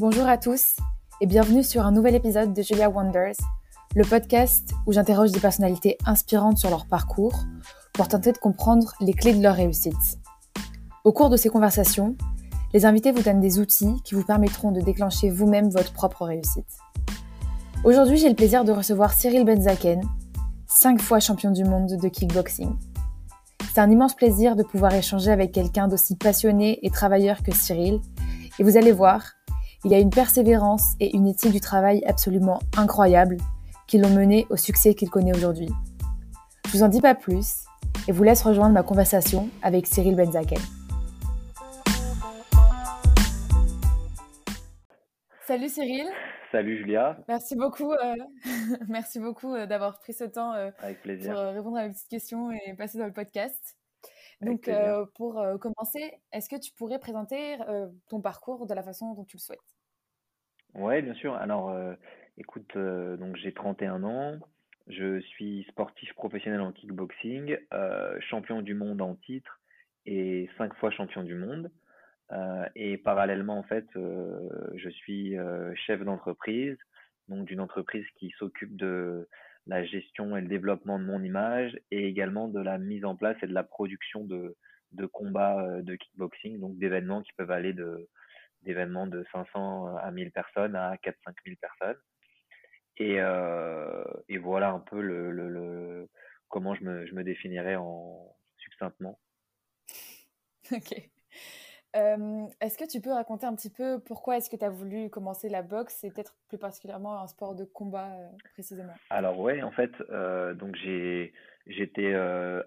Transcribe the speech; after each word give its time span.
Bonjour 0.00 0.26
à 0.26 0.38
tous 0.38 0.76
et 1.20 1.26
bienvenue 1.26 1.62
sur 1.62 1.84
un 1.84 1.92
nouvel 1.92 2.14
épisode 2.14 2.54
de 2.54 2.62
Julia 2.62 2.88
Wonders, 2.88 3.36
le 3.94 4.02
podcast 4.02 4.72
où 4.86 4.94
j'interroge 4.94 5.30
des 5.30 5.40
personnalités 5.40 5.98
inspirantes 6.06 6.56
sur 6.56 6.70
leur 6.70 6.86
parcours 6.86 7.38
pour 7.92 8.08
tenter 8.08 8.32
de 8.32 8.38
comprendre 8.38 8.94
les 9.02 9.12
clés 9.12 9.34
de 9.34 9.42
leur 9.42 9.56
réussite. 9.56 10.18
Au 11.04 11.12
cours 11.12 11.28
de 11.28 11.36
ces 11.36 11.50
conversations, 11.50 12.16
les 12.72 12.86
invités 12.86 13.12
vous 13.12 13.20
donnent 13.20 13.42
des 13.42 13.58
outils 13.58 13.94
qui 14.02 14.14
vous 14.14 14.24
permettront 14.24 14.72
de 14.72 14.80
déclencher 14.80 15.28
vous-même 15.28 15.68
votre 15.68 15.92
propre 15.92 16.24
réussite. 16.24 16.78
Aujourd'hui, 17.84 18.16
j'ai 18.16 18.30
le 18.30 18.34
plaisir 18.34 18.64
de 18.64 18.72
recevoir 18.72 19.12
Cyril 19.12 19.44
Benzaken, 19.44 20.00
cinq 20.66 21.02
fois 21.02 21.20
champion 21.20 21.50
du 21.50 21.64
monde 21.64 21.98
de 22.00 22.08
kickboxing. 22.08 22.70
C'est 23.74 23.82
un 23.82 23.90
immense 23.90 24.14
plaisir 24.14 24.56
de 24.56 24.62
pouvoir 24.62 24.94
échanger 24.94 25.30
avec 25.30 25.52
quelqu'un 25.52 25.88
d'aussi 25.88 26.16
passionné 26.16 26.78
et 26.86 26.88
travailleur 26.88 27.42
que 27.42 27.54
Cyril, 27.54 28.00
et 28.58 28.62
vous 28.62 28.78
allez 28.78 28.92
voir, 28.92 29.22
il 29.84 29.90
y 29.90 29.94
a 29.94 29.98
une 29.98 30.10
persévérance 30.10 30.94
et 31.00 31.16
une 31.16 31.26
éthique 31.26 31.52
du 31.52 31.60
travail 31.60 32.02
absolument 32.06 32.58
incroyables 32.76 33.38
qui 33.86 33.98
l'ont 33.98 34.10
mené 34.10 34.46
au 34.50 34.56
succès 34.56 34.94
qu'il 34.94 35.08
connaît 35.08 35.34
aujourd'hui. 35.34 35.70
Je 36.66 36.72
vous 36.72 36.82
en 36.82 36.88
dis 36.88 37.00
pas 37.00 37.14
plus 37.14 37.64
et 38.06 38.12
vous 38.12 38.22
laisse 38.22 38.42
rejoindre 38.42 38.74
ma 38.74 38.82
conversation 38.82 39.48
avec 39.62 39.86
Cyril 39.86 40.16
Benzaken. 40.16 40.58
Salut 45.46 45.68
Cyril. 45.68 46.06
Salut 46.52 46.76
Julia. 46.76 47.16
Merci 47.28 47.56
beaucoup, 47.56 47.92
euh, 47.92 48.14
merci 48.88 49.18
beaucoup 49.18 49.54
euh, 49.54 49.66
d'avoir 49.66 49.98
pris 49.98 50.12
ce 50.12 50.24
temps 50.24 50.52
euh, 50.52 50.70
Avec 50.80 51.00
plaisir. 51.00 51.32
pour 51.32 51.42
répondre 51.42 51.76
à 51.78 51.84
mes 51.84 51.92
petites 51.92 52.08
questions 52.08 52.50
et 52.50 52.74
passer 52.74 52.98
dans 52.98 53.06
le 53.06 53.12
podcast. 53.12 53.76
Donc, 54.42 54.70
pour 55.16 55.44
commencer, 55.60 56.18
est-ce 56.32 56.48
que 56.48 56.56
tu 56.56 56.72
pourrais 56.72 56.98
présenter 56.98 57.58
ton 58.08 58.22
parcours 58.22 58.66
de 58.66 58.72
la 58.72 58.82
façon 58.82 59.12
dont 59.12 59.24
tu 59.24 59.36
le 59.36 59.42
souhaites? 59.42 59.69
Oui, 60.74 61.02
bien 61.02 61.14
sûr. 61.14 61.34
Alors, 61.34 61.76
écoute, 62.38 62.76
donc 62.76 63.36
j'ai 63.36 63.52
31 63.52 64.04
ans. 64.04 64.38
Je 64.86 65.20
suis 65.20 65.64
sportif 65.68 66.12
professionnel 66.14 66.60
en 66.60 66.72
kickboxing, 66.72 67.56
champion 68.20 68.62
du 68.62 68.74
monde 68.74 69.02
en 69.02 69.14
titre 69.16 69.60
et 70.06 70.48
cinq 70.58 70.74
fois 70.76 70.90
champion 70.90 71.22
du 71.22 71.34
monde. 71.34 71.70
et 72.74 72.98
parallèlement, 72.98 73.58
en 73.58 73.62
fait, 73.62 73.86
je 73.94 74.88
suis 74.90 75.36
chef 75.86 76.02
d'entreprise, 76.04 76.76
donc 77.28 77.46
d'une 77.46 77.60
entreprise 77.60 78.06
qui 78.16 78.30
s'occupe 78.38 78.76
de 78.76 79.28
la 79.66 79.84
gestion 79.84 80.36
et 80.36 80.40
le 80.40 80.48
développement 80.48 80.98
de 80.98 81.04
mon 81.04 81.22
image 81.22 81.78
et 81.90 82.06
également 82.06 82.48
de 82.48 82.60
la 82.60 82.78
mise 82.78 83.04
en 83.04 83.14
place 83.14 83.36
et 83.42 83.46
de 83.46 83.54
la 83.54 83.62
production 83.62 84.24
de, 84.24 84.56
combats 85.12 85.62
euh, 85.62 85.82
de 85.82 85.94
kickboxing, 85.94 86.58
donc 86.60 86.78
d'événements 86.78 87.22
qui 87.22 87.32
peuvent 87.34 87.50
aller 87.50 87.72
de 87.72 88.08
d'événements 88.62 89.06
de 89.06 89.24
500 89.32 89.96
à 89.96 90.10
1000 90.10 90.30
personnes 90.32 90.76
à 90.76 90.94
4-5 90.96 91.34
000 91.44 91.56
personnes. 91.60 92.00
Et, 92.96 93.16
euh, 93.18 94.04
et 94.28 94.38
voilà 94.38 94.70
un 94.70 94.80
peu 94.80 95.00
le, 95.00 95.30
le, 95.30 95.48
le 95.48 96.08
comment 96.48 96.74
je 96.74 96.84
me, 96.84 97.06
je 97.06 97.14
me 97.14 97.24
définirais 97.24 97.76
en 97.76 98.36
succinctement. 98.58 99.18
Ok 100.72 100.94
est-ce 101.92 102.78
que 102.78 102.88
tu 102.88 103.00
peux 103.00 103.10
raconter 103.10 103.46
un 103.46 103.54
petit 103.56 103.68
peu 103.68 103.98
pourquoi 103.98 104.36
est-ce 104.36 104.48
que 104.48 104.54
tu 104.54 104.64
as 104.64 104.70
voulu 104.70 105.10
commencer 105.10 105.48
la 105.48 105.62
boxe 105.62 106.04
et 106.04 106.10
peut-être 106.12 106.36
plus 106.48 106.56
particulièrement 106.56 107.20
un 107.20 107.26
sport 107.26 107.56
de 107.56 107.64
combat 107.64 108.12
précisément? 108.52 108.94
Alors 109.10 109.40
ouais, 109.40 109.60
en 109.62 109.72
fait, 109.72 109.90
donc 110.54 110.76
j'ai 110.76 111.32
j'étais 111.66 112.14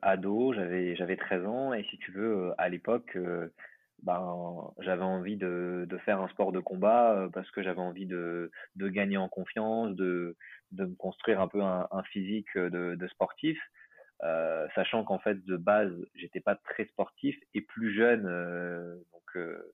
ado, 0.01 0.51
j'avais 0.53 0.97
j'avais 0.97 1.15
13 1.15 1.45
ans 1.45 1.73
et 1.73 1.85
si 1.85 1.97
tu 1.99 2.11
veux 2.11 2.53
à 2.57 2.67
l'époque 2.67 3.17
ben 4.03 4.71
j'avais 4.79 5.03
envie 5.03 5.37
de, 5.37 5.85
de 5.89 5.97
faire 5.99 6.21
un 6.21 6.27
sport 6.29 6.51
de 6.51 6.59
combat 6.59 7.29
parce 7.33 7.49
que 7.51 7.63
j'avais 7.63 7.81
envie 7.81 8.05
de, 8.05 8.51
de 8.75 8.89
gagner 8.89 9.17
en 9.17 9.29
confiance, 9.29 9.95
de 9.95 10.35
de 10.71 10.85
me 10.85 10.95
construire 10.95 11.39
un 11.39 11.47
peu 11.47 11.61
un, 11.61 11.87
un 11.91 12.03
physique 12.03 12.57
de, 12.57 12.95
de 12.95 13.07
sportif. 13.07 13.57
Euh, 14.23 14.67
sachant 14.73 15.03
qu'en 15.03 15.19
fait 15.19 15.43
de 15.43 15.57
base 15.57 15.91
j'étais 16.15 16.39
pas 16.39 16.55
très 16.55 16.85
sportif 16.85 17.35
et 17.53 17.61
plus 17.61 17.93
jeune 17.93 18.25
euh, 18.25 18.95
donc 19.11 19.23
euh, 19.35 19.73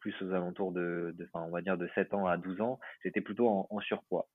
plus 0.00 0.14
aux 0.20 0.32
alentours 0.32 0.72
de, 0.72 1.14
de 1.16 1.26
on 1.32 1.48
va 1.48 1.62
dire 1.62 1.78
de 1.78 1.88
7 1.94 2.12
ans 2.12 2.26
à 2.26 2.36
12 2.36 2.60
ans 2.60 2.78
j'étais 3.02 3.22
plutôt 3.22 3.48
en, 3.48 3.66
en, 3.70 3.80
surpoids. 3.80 4.28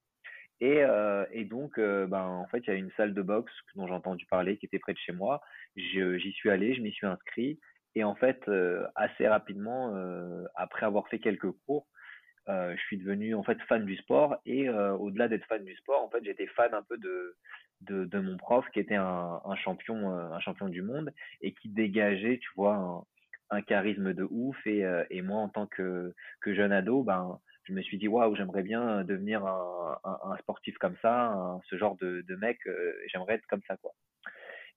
Et, 0.62 0.84
et 1.32 1.46
donc 1.46 1.80
ben 1.80 2.24
en 2.24 2.48
fait 2.48 2.60
il 2.60 2.68
y 2.68 2.74
a 2.74 2.76
une 2.76 2.92
salle 2.92 3.14
de 3.16 3.22
boxe 3.22 3.52
dont 3.76 3.88
j'ai 3.88 3.94
entendu 3.94 4.26
parler 4.28 4.58
qui 4.58 4.68
était 4.68 4.80
près 4.80 4.94
de 4.94 5.00
chez 5.00 5.12
moi. 5.12 5.42
J'y 5.76 6.32
suis 6.34 6.50
allé 6.50 6.74
je 6.74 6.82
m'y 6.82 6.92
suis 6.92 7.08
inscrit 7.08 7.60
et 7.96 8.04
en 8.04 8.16
fait 8.16 8.50
assez 8.96 9.28
rapidement 9.28 9.94
après 10.56 10.86
avoir 10.86 11.08
fait 11.08 11.20
quelques 11.20 11.52
cours 11.66 11.88
je 12.48 12.82
suis 12.88 12.98
devenu 12.98 13.36
en 13.36 13.44
fait 13.44 13.60
fan 13.70 13.86
du 13.86 13.96
sport. 13.98 14.38
Et 14.46 14.70
au-delà 14.70 15.28
d'être 15.28 15.46
fan 15.46 15.64
du 15.64 15.76
sport 15.76 16.04
en 16.04 16.10
fait 16.10 16.24
j'étais 16.24 16.48
fan 16.48 16.74
un 16.74 16.84
peu 16.84 16.98
de 16.98 17.36
de, 17.82 18.06
de, 18.06 18.20
mon 18.20 18.38
prof 18.38 18.66
qui 18.74 18.80
était 18.80 18.96
un, 18.96 19.42
un, 19.44 19.56
champion 19.56 20.12
euh, 20.12 20.32
un 20.32 20.40
champion 20.40 20.70
du 20.70 20.82
monde 20.82 21.12
et 21.42 21.54
qui 21.54 21.70
dégageait 21.70 22.40
tu 22.40 22.50
vois 22.56 22.76
un, 22.76 23.58
un 23.58 23.62
charisme 23.62 24.14
de 24.14 24.28
ouf. 24.30 24.56
Et, 24.66 24.86
euh, 24.86 25.04
et 25.10 25.22
moi 25.22 25.40
en 25.40 25.50
tant 25.50 25.68
que, 25.68 26.14
que 26.42 26.54
jeune 26.54 26.72
ado 26.72 27.04
ben 27.04 27.40
je 27.64 27.74
me 27.74 27.82
suis 27.82 27.98
dit 27.98 28.08
waouh 28.08 28.36
j'aimerais 28.36 28.64
bien 28.64 29.04
devenir 29.04 29.46
un, 29.46 30.00
un, 30.04 30.38
sportif 30.38 30.78
comme 30.78 30.96
ça 31.02 31.60
ce 31.70 31.78
genre 31.78 31.96
de, 31.98 32.24
de 32.28 32.36
mec 32.36 32.60
euh, 32.68 32.94
j'aimerais 33.08 33.36
être 33.36 33.48
comme 33.48 33.62
ça 33.68 33.78
quoi 33.78 33.92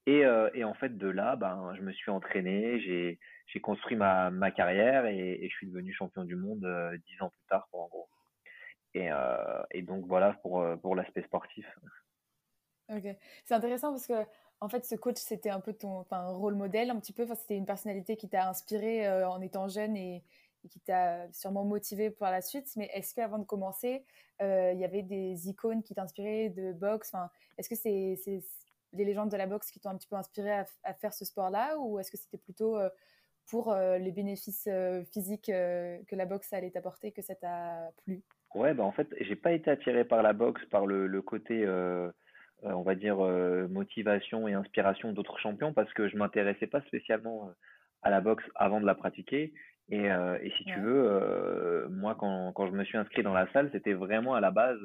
et, 0.06 0.24
et 0.54 0.64
en 0.64 0.74
fait 0.74 0.96
de 0.98 1.08
là 1.08 1.36
ben 1.36 1.72
je 1.76 1.82
me 1.82 1.92
suis 1.92 2.10
entraîné 2.10 2.78
j'ai 2.80 3.60
construit 3.60 3.96
ma, 3.96 4.30
ma 4.30 4.50
carrière 4.50 5.06
et, 5.06 5.48
je 5.48 5.54
suis 5.56 5.66
devenu 5.66 5.92
champion 5.92 6.24
du 6.24 6.36
monde 6.36 6.66
dix 7.06 7.22
ans 7.22 7.30
plus 7.30 7.46
tard 7.48 7.68
en 7.72 7.88
gros 7.88 8.08
et, 8.94 9.08
et 9.70 9.82
donc 9.82 10.06
voilà 10.06 10.34
pour 10.42 10.64
pour 10.82 10.94
l'aspect 10.94 11.22
sportif 11.22 11.66
Ok, 12.90 13.16
c'est 13.46 13.54
intéressant 13.54 13.92
parce 13.92 14.06
que 14.06 14.26
en 14.60 14.68
fait, 14.68 14.84
ce 14.84 14.94
coach, 14.94 15.16
c'était 15.18 15.50
un 15.50 15.60
peu 15.60 15.72
ton 15.72 16.04
rôle 16.10 16.54
modèle, 16.54 16.90
un 16.90 16.98
petit 16.98 17.12
peu. 17.12 17.24
Enfin, 17.24 17.34
c'était 17.34 17.56
une 17.56 17.66
personnalité 17.66 18.16
qui 18.16 18.28
t'a 18.28 18.48
inspiré 18.48 19.06
euh, 19.06 19.28
en 19.28 19.40
étant 19.40 19.68
jeune 19.68 19.96
et, 19.96 20.22
qui 20.70 20.80
t'a 20.80 21.30
sûrement 21.32 21.64
motivé 21.64 22.10
pour 22.10 22.26
la 22.26 22.40
suite. 22.40 22.72
Mais 22.76 22.90
est-ce 22.94 23.14
qu'avant 23.14 23.38
de 23.38 23.44
commencer, 23.44 24.06
euh, 24.40 24.72
il 24.72 24.80
y 24.80 24.84
avait 24.84 25.02
des 25.02 25.50
icônes 25.50 25.82
qui 25.82 25.94
t'inspiraient 25.94 26.48
de 26.48 26.72
boxe? 26.72 27.12
Est-ce 27.58 27.68
que 27.68 27.74
c'est 27.74 28.16
les 28.94 29.04
légendes 29.04 29.30
de 29.30 29.36
la 29.36 29.46
boxe 29.46 29.70
qui 29.70 29.80
t'ont 29.80 29.90
un 29.90 29.96
petit 29.96 30.08
peu 30.08 30.16
inspiré 30.16 30.50
à, 30.50 30.94
faire 30.94 31.12
ce 31.12 31.24
sport-là 31.24 31.76
Ou 31.78 31.98
est-ce 31.98 32.10
que 32.10 32.16
c'était 32.16 32.38
plutôt 32.38 32.76
euh, 32.76 32.88
pour 33.46 33.74
les 33.74 34.10
bénéfices 34.10 34.68
physiques 35.12 35.46
que 35.48 36.16
la 36.16 36.24
boxe 36.24 36.50
allait 36.54 36.70
t'apporter 36.70 37.12
que 37.12 37.20
ça 37.20 37.34
t'a 37.34 37.90
plu? 38.02 38.22
Ouais, 38.54 38.72
bah 38.72 38.84
en 38.84 38.92
fait, 38.92 39.08
j'ai 39.20 39.36
pas 39.36 39.52
été 39.52 39.70
attiré 39.70 40.04
par 40.04 40.22
la 40.22 40.32
boxe, 40.32 40.64
par 40.70 40.86
le, 40.86 41.06
le 41.06 41.20
côté 41.20 41.66
euh, 42.64 42.70
on 42.70 42.82
va 42.82 42.94
dire, 42.94 43.20
euh, 43.20 43.68
motivation 43.68 44.48
et 44.48 44.54
inspiration 44.54 45.12
d'autres 45.12 45.38
champions 45.38 45.74
parce 45.74 45.92
que 45.92 46.08
je 46.08 46.16
m'intéressais 46.16 46.66
pas 46.66 46.80
spécialement 46.82 47.48
euh, 47.48 47.52
à 48.02 48.10
la 48.10 48.22
boxe 48.22 48.44
avant 48.54 48.80
de 48.80 48.86
la 48.86 48.94
pratiquer. 48.94 49.52
Et, 49.90 50.06
et 50.06 50.50
si 50.56 50.64
tu 50.64 50.80
veux, 50.80 51.86
moi, 51.90 52.16
quand, 52.18 52.52
quand 52.52 52.66
je 52.68 52.72
me 52.72 52.84
suis 52.84 52.96
inscrit 52.96 53.22
dans 53.22 53.34
la 53.34 53.46
salle, 53.52 53.68
c'était 53.70 53.92
vraiment 53.92 54.34
à 54.34 54.40
la 54.40 54.50
base 54.50 54.80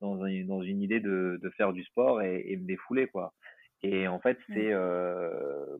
dans, 0.00 0.24
une, 0.26 0.46
dans 0.46 0.62
une 0.62 0.82
idée 0.82 1.00
de, 1.00 1.38
de 1.42 1.50
faire 1.50 1.72
du 1.72 1.84
sport 1.84 2.22
et, 2.22 2.44
et 2.46 2.56
me 2.56 2.66
défouler, 2.66 3.06
quoi. 3.06 3.32
Et 3.82 4.08
en 4.08 4.18
fait, 4.18 4.38
c'est 4.48 4.74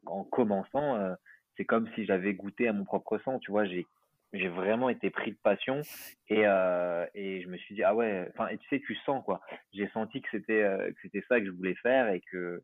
en 0.06 0.23
commençant, 0.25 1.17
c'est 1.56 1.65
comme 1.65 1.89
si 1.95 2.05
j'avais 2.05 2.33
goûté 2.34 2.69
à 2.69 2.73
mon 2.73 2.84
propre 2.84 3.19
sang. 3.19 3.41
Tu 3.41 3.51
vois, 3.51 3.65
j'ai 3.65 3.87
j'ai 4.33 4.49
vraiment 4.49 4.89
été 4.89 5.11
pris 5.11 5.33
de 5.33 5.39
passion 5.43 5.81
et, 6.29 6.47
euh, 6.47 7.06
et 7.15 7.41
je 7.43 7.49
me 7.49 7.56
suis 7.56 7.75
dit 7.75 7.83
ah 7.83 7.95
ouais 7.95 8.29
enfin 8.31 8.49
et 8.49 8.59
tu 8.59 8.69
sais 8.69 8.81
tu 8.81 8.95
sens 8.97 9.25
quoi 9.25 9.41
j'ai 9.73 9.89
senti 9.89 10.21
que 10.21 10.29
c'était 10.31 10.62
euh, 10.62 10.91
que 10.91 10.99
c'était 11.03 11.25
ça 11.29 11.41
que 11.41 11.47
je 11.47 11.50
voulais 11.50 11.75
faire 11.77 12.11
et 12.11 12.21
que 12.31 12.62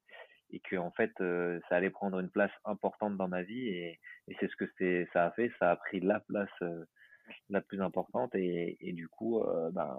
et 0.51 0.61
que 0.61 0.77
en 0.77 0.91
fait 0.91 1.13
euh, 1.21 1.59
ça 1.69 1.77
allait 1.77 1.91
prendre 1.91 2.19
une 2.19 2.29
place 2.31 2.51
importante 2.65 3.17
dans 3.17 3.29
ma 3.29 3.43
vie 3.43 3.69
et, 3.69 3.99
et 4.29 4.37
c'est 4.41 4.51
ce 4.51 4.57
que 4.57 4.67
c'est 4.79 5.09
ça 5.13 5.27
a 5.27 5.31
fait 5.31 5.51
ça 5.59 5.71
a 5.71 5.77
pris 5.77 6.01
la 6.01 6.21
place 6.21 6.51
euh, 6.63 6.85
la 7.49 7.63
plus 7.63 7.81
importante 7.81 8.35
et, 8.35 8.77
et 8.81 8.93
du 8.93 9.09
coup 9.09 9.43
ben 9.73 9.99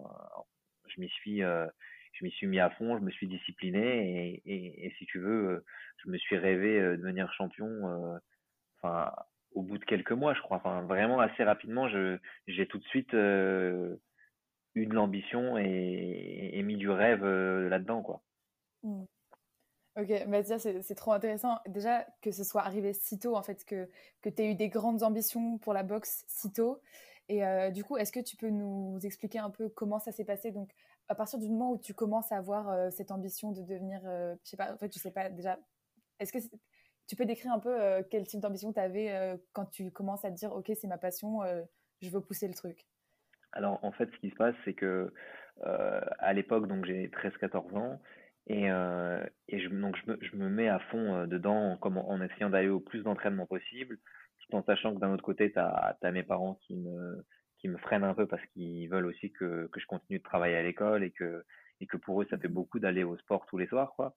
je 0.87 1.01
m'y 1.01 1.09
suis 1.09 1.39
je 1.39 2.23
m'y 2.23 2.31
suis 2.31 2.47
mis 2.47 2.59
à 2.59 2.69
fond 2.71 2.97
je 2.97 3.03
me 3.03 3.11
suis 3.11 3.27
discipliné 3.27 4.41
et, 4.45 4.85
et, 4.85 4.93
si 4.97 5.05
tu 5.05 5.19
veux 5.19 5.65
je 6.03 6.09
me 6.09 6.17
suis 6.17 6.37
rêvé 6.37 6.81
de 6.81 6.95
devenir 6.95 7.31
champion 7.33 8.19
enfin 8.77 9.11
au 9.55 9.61
bout 9.61 9.77
de 9.77 9.85
quelques 9.85 10.11
mois, 10.11 10.33
je 10.33 10.41
crois. 10.41 10.57
Enfin, 10.57 10.81
vraiment 10.83 11.19
assez 11.19 11.43
rapidement, 11.43 11.87
j'ai 11.89 12.67
tout 12.67 12.77
de 12.77 12.83
suite 12.83 13.13
euh, 13.13 13.95
eu 14.75 14.85
de 14.85 14.93
l'ambition 14.93 15.57
et, 15.57 16.61
mis 16.63 16.75
du 16.75 16.89
rêve 16.89 17.23
euh, 17.23 17.69
là-dedans, 17.69 18.03
quoi. 18.03 18.21
Mmh. 18.83 19.05
Ok, 19.97 20.27
bah 20.27 20.43
c'est 20.43 20.95
trop 20.95 21.13
intéressant. 21.13 21.57
Déjà, 21.67 22.05
que 22.21 22.31
ce 22.31 22.43
soit 22.43 22.63
arrivé 22.63 22.91
si 22.93 23.17
tôt, 23.17 23.35
en 23.35 23.41
fait, 23.41 23.63
que, 23.63 23.89
que 24.21 24.29
tu 24.29 24.41
aies 24.41 24.51
eu 24.51 24.55
des 24.55 24.67
grandes 24.67 25.03
ambitions 25.03 25.57
pour 25.57 25.73
la 25.73 25.83
boxe 25.83 26.25
si 26.27 26.51
tôt. 26.51 26.81
Et 27.27 27.45
euh, 27.45 27.71
du 27.71 27.83
coup, 27.83 27.97
est-ce 27.97 28.11
que 28.11 28.19
tu 28.19 28.35
peux 28.37 28.49
nous 28.49 28.99
expliquer 29.03 29.39
un 29.39 29.49
peu 29.49 29.69
comment 29.69 29.99
ça 29.99 30.11
s'est 30.11 30.25
passé? 30.25 30.51
Donc, 30.51 30.69
à 31.07 31.15
partir 31.15 31.39
du 31.39 31.49
moment 31.49 31.71
où 31.71 31.77
tu 31.77 31.93
commences 31.93 32.31
à 32.31 32.37
avoir 32.37 32.91
cette 32.91 33.11
ambition 33.11 33.51
de 33.51 33.61
devenir, 33.61 34.01
je 34.03 34.49
sais 34.49 34.57
pas, 34.57 34.73
en 34.73 34.77
fait, 34.77 34.91
je 34.93 34.99
sais 34.99 35.11
pas 35.11 35.29
déjà, 35.29 35.59
est-ce 36.19 36.33
que 36.33 36.39
tu 37.07 37.15
peux 37.15 37.25
décrire 37.25 37.51
un 37.51 37.59
peu 37.59 37.81
euh, 37.81 38.01
quel 38.09 38.25
type 38.25 38.39
d'ambition 38.39 38.73
tu 38.73 38.79
avais 38.79 39.11
euh, 39.11 39.37
quand 39.53 39.65
tu 39.65 39.91
commences 39.91 40.25
à 40.25 40.31
te 40.31 40.35
dire, 40.35 40.51
OK, 40.53 40.71
c'est 40.73 40.87
ma 40.87 40.97
passion, 40.97 41.43
euh, 41.43 41.61
je 42.01 42.09
veux 42.09 42.21
pousser 42.21 42.47
le 42.47 42.53
truc? 42.53 42.85
Alors, 43.51 43.83
en 43.83 43.91
fait, 43.91 44.09
ce 44.11 44.17
qui 44.19 44.29
se 44.29 44.35
passe, 44.35 44.55
c'est 44.65 44.73
que 44.73 45.13
euh, 45.65 46.01
à 46.19 46.33
l'époque, 46.33 46.67
donc 46.67 46.85
j'ai 46.85 47.09
13-14 47.09 47.77
ans, 47.77 48.01
et, 48.47 48.69
euh, 48.69 49.23
je, 49.51 49.67
donc 49.69 49.97
je 50.21 50.35
me, 50.35 50.49
mets 50.49 50.67
à 50.67 50.79
fond 50.79 51.15
euh, 51.15 51.25
dedans 51.25 51.77
en, 51.79 51.95
en 51.95 52.21
essayant 52.21 52.49
d'aller 52.49 52.69
au 52.69 52.79
plus 52.79 53.03
d'entraînement 53.03 53.45
possible, 53.45 53.97
tout 54.49 54.55
en 54.55 54.63
sachant 54.63 54.93
que 54.93 54.99
d'un 54.99 55.13
autre 55.13 55.23
côté, 55.23 55.51
tu 55.51 55.59
as, 55.59 56.11
mes 56.11 56.23
parents 56.23 56.59
qui 56.65 56.75
me, 56.75 57.77
freinent 57.79 58.03
un 58.03 58.13
peu 58.13 58.27
parce 58.27 58.45
qu'ils 58.47 58.87
veulent 58.89 59.07
aussi 59.07 59.31
que, 59.31 59.69
je 59.75 59.85
continue 59.85 60.19
de 60.19 60.23
travailler 60.23 60.55
à 60.55 60.63
l'école 60.63 61.03
et 61.03 61.11
que, 61.11 61.43
pour 62.03 62.21
eux, 62.21 62.27
ça 62.29 62.37
fait 62.37 62.47
beaucoup 62.47 62.79
d'aller 62.79 63.03
au 63.03 63.17
sport 63.17 63.45
tous 63.47 63.57
les 63.57 63.67
soirs, 63.67 63.93
quoi. 63.95 64.15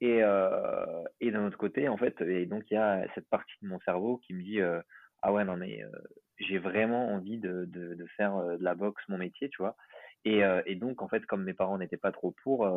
Et, 0.00 0.22
euh, 0.22 1.02
et 1.20 1.30
d'un 1.32 1.46
autre 1.46 1.58
côté, 1.58 1.88
en 1.88 1.96
fait, 1.96 2.20
et 2.20 2.46
donc 2.46 2.70
il 2.70 2.74
y 2.74 2.76
a 2.76 3.04
cette 3.16 3.28
partie 3.28 3.54
de 3.62 3.66
mon 3.66 3.80
cerveau 3.80 4.18
qui 4.18 4.32
me 4.32 4.42
dit 4.42 4.60
euh, 4.60 4.80
ah 5.22 5.32
ouais 5.32 5.44
non 5.44 5.56
mais 5.56 5.82
euh, 5.82 5.90
j'ai 6.38 6.58
vraiment 6.58 7.08
envie 7.08 7.38
de, 7.38 7.68
faire 8.16 8.36
de 8.44 8.62
la 8.62 8.76
boxe 8.76 9.02
mon 9.08 9.18
métier, 9.18 9.48
tu 9.48 9.56
vois. 9.60 9.76
Et, 10.24 10.76
donc 10.76 11.02
en 11.02 11.08
fait, 11.08 11.26
comme 11.26 11.42
mes 11.42 11.54
parents 11.54 11.78
n'étaient 11.78 11.96
pas 11.96 12.12
trop 12.12 12.32
pour, 12.44 12.68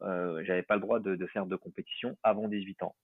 j'avais 0.00 0.62
pas 0.62 0.74
le 0.76 0.80
droit 0.80 1.00
de 1.00 1.26
faire 1.26 1.46
de 1.46 1.56
compétition 1.56 2.16
avant 2.22 2.46
18 2.46 2.84
ans. 2.84 2.94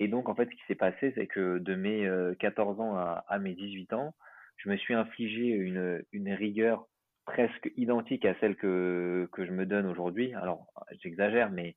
Et 0.00 0.08
donc 0.08 0.28
en 0.28 0.34
fait, 0.34 0.46
ce 0.46 0.56
qui 0.56 0.62
s'est 0.66 0.74
passé, 0.74 1.12
c'est 1.14 1.26
que 1.26 1.58
de 1.58 1.74
mes 1.74 2.06
euh, 2.06 2.34
14 2.40 2.80
ans 2.80 2.96
à, 2.96 3.38
mes 3.38 3.54
18 3.54 3.92
ans, 3.92 4.14
je 4.56 4.70
me 4.70 4.76
suis 4.76 4.94
infligé 4.94 5.48
une, 5.48 6.32
rigueur 6.32 6.88
presque 7.26 7.70
identique 7.76 8.24
à 8.24 8.34
celle 8.40 8.56
que, 8.56 9.28
je 9.36 9.52
me 9.52 9.66
donne 9.66 9.86
aujourd'hui. 9.86 10.34
Alors, 10.34 10.66
j'exagère, 11.02 11.50
mais 11.50 11.76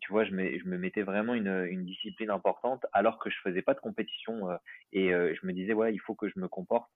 tu 0.00 0.10
vois, 0.10 0.24
je 0.24 0.32
me, 0.32 0.76
mettais 0.76 1.02
vraiment 1.02 1.34
une, 1.34 1.84
discipline 1.84 2.30
importante 2.30 2.84
alors 2.92 3.20
que 3.20 3.30
je 3.30 3.36
faisais 3.44 3.62
pas 3.62 3.74
de 3.74 3.80
compétition 3.80 4.50
euh, 4.50 4.56
et 4.92 5.14
euh, 5.14 5.32
je 5.40 5.46
me 5.46 5.52
disais 5.52 5.72
ouais, 5.72 5.94
il 5.94 6.00
faut 6.00 6.16
que 6.16 6.28
je 6.28 6.38
me 6.40 6.48
comporte 6.48 6.90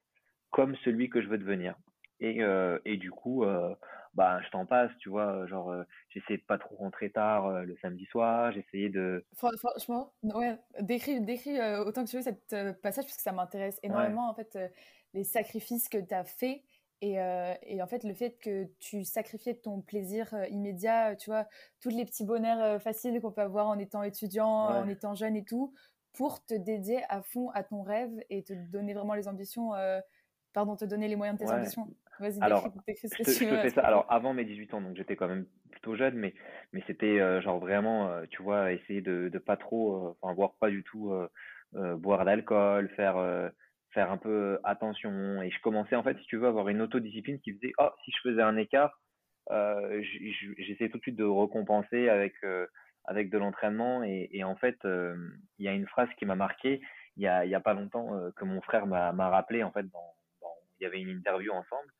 comme 0.51 0.75
celui 0.85 1.09
que 1.09 1.23
je 1.23 1.29
veux 1.29 1.39
devenir. 1.39 1.77
Et, 2.21 2.43
euh, 2.43 2.79
et 2.85 2.97
du 2.97 3.11
coup, 3.11 3.45
euh, 3.45 3.75
bah, 4.15 4.41
je 4.43 4.51
t'en 4.51 4.65
passe, 4.67 4.91
tu 4.99 5.11
vois, 5.11 5.47
genre, 5.47 5.71
euh, 5.71 5.85
j'essayais 6.09 6.39
de 6.39 6.45
pas 6.45 6.59
trop 6.59 6.77
rentrer 6.77 7.11
tard 7.11 7.47
euh, 7.47 7.63
le 7.63 7.77
samedi 7.83 8.07
soir, 8.07 8.53
j'essayais 8.53 8.89
de... 8.89 9.25
Franchement, 9.35 10.15
ouais, 10.23 10.59
décris, 10.81 11.21
décris 11.21 11.61
autant 11.81 12.05
que 12.05 12.11
tu 12.11 12.17
veux 12.17 12.23
cette 12.23 12.49
passage 12.81 13.05
parce 13.05 13.17
que 13.17 13.23
ça 13.23 13.33
m'intéresse 13.33 13.79
Ouais, 13.89 13.89
énormément 13.89 14.31
en 14.31 14.35
fait 14.35 14.59
les 15.13 15.25
sacrifices 15.25 15.89
que 15.89 15.99
tu 15.99 16.15
as 16.15 16.25
fait 16.25 16.63
et, 17.03 17.21
euh, 17.21 17.55
et 17.63 17.83
en 17.83 17.87
fait 17.87 18.05
le 18.05 18.15
fait 18.15 18.39
que 18.39 18.65
tu 18.81 19.05
sacrifiais 19.05 19.55
ton 19.55 19.83
plaisir 19.83 20.33
euh, 20.35 20.47
immédiat, 20.47 21.15
tu 21.17 21.31
vois, 21.31 21.47
tous 21.81 21.91
les 21.91 22.05
petits 22.05 22.25
bonheurs 22.25 22.62
euh, 22.62 22.79
faciles 22.79 23.21
qu'on 23.21 23.33
peut 23.33 23.43
avoir 23.43 23.67
en 23.69 23.79
étant 23.79 24.03
étudiant, 24.03 24.49
en 24.49 24.89
étant 24.89 25.15
jeune 25.15 25.37
et 25.37 25.45
tout, 25.45 25.75
pour 26.12 26.45
te 26.45 26.55
dédier 26.55 27.03
à 27.09 27.23
fond 27.23 27.51
à 27.51 27.62
ton 27.62 27.83
rêve 27.83 28.12
et 28.31 28.43
te 28.43 28.55
donner 28.55 28.95
vraiment 28.95 29.15
les 29.15 29.29
ambitions, 29.29 29.73
pardon, 30.55 30.77
te 30.77 30.87
donner 30.87 31.09
les 31.09 31.17
moyens 31.17 31.39
de 31.39 31.45
tes 31.45 31.51
ouais. 31.51 31.59
ambitions. 31.59 31.89
Vas-y, 32.19 32.41
Alors, 32.41 32.69
décris 32.87 33.09
ce 33.09 33.17
je 33.17 33.23
que 33.23 33.25
te, 33.25 33.31
tu 33.31 33.45
je 33.45 33.51
te 33.51 33.55
veux, 33.55 33.61
fais 33.63 33.71
ça. 33.71 33.83
Alors, 33.83 34.07
avant 34.09 34.33
mes 34.35 34.45
18 34.45 34.75
ans, 34.75 34.81
donc 34.81 34.97
j'étais 34.97 35.17
quand 35.17 35.29
même 35.29 35.47
plutôt 35.71 35.97
jeune, 35.97 36.15
mais, 36.15 36.35
mais 36.73 36.83
c'était 36.87 37.21
euh, 37.21 37.41
genre 37.41 37.59
vraiment, 37.59 38.09
euh, 38.09 38.25
tu 38.31 38.43
vois, 38.43 38.73
essayer 38.73 39.01
de, 39.01 39.29
de 39.29 39.39
pas 39.39 39.57
trop, 39.57 40.09
euh, 40.09 40.15
enfin, 40.21 40.35
voire 40.35 40.55
pas 40.59 40.71
du 40.71 40.83
tout 40.83 41.13
boire 41.73 42.25
d'alcool, 42.25 42.89
faire, 42.97 43.17
faire 43.91 44.11
un 44.11 44.17
peu 44.17 44.59
attention. 44.65 45.43
Et 45.43 45.51
je 45.51 45.61
commençais, 45.61 45.97
en 45.97 46.03
fait, 46.03 46.17
si 46.19 46.25
tu 46.27 46.39
veux, 46.39 46.47
à 46.47 46.49
avoir 46.49 46.69
une 46.69 46.81
autodiscipline 46.81 47.39
qui 47.41 47.53
faisait, 47.53 47.73
oh, 47.79 47.91
si 48.05 48.13
je 48.13 48.31
faisais 48.31 48.41
un 48.43 48.57
écart, 48.57 48.99
j'essayais 49.51 50.89
tout 50.89 50.97
de 50.97 51.03
suite 51.03 51.17
de 51.17 51.25
recompenser 51.25 52.09
avec, 52.09 52.35
avec 53.05 53.29
de 53.29 53.37
l'entraînement. 53.37 54.05
Et, 54.05 54.31
et 54.33 54.43
en 54.43 54.57
fait, 54.57 54.79
il 54.85 55.65
y 55.65 55.69
a 55.69 55.73
une 55.73 55.87
phrase 55.87 56.09
qui 56.19 56.25
m'a 56.25 56.37
marqué 56.37 56.81
il 57.19 57.23
y 57.23 57.27
a, 57.27 57.45
il 57.45 57.51
y 57.51 57.55
a 57.55 57.61
pas 57.61 57.75
longtemps 57.75 58.11
que 58.37 58.45
mon 58.45 58.61
frère 58.62 58.87
m'a 58.87 59.12
m'a 59.12 59.29
rappelé, 59.29 59.62
en 59.62 59.73
fait, 59.73 59.85
dans, 59.91 60.15
dans, 60.41 60.55
il 60.81 60.85
y 60.85 60.87
avait 60.87 61.01
une 61.01 61.11
interview 61.11 61.53
ensemble. 61.53 61.93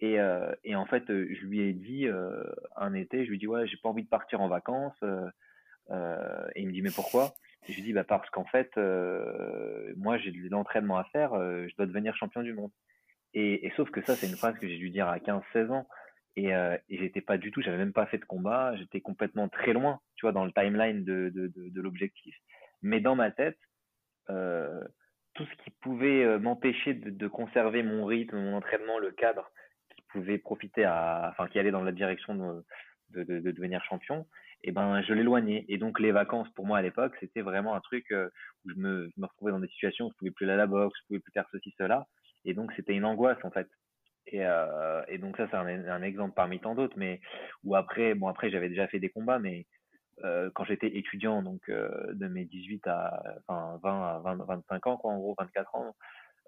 Et, 0.00 0.18
euh, 0.18 0.52
et 0.64 0.74
en 0.74 0.86
fait, 0.86 1.10
euh, 1.10 1.28
je 1.30 1.46
lui 1.46 1.60
ai 1.60 1.72
dit 1.72 2.06
euh, 2.06 2.42
un 2.76 2.94
été, 2.94 3.24
je 3.24 3.28
lui 3.28 3.36
ai 3.36 3.38
dit 3.38 3.46
ouais, 3.46 3.66
j'ai 3.66 3.76
pas 3.76 3.90
envie 3.90 4.02
de 4.04 4.08
partir 4.08 4.40
en 4.40 4.48
vacances. 4.48 4.96
et 5.92 6.60
il 6.60 6.68
me 6.68 6.72
dit 6.72 6.82
mais 6.82 6.90
pourquoi? 6.94 7.34
Et 7.68 7.72
je 7.72 7.76
lui 7.76 7.82
dis 7.82 7.92
bah 7.92 8.04
parce 8.04 8.28
qu'en 8.30 8.44
fait, 8.44 8.74
moi 9.96 10.16
j'ai 10.18 10.30
de 10.30 10.48
l'entraînement 10.48 10.96
à 10.96 11.04
faire, 11.04 11.34
je 11.34 11.74
dois 11.76 11.86
devenir 11.86 12.16
champion 12.16 12.42
du 12.42 12.54
monde. 12.54 12.70
Et, 13.34 13.66
et 13.66 13.72
sauf 13.76 13.90
que 13.90 14.02
ça, 14.02 14.16
c'est 14.16 14.26
une 14.26 14.36
phrase 14.36 14.58
que 14.58 14.66
j'ai 14.66 14.78
dû 14.78 14.90
dire 14.90 15.08
à 15.08 15.18
15-16 15.18 15.70
ans. 15.70 15.86
Et, 16.36 16.48
et 16.48 16.98
j'étais 16.98 17.20
pas 17.20 17.36
du 17.36 17.50
tout, 17.50 17.60
j'avais 17.60 17.76
même 17.76 17.92
pas 17.92 18.06
fait 18.06 18.18
de 18.18 18.24
combat, 18.24 18.74
j'étais 18.76 19.00
complètement 19.00 19.48
très 19.48 19.72
loin, 19.72 20.00
tu 20.14 20.24
vois, 20.24 20.32
dans 20.32 20.44
le 20.44 20.52
timeline 20.52 21.04
de, 21.04 21.30
de, 21.34 21.48
de, 21.48 21.80
l'objectif. 21.82 22.34
Mais 22.82 23.00
dans 23.00 23.16
ma 23.16 23.30
tête, 23.30 23.58
tout 24.28 25.44
ce 25.44 25.62
qui 25.64 25.70
pouvait 25.82 26.38
m'empêcher 26.38 26.94
de, 26.94 27.10
de 27.10 27.28
conserver 27.28 27.82
mon 27.82 28.06
rythme, 28.06 28.38
mon 28.38 28.56
entraînement, 28.56 28.98
le 28.98 29.10
cadre 29.10 29.50
pouvait 30.12 30.38
profiter 30.38 30.84
à, 30.84 31.28
enfin, 31.30 31.48
qui 31.48 31.58
allait 31.58 31.70
dans 31.70 31.82
la 31.82 31.92
direction 31.92 32.34
de, 32.34 32.64
de, 33.10 33.24
de, 33.24 33.40
de 33.40 33.50
devenir 33.50 33.82
champion, 33.84 34.26
et 34.62 34.72
ben, 34.72 35.02
je 35.02 35.14
l'éloignais. 35.14 35.64
Et 35.68 35.78
donc, 35.78 36.00
les 36.00 36.12
vacances, 36.12 36.48
pour 36.50 36.66
moi, 36.66 36.78
à 36.78 36.82
l'époque, 36.82 37.14
c'était 37.20 37.40
vraiment 37.40 37.74
un 37.74 37.80
truc 37.80 38.10
euh, 38.12 38.28
où 38.64 38.70
je 38.70 38.76
me, 38.76 39.10
me 39.16 39.26
retrouvais 39.26 39.52
dans 39.52 39.60
des 39.60 39.68
situations 39.68 40.06
où 40.06 40.10
je 40.10 40.16
pouvais 40.16 40.30
plus 40.30 40.44
aller 40.44 40.54
à 40.54 40.56
la 40.56 40.66
boxe, 40.66 40.98
je 41.00 41.06
pouvais 41.06 41.20
plus 41.20 41.32
faire 41.32 41.48
ceci, 41.50 41.74
cela. 41.78 42.06
Et 42.44 42.54
donc, 42.54 42.72
c'était 42.76 42.94
une 42.94 43.04
angoisse, 43.04 43.42
en 43.44 43.50
fait. 43.50 43.68
Et, 44.26 44.44
euh, 44.44 45.02
et 45.08 45.18
donc 45.18 45.36
ça, 45.38 45.48
c'est 45.50 45.56
un, 45.56 46.02
exemple 46.02 46.34
parmi 46.36 46.60
tant 46.60 46.74
d'autres, 46.74 46.96
mais 46.98 47.20
où 47.64 47.74
après, 47.74 48.14
bon 48.14 48.28
après 48.28 48.50
j'avais 48.50 48.68
déjà 48.68 48.86
fait 48.86 49.00
des 49.00 49.08
combats, 49.08 49.38
mais 49.38 49.66
euh, 50.24 50.50
quand 50.54 50.64
j'étais 50.64 50.94
étudiant, 50.98 51.42
donc 51.42 51.68
de 51.68 52.28
mes 52.28 52.44
18 52.44 52.86
à 52.86 53.22
enfin 53.48 53.80
20 53.82 54.02
à 54.02 54.18
20, 54.20 54.44
25 54.44 54.86
ans, 54.86 54.96
quoi, 54.98 55.12
en 55.12 55.18
gros 55.18 55.34
24 55.38 55.74
ans, 55.74 55.96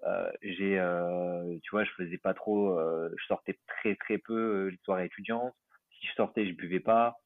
euh, 0.05 0.29
j'ai, 0.41 0.79
euh, 0.79 1.57
tu 1.63 1.71
vois, 1.71 1.83
je 1.83 1.91
faisais 1.91 2.17
pas 2.17 2.33
trop, 2.33 2.77
euh, 2.77 3.09
je 3.17 3.25
sortais 3.25 3.57
très 3.67 3.95
très 3.95 4.17
peu 4.17 4.67
les 4.67 4.77
soirées 4.83 5.05
étudiantes. 5.05 5.53
Si 5.99 6.07
je 6.07 6.13
sortais, 6.13 6.45
je 6.45 6.53
buvais 6.53 6.79
pas. 6.79 7.19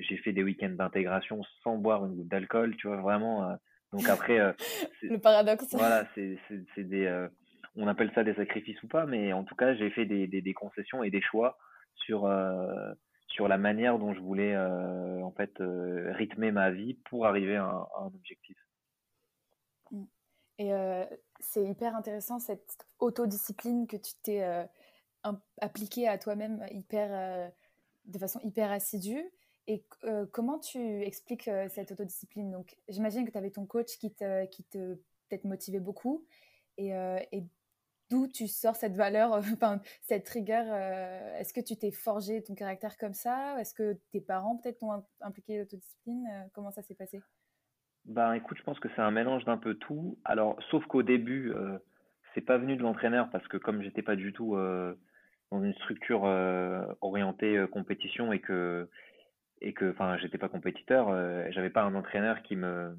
J'ai 0.00 0.16
fait 0.18 0.32
des 0.32 0.42
week-ends 0.42 0.70
d'intégration 0.70 1.42
sans 1.62 1.76
boire 1.76 2.06
une 2.06 2.14
goutte 2.14 2.28
d'alcool, 2.28 2.74
tu 2.76 2.86
vois, 2.86 2.96
vraiment. 2.96 3.58
donc 3.92 4.08
après, 4.08 4.38
Le 5.02 5.18
paradoxe. 5.18 5.66
voilà, 5.72 6.06
c'est 6.14 6.38
c'est 6.74 6.84
des, 6.84 7.26
on 7.76 7.86
appelle 7.86 8.10
ça 8.14 8.24
des 8.24 8.34
sacrifices 8.34 8.82
ou 8.82 8.88
pas, 8.88 9.04
mais 9.04 9.34
en 9.34 9.44
tout 9.44 9.54
cas, 9.54 9.74
j'ai 9.74 9.90
fait 9.90 10.06
des, 10.06 10.26
des, 10.26 10.40
des 10.40 10.54
concessions 10.54 11.02
et 11.02 11.10
des 11.10 11.20
choix 11.20 11.58
sur 11.96 12.30
sur 13.26 13.48
la 13.48 13.58
manière 13.58 13.98
dont 13.98 14.14
je 14.14 14.20
voulais 14.20 14.56
en 14.56 15.32
fait 15.32 15.52
rythmer 15.58 16.50
ma 16.50 16.70
vie 16.70 16.94
pour 17.10 17.26
arriver 17.26 17.56
à 17.56 17.66
un 17.66 18.06
objectif. 18.06 18.56
Et 20.58 20.72
euh, 20.72 21.04
c'est 21.40 21.64
hyper 21.64 21.96
intéressant 21.96 22.38
cette 22.38 22.76
autodiscipline 22.98 23.86
que 23.86 23.96
tu 23.96 24.12
t'es 24.22 24.42
euh, 24.42 24.64
appliquée 25.60 26.08
à 26.08 26.18
toi-même 26.18 26.64
hyper, 26.70 27.08
euh, 27.12 27.48
de 28.04 28.18
façon 28.18 28.40
hyper 28.40 28.70
assidue. 28.70 29.24
Et 29.68 29.84
comment 30.32 30.58
tu 30.58 31.02
expliques 31.02 31.48
cette 31.68 31.92
autodiscipline? 31.92 32.50
Donc, 32.50 32.76
j'imagine 32.88 33.24
que 33.24 33.30
tu 33.30 33.38
avais 33.38 33.52
ton 33.52 33.64
coach 33.64 33.96
qui 33.96 34.12
te, 34.12 34.44
qui 34.46 34.64
te 34.64 34.94
peut-être 35.28 35.44
motivait 35.44 35.78
beaucoup. 35.78 36.26
Et, 36.78 36.92
d'où 38.10 38.26
tu 38.26 38.48
sors 38.48 38.74
cette 38.74 38.96
valeur, 38.96 39.40
cette 40.02 40.28
rigueur? 40.28 40.66
est-ce 41.36 41.52
que 41.52 41.60
tu 41.60 41.76
t'es 41.76 41.92
forgé 41.92 42.42
ton 42.42 42.56
caractère 42.56 42.98
comme 42.98 43.14
ça? 43.14 43.56
Est-ce 43.60 43.72
que 43.72 44.00
tes 44.10 44.20
parents 44.20 44.56
peut-être 44.56 44.80
t'ont 44.80 44.90
im- 44.90 45.06
impliqué 45.20 45.58
l'autodiscipline? 45.58 46.50
Comment 46.52 46.72
ça 46.72 46.82
s'est 46.82 46.96
passé? 46.96 47.22
Ben 48.04 48.32
écoute, 48.34 48.58
je 48.58 48.62
pense 48.64 48.80
que 48.80 48.88
c'est 48.94 49.00
un 49.02 49.10
mélange 49.10 49.44
d'un 49.44 49.58
peu 49.58 49.74
tout. 49.74 50.18
Alors, 50.24 50.58
sauf 50.70 50.84
qu'au 50.86 51.02
début, 51.02 51.52
euh, 51.52 51.78
c'est 52.34 52.40
pas 52.40 52.58
venu 52.58 52.76
de 52.76 52.82
l'entraîneur 52.82 53.30
parce 53.30 53.46
que 53.48 53.56
comme 53.56 53.82
j'étais 53.82 54.02
pas 54.02 54.16
du 54.16 54.32
tout 54.32 54.56
euh, 54.56 54.94
dans 55.50 55.62
une 55.62 55.74
structure 55.74 56.24
euh, 56.24 56.84
orientée 57.00 57.56
euh, 57.56 57.66
compétition 57.66 58.32
et 58.32 58.40
que 58.40 58.88
et 59.60 59.72
que 59.72 59.90
enfin 59.92 60.18
j'étais 60.18 60.38
pas 60.38 60.48
compétiteur, 60.48 61.08
j'avais 61.52 61.70
pas 61.70 61.82
un 61.82 61.94
entraîneur 61.94 62.42
qui 62.42 62.56
me 62.56 62.96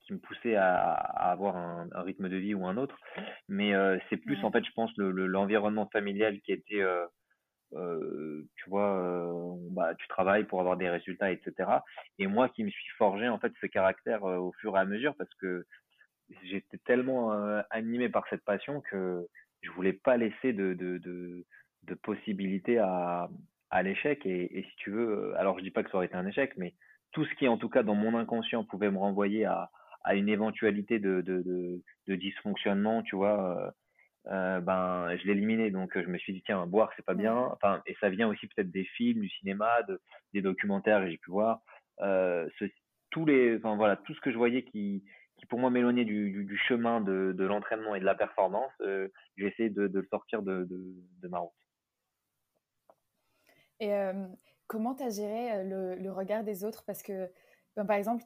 qui 0.00 0.14
me 0.14 0.18
poussait 0.18 0.56
à, 0.56 0.92
à 0.92 1.30
avoir 1.32 1.56
un, 1.56 1.88
un 1.92 2.02
rythme 2.02 2.28
de 2.30 2.36
vie 2.36 2.54
ou 2.54 2.66
un 2.66 2.76
autre. 2.78 2.96
Mais 3.48 3.72
c'est 4.08 4.16
plus 4.16 4.42
en 4.44 4.50
fait, 4.50 4.64
je 4.64 4.72
pense, 4.72 4.90
le- 4.96 5.26
l'environnement 5.26 5.86
familial 5.92 6.40
qui 6.40 6.52
était, 6.52 6.82
euh, 7.74 8.46
tu 8.56 8.68
vois, 8.68 8.98
euh, 8.98 9.54
bah, 9.70 9.94
tu 9.94 10.06
travailles 10.08 10.44
pour 10.44 10.60
avoir 10.60 10.76
des 10.76 10.90
résultats, 10.90 11.32
etc. 11.32 11.70
Et 12.18 12.26
moi 12.26 12.48
qui 12.48 12.64
me 12.64 12.70
suis 12.70 12.90
forgé 12.98 13.28
en 13.28 13.38
fait 13.38 13.52
ce 13.60 13.66
caractère 13.66 14.24
euh, 14.24 14.36
au 14.36 14.52
fur 14.60 14.76
et 14.76 14.80
à 14.80 14.84
mesure 14.84 15.14
parce 15.16 15.32
que 15.34 15.64
j'étais 16.44 16.78
tellement 16.86 17.32
animé 17.70 18.08
par 18.08 18.26
cette 18.28 18.44
passion 18.44 18.80
que 18.80 19.26
je 19.60 19.70
voulais 19.72 19.92
pas 19.92 20.16
laisser 20.16 20.52
de, 20.52 20.72
de, 20.72 20.98
de, 20.98 21.44
de 21.84 21.94
possibilité 21.94 22.78
à, 22.78 23.28
à 23.70 23.82
l'échec. 23.82 24.24
Et, 24.24 24.64
si 24.68 24.76
tu 24.76 24.90
veux, 24.90 25.34
alors 25.36 25.58
je 25.58 25.64
dis 25.64 25.70
pas 25.70 25.82
que 25.82 25.90
ça 25.90 25.96
aurait 25.96 26.06
été 26.06 26.14
un 26.14 26.26
échec, 26.26 26.52
mais 26.56 26.74
tout 27.12 27.26
ce 27.26 27.34
qui, 27.34 27.48
en 27.48 27.58
tout 27.58 27.68
cas, 27.68 27.82
dans 27.82 27.94
mon 27.94 28.16
inconscient, 28.16 28.64
pouvait 28.64 28.90
me 28.90 28.96
renvoyer 28.98 29.44
à, 29.44 29.70
à 30.04 30.14
une 30.14 30.30
éventualité 30.30 30.98
de, 30.98 31.20
de, 31.20 31.42
de 32.06 32.14
dysfonctionnement, 32.14 33.02
tu 33.02 33.14
vois, 33.14 33.74
euh, 34.26 34.30
euh, 34.32 34.60
ben, 34.60 35.16
je 35.16 35.26
l'éliminais. 35.26 35.70
Donc, 35.70 35.96
euh, 35.96 36.02
je 36.02 36.08
me 36.08 36.18
suis 36.18 36.32
dit, 36.32 36.42
tiens, 36.44 36.66
boire, 36.66 36.90
c'est 36.96 37.04
pas 37.04 37.14
bien. 37.14 37.36
Enfin, 37.36 37.82
et 37.86 37.96
ça 38.00 38.10
vient 38.10 38.28
aussi 38.28 38.46
peut-être 38.46 38.70
des 38.70 38.84
films, 38.84 39.20
du 39.20 39.28
cinéma, 39.28 39.82
de, 39.88 40.00
des 40.32 40.42
documentaires 40.42 41.00
que 41.00 41.10
j'ai 41.10 41.18
pu 41.18 41.30
voir. 41.30 41.60
Euh, 42.00 42.48
ce, 42.58 42.64
tous 43.10 43.26
les, 43.26 43.56
enfin 43.56 43.76
voilà, 43.76 43.96
tout 43.96 44.14
ce 44.14 44.20
que 44.20 44.32
je 44.32 44.38
voyais 44.38 44.64
qui, 44.64 45.04
qui 45.36 45.46
pour 45.46 45.58
moi 45.58 45.70
m'éloignait 45.70 46.04
du, 46.04 46.44
du, 46.44 46.56
chemin 46.56 47.00
de, 47.00 47.32
de 47.36 47.44
l'entraînement 47.44 47.94
et 47.94 48.00
de 48.00 48.04
la 48.04 48.14
performance, 48.14 48.72
euh, 48.80 49.08
j'ai 49.36 49.46
essayé 49.46 49.70
de, 49.70 49.86
de, 49.86 50.00
le 50.00 50.06
sortir 50.06 50.42
de, 50.42 50.64
de, 50.64 51.28
ma 51.28 51.38
route. 51.38 51.52
Et 53.80 53.90
comment 54.68 54.94
tu 54.94 55.02
as 55.02 55.10
géré 55.10 55.64
le, 55.64 55.96
le, 55.96 56.12
regard 56.12 56.44
des 56.44 56.62
autres? 56.62 56.84
Parce 56.86 57.02
que, 57.02 57.28
ben, 57.76 57.84
par 57.84 57.96
exemple, 57.96 58.22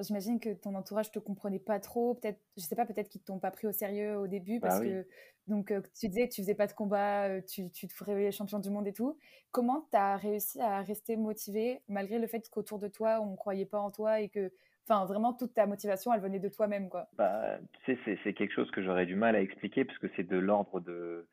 j'imagine 0.00 0.40
que 0.40 0.52
ton 0.52 0.74
entourage 0.74 1.10
te 1.10 1.18
comprenait 1.18 1.58
pas 1.58 1.80
trop, 1.80 2.14
peut-être, 2.14 2.40
je 2.56 2.62
sais 2.62 2.76
pas, 2.76 2.86
peut-être 2.86 3.08
qu'ils 3.08 3.22
t'ont 3.22 3.38
pas 3.38 3.50
pris 3.50 3.66
au 3.66 3.72
sérieux 3.72 4.16
au 4.16 4.26
début 4.26 4.60
parce 4.60 4.80
bah 4.80 4.86
que 4.86 5.06
donc 5.46 5.70
euh, 5.70 5.80
tu 5.98 6.08
disais 6.08 6.28
que 6.28 6.34
tu 6.34 6.42
faisais 6.42 6.54
pas 6.54 6.66
de 6.66 6.72
combat, 6.72 7.28
euh, 7.28 7.40
tu, 7.42 7.70
tu 7.70 7.86
te 7.86 7.92
ferais 7.92 8.32
champion 8.32 8.58
du 8.58 8.70
monde 8.70 8.86
et 8.86 8.92
tout. 8.92 9.18
Comment 9.52 9.86
tu 9.90 9.96
as 9.96 10.16
réussi 10.16 10.60
à 10.60 10.82
rester 10.82 11.16
motivé 11.16 11.80
malgré 11.88 12.18
le 12.18 12.26
fait 12.26 12.48
qu'autour 12.50 12.78
de 12.78 12.88
toi 12.88 13.20
on 13.20 13.36
croyait 13.36 13.66
pas 13.66 13.78
en 13.78 13.90
toi 13.90 14.20
et 14.20 14.28
que, 14.28 14.52
enfin 14.88 15.04
vraiment 15.06 15.32
toute 15.32 15.54
ta 15.54 15.66
motivation 15.66 16.12
elle 16.12 16.20
venait 16.20 16.40
de 16.40 16.48
toi-même 16.48 16.88
quoi? 16.88 17.08
Bah, 17.14 17.58
tu 17.84 17.96
sais, 18.04 18.18
c'est 18.24 18.34
quelque 18.34 18.54
chose 18.54 18.70
que 18.70 18.82
j'aurais 18.82 19.06
du 19.06 19.16
mal 19.16 19.36
à 19.36 19.40
expliquer 19.40 19.84
parce 19.84 19.98
que 19.98 20.08
c'est 20.16 20.26
de 20.26 20.38
l'ordre 20.38 20.80
de 20.80 21.28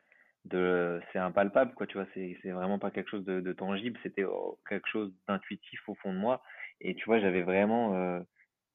de 0.46 1.00
c'est 1.14 1.20
impalpable 1.20 1.76
quoi 1.76 1.86
tu 1.86 2.00
vois 2.00 2.08
c'est 2.16 2.36
c'est 2.42 2.50
vraiment 2.50 2.80
pas 2.80 2.90
quelque 2.90 3.12
chose 3.12 3.24
de, 3.26 3.42
de 3.42 3.54
tangible 3.54 4.00
c'était 4.02 4.24
oh, 4.24 4.58
quelque 4.68 4.90
chose 4.90 5.14
d'intuitif 5.28 5.80
au 5.88 5.94
fond 5.94 6.12
de 6.12 6.18
moi 6.18 6.42
et 6.82 6.96
tu 6.96 7.06
vois, 7.06 7.20
j'avais 7.20 7.44
vraiment 7.44 7.96
euh, 7.96 8.20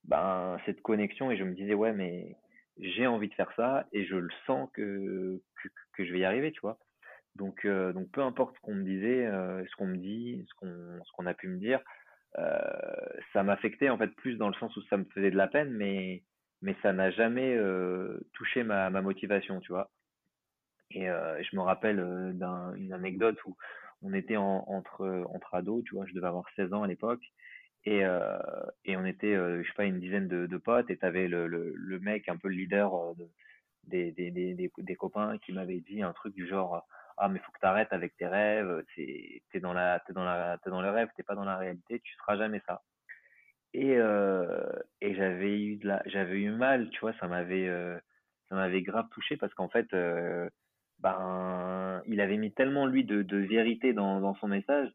ben, 0.07 0.59
cette 0.67 0.83
connexion 0.83 1.31
et 1.31 1.37
je 1.37 1.45
me 1.45 1.55
disais, 1.55 1.75
ouais, 1.75 1.93
mais 1.93 2.37
j'ai 2.79 3.07
envie 3.07 3.29
de 3.29 3.35
faire 3.35 3.53
ça 3.57 3.87
et 3.93 4.05
je 4.05 4.17
le 4.17 4.31
sens 4.47 4.69
que, 4.73 5.41
que, 5.63 5.69
que 5.95 6.05
je 6.05 6.13
vais 6.13 6.21
y 6.21 6.25
arriver, 6.25 6.53
tu 6.53 6.61
vois. 6.61 6.79
Donc, 7.35 7.65
euh, 7.65 7.93
donc 7.93 8.11
peu 8.13 8.23
importe 8.23 8.57
ce 8.57 8.61
qu'on 8.61 8.75
me 8.75 8.85
disait, 8.85 9.27
euh, 9.27 9.65
ce 9.67 9.77
qu'on 9.77 9.87
me 9.87 9.97
dit, 9.97 10.45
ce 10.49 10.55
qu'on 10.55 11.05
ce 11.05 11.13
qu'on 11.13 11.27
a 11.27 11.35
pu 11.35 11.49
me 11.49 11.59
dire, 11.59 11.81
euh, 12.39 12.59
ça 13.33 13.43
m'affectait 13.43 13.89
en 13.91 13.99
fait 13.99 14.09
plus 14.17 14.37
dans 14.37 14.49
le 14.49 14.55
sens 14.55 14.75
où 14.77 14.83
ça 14.83 14.97
me 14.97 15.05
faisait 15.15 15.31
de 15.31 15.37
la 15.37 15.49
peine, 15.49 15.71
mais 15.71 16.23
mais 16.63 16.75
ça 16.83 16.93
n'a 16.93 17.11
jamais 17.11 17.55
euh, 17.55 18.19
touché 18.33 18.63
ma, 18.63 18.89
ma 18.91 19.03
motivation, 19.03 19.61
tu 19.61 19.73
vois. 19.73 19.91
Et 20.91 21.11
euh, 21.11 21.43
je 21.43 21.57
me 21.57 21.63
rappelle 21.63 21.99
d'une 22.35 22.93
anecdote 22.93 23.39
où 23.45 23.57
on 24.03 24.15
était 24.15 24.37
en, 24.37 24.65
entre 24.69 25.27
entre 25.35 25.55
ados, 25.55 25.85
tu 25.85 25.95
vois, 25.95 26.07
je 26.07 26.15
devais 26.15 26.27
avoir 26.27 26.45
16 26.57 26.73
ans 26.73 26.83
à 26.83 26.87
l'époque 26.87 27.25
et, 27.87 28.05
euh, 28.05 28.37
et 28.85 28.97
on 28.97 29.05
était, 29.07 29.35
euh, 29.35 29.63
je 29.63 29.69
sais 29.69 29.75
pas, 29.75 29.85
une 29.85 30.01
dizaine 30.01 30.27
de, 30.27 30.57
potes, 30.59 30.91
et 30.91 30.97
t'avais 30.99 31.29
le, 31.29 31.47
le, 31.47 31.73
le 31.75 32.01
mec, 32.01 32.29
un 32.29 32.37
peu 32.37 32.49
le 32.49 32.57
leader 32.57 32.93
euh, 32.95 33.15
de, 33.15 33.31
des, 33.85 34.31
des, 34.33 34.71
des, 34.77 34.97
copains 34.97 35.39
qui 35.39 35.53
m'avait 35.53 35.81
dit 35.81 36.03
un 36.03 36.13
truc 36.13 36.35
du 36.35 36.49
genre 36.49 36.85
Ah, 37.17 37.29
mais 37.29 37.39
faut 37.39 37.53
que 37.53 37.61
t'arrêtes 37.61 37.93
avec 37.93 38.17
tes 38.17 38.27
rêves, 38.27 38.83
t'es 38.97 39.41
es 39.55 39.61
dans, 39.61 39.77
es 39.79 40.01
es 40.11 40.13
dans 40.71 40.83
le 40.83 40.91
rêve, 40.91 41.09
t'es 41.17 41.23
pas 41.23 41.37
dans 41.37 41.45
la 41.45 41.57
réalité, 41.57 42.01
tu 42.01 42.13
seras 42.17 42.37
jamais 42.37 42.61
ça. 42.67 42.83
Et, 43.73 43.93
et 45.01 45.15
j'avais 45.15 45.61
eu 45.61 45.79
eu 45.79 46.51
mal, 46.51 46.91
tu 46.91 47.01
vois, 47.01 47.13
ça 47.21 47.29
m'avait, 47.29 47.71
m'avait 48.51 48.83
grave 48.83 49.09
touché 49.13 49.37
parce 49.37 49.55
qu'en 49.55 49.69
fait, 49.69 49.87
ben, 50.99 52.03
il 52.07 52.21
avait 52.21 52.39
mis 52.39 52.53
tellement 52.53 52.87
lui 52.87 53.05
de, 53.05 53.23
de 53.23 53.37
vérité 53.37 53.93
dans, 53.93 54.21
dans 54.21 54.35
son 54.37 54.49
message 54.49 54.91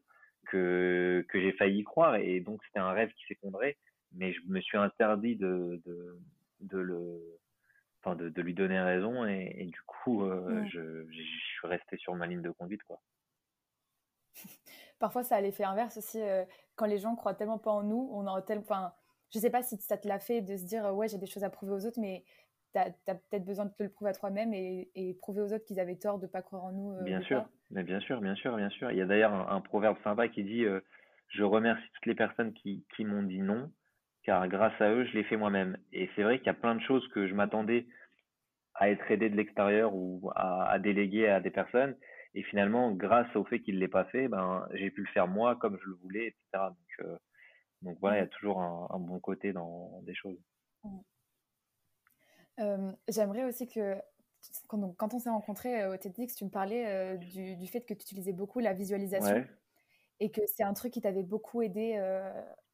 que, 0.46 1.24
que 1.28 1.40
j'ai 1.40 1.52
failli 1.52 1.80
y 1.80 1.84
croire 1.84 2.16
et 2.16 2.40
donc 2.40 2.62
c'était 2.64 2.80
un 2.80 2.92
rêve 2.92 3.12
qui 3.12 3.24
s'effondrait 3.26 3.76
mais 4.14 4.32
je 4.32 4.40
me 4.46 4.60
suis 4.60 4.76
interdit 4.78 5.36
de, 5.36 5.80
de, 5.84 6.18
de 6.60 6.78
le 6.78 7.38
enfin 8.00 8.16
de, 8.16 8.28
de 8.28 8.42
lui 8.42 8.54
donner 8.54 8.80
raison 8.80 9.26
et, 9.26 9.54
et 9.58 9.64
du 9.64 9.80
coup 9.82 10.24
euh, 10.24 10.64
je, 10.66 11.06
je 11.10 11.22
suis 11.22 11.66
resté 11.66 11.96
sur 11.96 12.14
ma 12.14 12.26
ligne 12.26 12.42
de 12.42 12.50
conduite 12.50 12.82
quoi. 12.82 13.00
Parfois 14.98 15.22
ça 15.22 15.36
a 15.36 15.40
l'effet 15.40 15.64
inverse 15.64 15.96
aussi 15.96 16.20
euh, 16.20 16.44
quand 16.74 16.86
les 16.86 16.98
gens 16.98 17.14
croient 17.14 17.34
tellement 17.34 17.58
pas 17.58 17.70
en 17.70 17.82
nous 17.82 18.10
on 18.12 18.26
a 18.26 18.42
tel 18.42 18.58
enfin 18.58 18.92
je 19.32 19.38
sais 19.38 19.50
pas 19.50 19.62
si 19.62 19.76
ça 19.78 19.96
te 19.96 20.06
l'a 20.06 20.18
fait 20.18 20.42
de 20.42 20.56
se 20.56 20.64
dire 20.64 20.84
ouais 20.94 21.08
j'ai 21.08 21.18
des 21.18 21.26
choses 21.26 21.44
à 21.44 21.50
prouver 21.50 21.72
aux 21.72 21.86
autres 21.86 22.00
mais 22.00 22.24
tu 22.72 22.78
as, 22.78 23.14
peut-être 23.14 23.44
besoin 23.44 23.66
de 23.66 23.72
te 23.72 23.82
le 23.82 23.90
prouver 23.90 24.10
à 24.10 24.14
toi-même 24.14 24.52
et, 24.54 24.90
et, 24.94 25.14
prouver 25.14 25.42
aux 25.42 25.52
autres 25.52 25.64
qu'ils 25.64 25.80
avaient 25.80 25.96
tort 25.96 26.18
de 26.18 26.26
pas 26.26 26.42
croire 26.42 26.64
en 26.64 26.72
nous. 26.72 26.92
Euh, 26.92 27.02
bien 27.02 27.20
sûr, 27.22 27.44
mais 27.70 27.82
bien 27.82 28.00
sûr, 28.00 28.20
bien 28.20 28.34
sûr, 28.34 28.56
bien 28.56 28.70
sûr. 28.70 28.90
Il 28.90 28.98
y 28.98 29.02
a 29.02 29.06
d'ailleurs 29.06 29.32
un, 29.50 29.60
proverbe 29.60 29.96
sympa 30.02 30.28
qui 30.28 30.42
dit 30.44 30.64
euh, 30.64 30.80
Je 31.28 31.42
remercie 31.42 31.88
toutes 31.94 32.06
les 32.06 32.14
personnes 32.14 32.52
qui, 32.54 32.84
qui 32.96 33.04
m'ont 33.04 33.22
dit 33.22 33.40
non, 33.40 33.70
car 34.24 34.48
grâce 34.48 34.78
à 34.80 34.90
eux, 34.90 35.04
je 35.04 35.12
l'ai 35.12 35.24
fait 35.24 35.36
moi-même. 35.36 35.76
Et 35.92 36.08
c'est 36.14 36.22
vrai 36.22 36.38
qu'il 36.38 36.46
y 36.46 36.50
a 36.50 36.54
plein 36.54 36.74
de 36.74 36.82
choses 36.82 37.06
que 37.08 37.26
je 37.26 37.34
m'attendais 37.34 37.86
à 38.74 38.90
être 38.90 39.10
aidé 39.10 39.28
de 39.28 39.36
l'extérieur 39.36 39.94
ou 39.94 40.30
à, 40.34 40.70
à, 40.70 40.78
déléguer 40.78 41.28
à 41.28 41.40
des 41.40 41.50
personnes. 41.50 41.96
Et 42.34 42.42
finalement, 42.44 42.90
grâce 42.92 43.34
au 43.36 43.44
fait 43.44 43.60
qu'il 43.60 43.74
ne 43.74 43.80
l'ait 43.80 43.88
pas 43.88 44.04
fait, 44.06 44.28
ben, 44.28 44.66
j'ai 44.72 44.90
pu 44.90 45.02
le 45.02 45.08
faire 45.08 45.28
moi 45.28 45.56
comme 45.56 45.78
je 45.78 45.86
le 45.86 45.96
voulais, 45.96 46.28
etc. 46.28 46.68
Donc, 46.68 47.06
euh, 47.06 47.16
donc 47.82 47.98
voilà, 48.00 48.16
il 48.16 48.20
y 48.20 48.24
a 48.24 48.28
toujours 48.28 48.62
un, 48.62 48.88
un 48.90 48.98
bon 48.98 49.20
côté 49.20 49.52
dans 49.52 50.00
des 50.02 50.14
choses. 50.14 50.38
Euh, 50.86 50.88
j'aimerais 53.08 53.44
aussi 53.44 53.66
que, 53.66 53.96
quand, 54.68 54.94
quand 54.96 55.14
on 55.14 55.18
s'est 55.18 55.30
rencontrés 55.30 55.82
euh, 55.82 55.94
au 55.94 55.96
TEDx, 55.96 56.34
tu 56.34 56.44
me 56.44 56.50
parlais 56.50 56.86
euh, 56.86 57.16
du, 57.16 57.56
du, 57.56 57.66
fait 57.66 57.82
que 57.82 57.94
tu 57.94 58.02
utilisais 58.02 58.32
beaucoup 58.32 58.60
la 58.60 58.72
visualisation 58.72 59.44
et 60.20 60.30
que 60.30 60.40
c'est 60.46 60.62
un 60.62 60.74
truc 60.74 60.92
qui 60.92 61.00
t'avait 61.00 61.22
beaucoup 61.22 61.62
aidé 61.62 61.96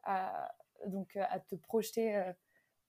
à, 0.03 0.55
donc, 0.87 1.17
à 1.17 1.41
te 1.41 1.55
projeter 1.55 2.33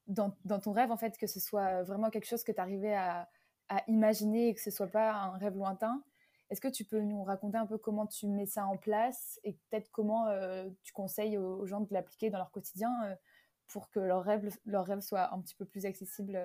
dans, 0.07 0.35
dans, 0.43 0.59
ton 0.59 0.73
rêve, 0.73 0.91
en 0.91 0.97
fait, 0.97 1.17
que 1.17 1.27
ce 1.27 1.39
soit 1.39 1.83
vraiment 1.83 2.09
quelque 2.09 2.25
chose 2.25 2.43
que 2.43 2.51
tu 2.51 2.59
arrivais 2.59 2.93
à, 2.93 3.29
à, 3.69 3.83
imaginer 3.87 4.49
et 4.49 4.53
que 4.53 4.61
ce 4.61 4.71
soit 4.71 4.87
pas 4.87 5.13
un 5.13 5.37
rêve 5.37 5.55
lointain. 5.55 6.03
Est-ce 6.49 6.59
que 6.59 6.67
tu 6.67 6.83
peux 6.83 6.99
nous 6.99 7.23
raconter 7.23 7.57
un 7.57 7.67
peu 7.67 7.77
comment 7.77 8.05
tu 8.05 8.27
mets 8.27 8.47
ça 8.47 8.65
en 8.65 8.75
place 8.75 9.39
et 9.45 9.53
peut-être 9.53 9.89
comment 9.91 10.25
tu 10.83 10.91
conseilles 10.91 11.37
aux, 11.37 11.65
gens 11.65 11.79
de 11.79 11.93
l'appliquer 11.93 12.29
dans 12.29 12.39
leur 12.39 12.51
quotidien 12.51 12.91
pour 13.67 13.89
que 13.89 13.99
leur 14.01 14.23
rêve, 14.25 14.49
leur 14.65 14.85
rêve 14.85 14.99
soit 14.99 15.33
un 15.33 15.39
petit 15.39 15.55
peu 15.55 15.63
plus 15.63 15.85
accessible 15.85 16.37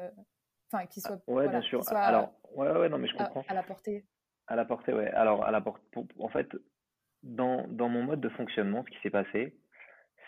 enfin, 0.75 0.87
qui 0.87 1.01
soit, 1.01 1.21
ouais, 1.27 1.49
bien 1.49 1.63
sûr. 1.63 1.83
Alors, 1.93 2.33
ouais, 2.55 2.71
ouais, 2.71 2.89
non, 2.89 2.99
mais 2.99 3.09
je 3.09 3.17
comprends. 3.17 3.45
À, 3.49 3.55
la 3.55 3.63
portée. 3.63 4.05
À 4.47 4.57
la 4.57 4.65
portée, 4.65 4.93
ouais. 4.93 5.11
Alors, 5.11 5.45
à 5.45 5.51
la 5.51 5.61
portée, 5.61 5.85
en 6.19 6.29
fait, 6.29 6.49
dans, 7.23 7.67
dans 7.69 7.89
mon 7.89 8.03
mode 8.03 8.21
de 8.21 8.29
fonctionnement, 8.31 8.85
ce 8.85 8.91
qui 8.91 9.01
s'est 9.03 9.11
passé, 9.11 9.57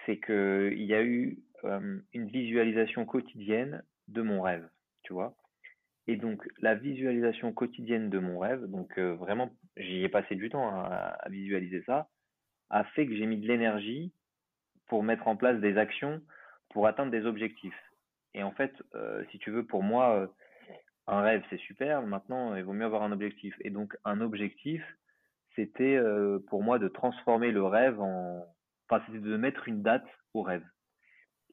c'est 0.04 0.18
que 0.18 0.70
il 0.72 0.84
y 0.84 0.94
a 0.94 1.02
eu 1.02 1.38
euh, 1.64 1.98
une 2.12 2.28
visualisation 2.28 3.04
quotidienne 3.04 3.82
de 4.08 4.22
mon 4.22 4.40
rêve, 4.40 4.68
tu 5.02 5.12
vois. 5.12 5.36
Et 6.08 6.16
donc, 6.16 6.46
la 6.60 6.74
visualisation 6.74 7.52
quotidienne 7.52 8.10
de 8.10 8.18
mon 8.18 8.38
rêve, 8.38 8.64
donc 8.66 8.96
euh, 8.98 9.14
vraiment, 9.16 9.50
j'y 9.76 10.04
ai 10.04 10.08
passé 10.08 10.36
du 10.36 10.48
temps 10.48 10.68
à, 10.68 11.16
à, 11.18 11.28
visualiser 11.28 11.82
ça, 11.84 12.08
a 12.70 12.84
fait 12.84 13.06
que 13.06 13.16
j'ai 13.16 13.26
mis 13.26 13.38
de 13.38 13.48
l'énergie 13.48 14.12
pour 14.86 15.02
mettre 15.02 15.26
en 15.26 15.36
place 15.36 15.60
des 15.60 15.76
actions 15.76 16.22
pour 16.70 16.86
atteindre 16.86 17.10
des 17.10 17.26
objectifs. 17.26 17.74
Et 18.37 18.43
en 18.43 18.52
fait, 18.52 18.73
euh, 18.95 19.25
si 19.31 19.38
tu 19.38 19.50
veux, 19.50 19.64
pour 19.64 19.83
moi, 19.83 20.14
euh, 20.14 20.26
un 21.07 21.23
rêve, 21.23 21.43
c'est 21.49 21.59
super. 21.59 22.02
Maintenant, 22.02 22.55
il 22.55 22.62
vaut 22.62 22.75
mieux 22.75 22.85
avoir 22.85 23.02
un 23.02 23.11
objectif. 23.11 23.57
Et 23.62 23.71
donc, 23.71 23.97
un 24.05 24.21
objectif, 24.21 24.85
c'était 25.57 25.97
euh, 25.97 26.38
pour 26.49 26.62
moi 26.62 26.78
de 26.78 26.87
transformer 26.87 27.50
le 27.50 27.64
rêve 27.64 27.99
en... 27.99 28.47
Enfin, 28.88 29.02
c'était 29.07 29.19
de 29.19 29.37
mettre 29.37 29.66
une 29.66 29.83
date 29.83 30.07
au 30.35 30.43
rêve. 30.43 30.62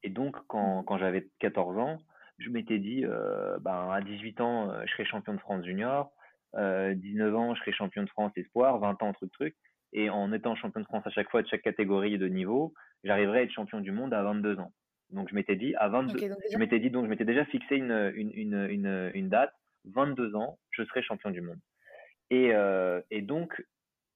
Et 0.03 0.09
donc, 0.09 0.35
quand, 0.47 0.81
mmh. 0.81 0.85
quand 0.85 0.97
j'avais 0.97 1.29
14 1.39 1.77
ans, 1.77 1.97
je 2.37 2.49
m'étais 2.49 2.79
dit, 2.79 3.05
euh, 3.05 3.57
ben, 3.61 3.89
à 3.89 4.01
18 4.01 4.41
ans, 4.41 4.85
je 4.85 4.91
serai 4.91 5.05
champion 5.05 5.33
de 5.33 5.39
France 5.39 5.63
junior. 5.63 6.11
Euh, 6.55 6.93
19 6.95 7.35
ans, 7.35 7.55
je 7.55 7.61
serai 7.61 7.71
champion 7.71 8.03
de 8.03 8.09
France 8.09 8.33
espoir. 8.35 8.77
20 8.79 9.01
ans, 9.03 9.13
truc, 9.13 9.31
truc. 9.31 9.55
Et 9.93 10.09
en 10.09 10.33
étant 10.33 10.55
champion 10.55 10.81
de 10.81 10.85
France 10.85 11.07
à 11.07 11.11
chaque 11.11 11.29
fois 11.29 11.43
de 11.43 11.47
chaque 11.47 11.61
catégorie 11.61 12.17
de 12.17 12.27
niveau, 12.27 12.73
j'arriverai 13.05 13.39
à 13.39 13.43
être 13.43 13.51
champion 13.51 13.79
du 13.79 13.91
monde 13.91 14.13
à 14.13 14.21
22 14.21 14.59
ans. 14.59 14.73
Donc 15.13 15.29
je 15.29 15.35
m'étais 15.35 15.55
dit 15.55 15.75
à 15.75 15.89
22, 15.89 16.19
je 16.51 16.57
m'étais 16.57 16.79
dit 16.79 16.89
donc 16.89 17.05
je 17.05 17.09
m'étais 17.09 17.25
déjà 17.25 17.45
fixé 17.45 17.75
une, 17.75 18.11
une, 18.15 18.31
une, 18.33 18.67
une, 18.69 19.11
une 19.13 19.29
date, 19.29 19.53
22 19.85 20.35
ans, 20.35 20.57
je 20.71 20.83
serai 20.83 21.03
champion 21.03 21.29
du 21.29 21.41
monde. 21.41 21.59
Et, 22.29 22.53
euh, 22.53 23.01
et 23.11 23.21
donc, 23.21 23.63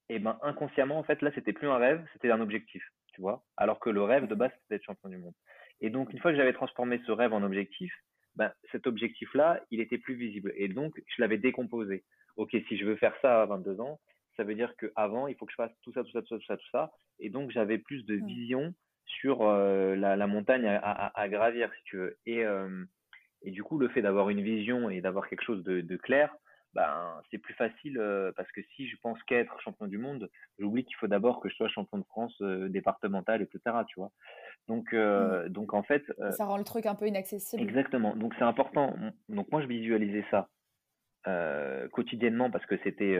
et 0.09 0.15
eh 0.15 0.19
ben 0.19 0.39
inconsciemment 0.41 0.97
en 0.97 1.03
fait 1.03 1.21
là 1.21 1.31
c'était 1.35 1.53
plus 1.53 1.67
un 1.67 1.77
rêve, 1.77 2.03
c'était 2.13 2.31
un 2.31 2.41
objectif, 2.41 2.83
tu 3.13 3.21
vois. 3.21 3.43
Alors 3.57 3.79
que 3.79 3.89
le 3.89 4.01
rêve 4.01 4.27
de 4.27 4.35
base 4.35 4.51
c'était 4.53 4.75
d'être 4.75 4.85
champion 4.85 5.09
du 5.09 5.17
monde. 5.17 5.33
Et 5.81 5.89
donc 5.89 6.11
une 6.13 6.19
fois 6.19 6.31
que 6.31 6.37
j'avais 6.37 6.53
transformé 6.53 6.99
ce 7.05 7.11
rêve 7.11 7.33
en 7.33 7.43
objectif, 7.43 7.93
ben 8.35 8.51
cet 8.71 8.87
objectif 8.87 9.33
là 9.33 9.61
il 9.69 9.81
était 9.81 9.97
plus 9.97 10.15
visible 10.15 10.53
et 10.55 10.67
donc 10.67 10.99
je 11.07 11.21
l'avais 11.21 11.37
décomposé. 11.37 12.03
Ok 12.37 12.55
si 12.67 12.77
je 12.77 12.85
veux 12.85 12.95
faire 12.95 13.15
ça 13.21 13.41
à 13.41 13.45
22 13.45 13.81
ans, 13.81 13.99
ça 14.37 14.43
veut 14.43 14.55
dire 14.55 14.75
que 14.77 14.91
avant 14.95 15.27
il 15.27 15.35
faut 15.35 15.45
que 15.45 15.51
je 15.51 15.57
fasse 15.57 15.71
tout 15.83 15.91
ça 15.91 16.03
tout 16.03 16.11
ça 16.11 16.21
tout 16.21 16.29
ça 16.29 16.37
tout 16.37 16.45
ça 16.45 16.57
tout 16.57 16.69
ça 16.71 16.91
et 17.19 17.29
donc 17.29 17.51
j'avais 17.51 17.77
plus 17.77 18.05
de 18.05 18.15
mmh. 18.15 18.25
vision 18.25 18.73
sur 19.07 19.41
euh, 19.41 19.95
la, 19.95 20.15
la, 20.15 20.27
montagne 20.27 20.67
à, 20.67 20.77
à, 20.77 21.19
à, 21.19 21.29
gravir, 21.29 21.71
si 21.77 21.83
tu 21.85 21.97
veux. 21.97 22.17
Et, 22.25 22.43
euh, 22.43 22.83
et 23.41 23.51
du 23.51 23.63
coup, 23.63 23.77
le 23.77 23.87
fait 23.89 24.01
d'avoir 24.01 24.29
une 24.29 24.41
vision 24.41 24.89
et 24.89 25.01
d'avoir 25.01 25.27
quelque 25.27 25.43
chose 25.43 25.63
de, 25.63 25.81
de 25.81 25.97
clair, 25.97 26.33
ben, 26.73 27.21
c'est 27.31 27.37
plus 27.37 27.53
facile 27.53 27.97
euh, 27.97 28.31
parce 28.35 28.51
que 28.51 28.61
si 28.75 28.87
je 28.87 28.97
pense 29.01 29.21
qu'être 29.23 29.59
champion 29.61 29.87
du 29.87 29.97
monde, 29.97 30.29
j'oublie 30.59 30.83
qu'il 30.83 30.95
faut 30.97 31.07
d'abord 31.07 31.39
que 31.39 31.49
je 31.49 31.55
sois 31.55 31.69
champion 31.69 31.97
de 31.97 32.05
France 32.05 32.39
départemental, 32.41 33.41
etc. 33.41 33.77
Tu 33.87 33.99
vois. 33.99 34.11
Donc, 34.67 34.91
mmh. 34.93 35.47
donc 35.49 35.73
en 35.73 35.83
fait. 35.83 36.03
ça 36.31 36.45
rend 36.45 36.57
le 36.57 36.65
truc 36.65 36.85
un 36.85 36.95
peu 36.95 37.07
inaccessible. 37.07 37.63
Exactement. 37.63 38.15
Donc 38.15 38.33
c'est 38.37 38.43
important. 38.43 38.95
Donc 39.29 39.51
moi 39.51 39.61
je 39.61 39.67
visualisais 39.67 40.25
ça 40.29 40.49
quotidiennement 41.91 42.49
parce 42.49 42.65
que 42.65 42.77
c'était 42.83 43.17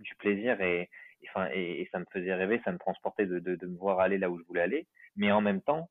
du 0.00 0.14
plaisir 0.16 0.60
et, 0.60 0.88
enfin, 1.28 1.48
et, 1.52 1.82
et, 1.82 1.88
ça 1.92 1.98
me 1.98 2.06
faisait 2.12 2.34
rêver, 2.34 2.60
ça 2.64 2.72
me 2.72 2.78
transportait 2.78 3.26
de, 3.26 3.38
de, 3.38 3.56
de, 3.56 3.66
me 3.66 3.76
voir 3.76 4.00
aller 4.00 4.18
là 4.18 4.30
où 4.30 4.38
je 4.38 4.44
voulais 4.44 4.62
aller. 4.62 4.86
Mais 5.16 5.30
en 5.32 5.40
même 5.40 5.60
temps, 5.60 5.90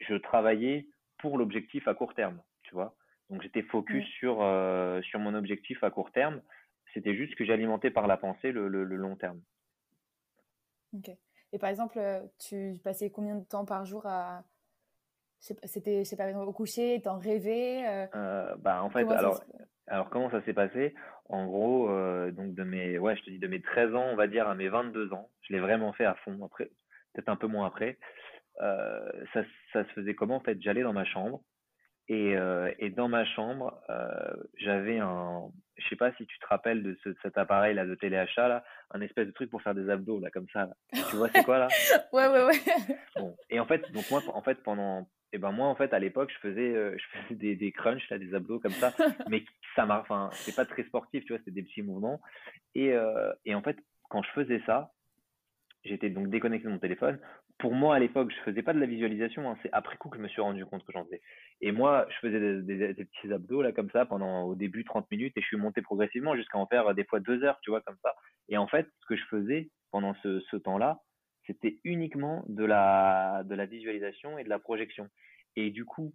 je 0.00 0.14
travaillais 0.14 0.86
pour 1.18 1.38
l'objectif 1.38 1.88
à 1.88 1.94
court 1.94 2.14
terme, 2.14 2.40
tu 2.62 2.74
vois. 2.74 2.94
Donc 3.30 3.42
j'étais 3.42 3.62
focus 3.62 4.06
sur, 4.18 4.40
euh, 4.40 5.02
sur 5.02 5.18
mon 5.18 5.34
objectif 5.34 5.82
à 5.84 5.90
court 5.90 6.10
terme. 6.12 6.40
C'était 6.94 7.14
juste 7.14 7.34
que 7.34 7.44
j'alimentais 7.44 7.90
par 7.90 8.06
la 8.06 8.16
pensée 8.16 8.52
le, 8.52 8.68
le, 8.68 8.84
long 8.84 9.16
terme. 9.16 9.40
Ok. 10.94 11.10
Et 11.52 11.58
par 11.58 11.68
exemple, 11.68 12.00
tu 12.38 12.78
passais 12.82 13.10
combien 13.10 13.36
de 13.36 13.44
temps 13.44 13.64
par 13.64 13.84
jour 13.84 14.06
à. 14.06 14.44
C'était, 15.40 16.04
c'est 16.04 16.18
exemple 16.20 16.48
au 16.48 16.52
coucher, 16.52 17.00
t'en 17.00 17.18
rêvais 17.18 17.86
euh, 17.86 18.56
Bah 18.56 18.82
en 18.82 18.90
fait, 18.90 19.06
alors, 19.08 19.40
alors 19.88 20.10
comment 20.10 20.30
ça 20.30 20.42
s'est 20.42 20.52
passé? 20.52 20.94
En 21.28 21.46
gros, 21.46 21.90
euh, 21.90 22.30
donc 22.30 22.54
de 22.54 22.64
mes, 22.64 22.98
ouais, 22.98 23.16
je 23.16 23.22
te 23.22 23.30
dis 23.30 23.38
de 23.38 23.46
mes 23.48 23.60
13 23.60 23.94
ans, 23.94 24.06
on 24.10 24.16
va 24.16 24.26
dire 24.26 24.48
à 24.48 24.54
mes 24.54 24.68
22 24.68 25.12
ans, 25.12 25.30
je 25.42 25.52
l'ai 25.52 25.60
vraiment 25.60 25.92
fait 25.92 26.04
à 26.04 26.14
fond. 26.16 26.38
Après, 26.44 26.70
peut-être 27.12 27.28
un 27.28 27.36
peu 27.36 27.46
moins 27.46 27.66
après. 27.66 27.98
Euh, 28.60 29.10
ça, 29.32 29.42
ça 29.72 29.84
se 29.84 29.90
faisait 29.92 30.14
comment? 30.14 30.36
En 30.36 30.40
fait, 30.40 30.60
j'allais 30.60 30.82
dans 30.82 30.92
ma 30.92 31.04
chambre 31.04 31.42
et, 32.08 32.36
euh, 32.36 32.72
et 32.78 32.90
dans 32.90 33.08
ma 33.08 33.24
chambre, 33.24 33.78
j'avais 34.56 34.98
un, 34.98 35.50
je 35.76 35.88
sais 35.88 35.96
pas 35.96 36.12
si 36.14 36.26
tu 36.26 36.38
te 36.38 36.46
rappelles 36.46 36.82
de, 36.82 36.96
ce, 37.04 37.10
cet 37.22 37.38
appareil 37.38 37.74
là 37.74 37.84
de 37.84 37.94
téléachat 37.94 38.48
là, 38.48 38.64
un 38.90 39.00
espèce 39.00 39.26
de 39.26 39.32
truc 39.32 39.50
pour 39.50 39.62
faire 39.62 39.74
des 39.74 39.88
abdos 39.90 40.18
là 40.18 40.30
comme 40.30 40.48
ça. 40.52 40.68
Tu 40.92 41.16
vois 41.16 41.28
c'est 41.34 41.44
quoi 41.44 41.58
là? 41.58 41.68
Ouais 42.12 42.26
ouais 42.28 42.44
ouais. 42.44 42.60
Bon 43.16 43.36
et 43.50 43.60
en 43.60 43.66
fait 43.66 43.90
donc 43.92 44.10
moi 44.10 44.22
en 44.32 44.42
fait 44.42 44.62
pendant 44.62 45.08
et 45.32 45.38
ben 45.38 45.52
moi 45.52 45.66
en 45.68 45.74
fait 45.74 45.92
à 45.92 45.98
l'époque 45.98 46.30
je 46.32 46.38
faisais 46.38 46.74
euh, 46.74 46.96
je 46.98 47.18
faisais 47.18 47.34
des, 47.34 47.56
des 47.56 47.72
crunchs 47.72 48.08
là 48.10 48.18
des 48.18 48.34
abdos 48.34 48.60
comme 48.60 48.72
ça. 48.72 48.94
Mais 49.28 49.44
ça 49.76 49.86
m'a 49.86 50.00
enfin 50.00 50.30
c'est 50.32 50.54
pas 50.54 50.64
très 50.64 50.84
sportif 50.84 51.24
tu 51.24 51.32
vois 51.32 51.38
c'était 51.38 51.50
des 51.50 51.62
petits 51.62 51.82
mouvements. 51.82 52.20
Et 52.74 52.92
euh, 52.92 53.32
et 53.44 53.54
en 53.54 53.62
fait 53.62 53.76
quand 54.08 54.22
je 54.22 54.30
faisais 54.30 54.62
ça 54.66 54.92
j'étais 55.84 56.10
donc 56.10 56.28
déconnecté 56.28 56.66
de 56.66 56.72
mon 56.72 56.78
téléphone. 56.78 57.18
Pour 57.58 57.74
moi 57.74 57.96
à 57.96 57.98
l'époque 57.98 58.30
je 58.30 58.40
faisais 58.42 58.62
pas 58.62 58.72
de 58.72 58.78
la 58.78 58.86
visualisation 58.86 59.50
hein, 59.50 59.56
c'est 59.62 59.70
après 59.72 59.96
coup 59.96 60.08
que 60.08 60.16
je 60.16 60.22
me 60.22 60.28
suis 60.28 60.40
rendu 60.40 60.64
compte 60.64 60.84
que 60.84 60.92
j'en 60.92 61.04
faisais. 61.04 61.20
Et 61.60 61.72
moi 61.72 62.06
je 62.08 62.28
faisais 62.28 62.62
des, 62.62 62.94
des, 62.94 63.04
petits 63.04 63.32
abdos 63.32 63.62
là 63.62 63.72
comme 63.72 63.90
ça 63.90 64.06
pendant 64.06 64.44
au 64.44 64.54
début 64.54 64.84
30 64.84 65.10
minutes 65.10 65.36
et 65.36 65.40
je 65.40 65.46
suis 65.46 65.56
monté 65.56 65.82
progressivement 65.82 66.36
jusqu'à 66.36 66.58
en 66.58 66.66
faire 66.66 66.94
des 66.94 67.04
fois 67.04 67.20
deux 67.20 67.42
heures 67.44 67.58
tu 67.62 67.70
vois 67.70 67.80
comme 67.82 67.98
ça. 68.02 68.14
Et 68.48 68.56
en 68.56 68.68
fait 68.68 68.88
ce 69.00 69.06
que 69.06 69.16
je 69.16 69.24
faisais 69.24 69.70
pendant 69.90 70.14
ce, 70.22 70.40
ce 70.40 70.56
temps 70.56 70.78
là 70.78 71.00
c'était 71.48 71.78
uniquement 71.82 72.44
de 72.48 72.64
la, 72.64 73.42
de 73.44 73.54
la 73.56 73.66
visualisation 73.66 74.38
et 74.38 74.44
de 74.44 74.48
la 74.48 74.60
projection. 74.60 75.08
Et 75.56 75.70
du 75.70 75.84
coup, 75.84 76.14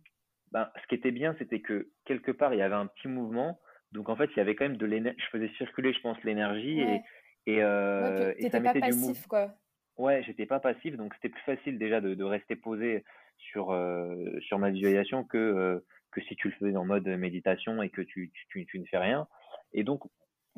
ben, 0.52 0.70
ce 0.82 0.88
qui 0.88 0.96
était 0.96 1.12
bien, 1.12 1.36
c'était 1.40 1.60
que 1.60 1.90
quelque 2.06 2.32
part, 2.32 2.54
il 2.54 2.60
y 2.60 2.62
avait 2.62 2.76
un 2.76 2.88
petit 2.88 3.10
mouvement. 3.10 3.60
Donc, 3.92 4.08
en 4.08 4.16
fait, 4.16 4.30
il 4.32 4.38
y 4.38 4.40
avait 4.40 4.56
quand 4.56 4.66
même 4.66 4.78
de 4.78 4.86
l'énergie. 4.86 5.20
Je 5.20 5.38
faisais 5.38 5.52
circuler, 5.58 5.92
je 5.92 6.00
pense, 6.00 6.24
l'énergie. 6.24 6.80
Et, 6.80 7.02
et, 7.48 7.64
euh, 7.64 8.34
ça 8.50 8.60
mettait 8.60 8.80
pas 8.80 8.88
passif, 8.88 9.22
du 9.24 9.28
quoi. 9.28 9.54
Ouais, 9.98 10.24
j'étais 10.24 10.46
pas 10.46 10.60
passif. 10.60 10.96
Donc, 10.96 11.14
c'était 11.16 11.30
plus 11.30 11.44
facile 11.44 11.78
déjà 11.78 12.00
de, 12.00 12.14
de 12.14 12.24
rester 12.24 12.56
posé 12.56 13.04
sur, 13.38 13.72
euh, 13.72 14.40
sur 14.42 14.60
ma 14.60 14.70
visualisation 14.70 15.24
que, 15.24 15.38
euh, 15.38 15.86
que 16.12 16.22
si 16.22 16.36
tu 16.36 16.50
le 16.50 16.54
faisais 16.54 16.78
en 16.78 16.86
mode 16.86 17.08
méditation 17.08 17.82
et 17.82 17.90
que 17.90 18.02
tu, 18.02 18.32
tu, 18.50 18.66
tu 18.66 18.80
ne 18.80 18.86
fais 18.86 19.00
rien. 19.00 19.28
Et 19.74 19.84
donc, 19.84 20.04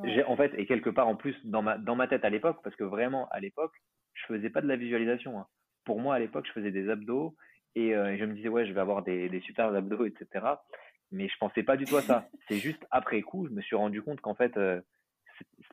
j'ai 0.04 0.26
en 0.26 0.36
fait, 0.36 0.54
et 0.58 0.66
quelque 0.66 0.90
part 0.90 1.08
en 1.08 1.16
plus 1.16 1.36
dans 1.46 1.62
ma, 1.62 1.78
dans 1.78 1.96
ma 1.96 2.08
tête 2.08 2.26
à 2.26 2.30
l'époque, 2.30 2.60
parce 2.64 2.76
que 2.76 2.84
vraiment 2.84 3.30
à 3.30 3.40
l'époque, 3.40 3.72
je 4.16 4.26
faisais 4.26 4.50
pas 4.50 4.62
de 4.62 4.68
la 4.68 4.76
visualisation. 4.76 5.40
Hein. 5.40 5.48
Pour 5.84 6.00
moi, 6.00 6.16
à 6.16 6.20
l'époque, 6.20 6.48
je 6.48 6.52
faisais 6.52 6.72
des 6.72 6.90
abdos 6.90 7.36
et, 7.76 7.96
euh, 7.96 8.18
je 8.18 8.26
me 8.26 8.34
disais, 8.34 8.50
ouais, 8.50 8.66
je 8.66 8.74
vais 8.74 8.82
avoir 8.82 9.04
des, 9.04 9.30
des 9.30 9.42
super 9.42 9.74
abdos, 9.74 10.06
etc. 10.06 10.46
Mais 11.12 11.28
je 11.28 11.38
pensais 11.38 11.64
pas 11.64 11.78
du 11.78 11.86
tout 11.86 11.98
à 11.98 12.02
ça. 12.02 12.28
C'est 12.48 12.58
juste 12.58 12.86
après 12.92 13.22
coup, 13.22 13.48
je 13.48 13.54
me 13.54 13.62
suis 13.62 13.76
rendu 13.76 14.02
compte 14.02 14.22
qu'en 14.22 14.36
fait, 14.36 14.58
euh, 14.58 14.82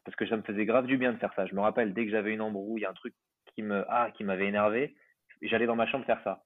parce 0.04 0.16
que 0.16 0.26
ça 0.26 0.36
me 0.36 0.42
faisait 0.42 0.66
grave 0.66 0.86
du 0.86 0.98
bien 0.98 1.12
de 1.12 1.18
faire 1.18 1.32
ça. 1.34 1.46
Je 1.46 1.54
me 1.54 1.60
rappelle, 1.60 1.94
dès 1.94 2.04
que 2.04 2.10
j'avais 2.10 2.32
une 2.32 2.42
embrouille, 2.42 2.84
un 2.84 2.92
truc 2.92 3.14
qui 3.54 3.62
me, 3.62 3.84
ah, 3.88 4.10
qui 4.12 4.24
m'avait 4.24 4.46
énervé, 4.46 4.94
j'allais 5.40 5.66
dans 5.66 5.76
ma 5.76 5.86
chambre 5.86 6.04
faire 6.04 6.22
ça. 6.24 6.44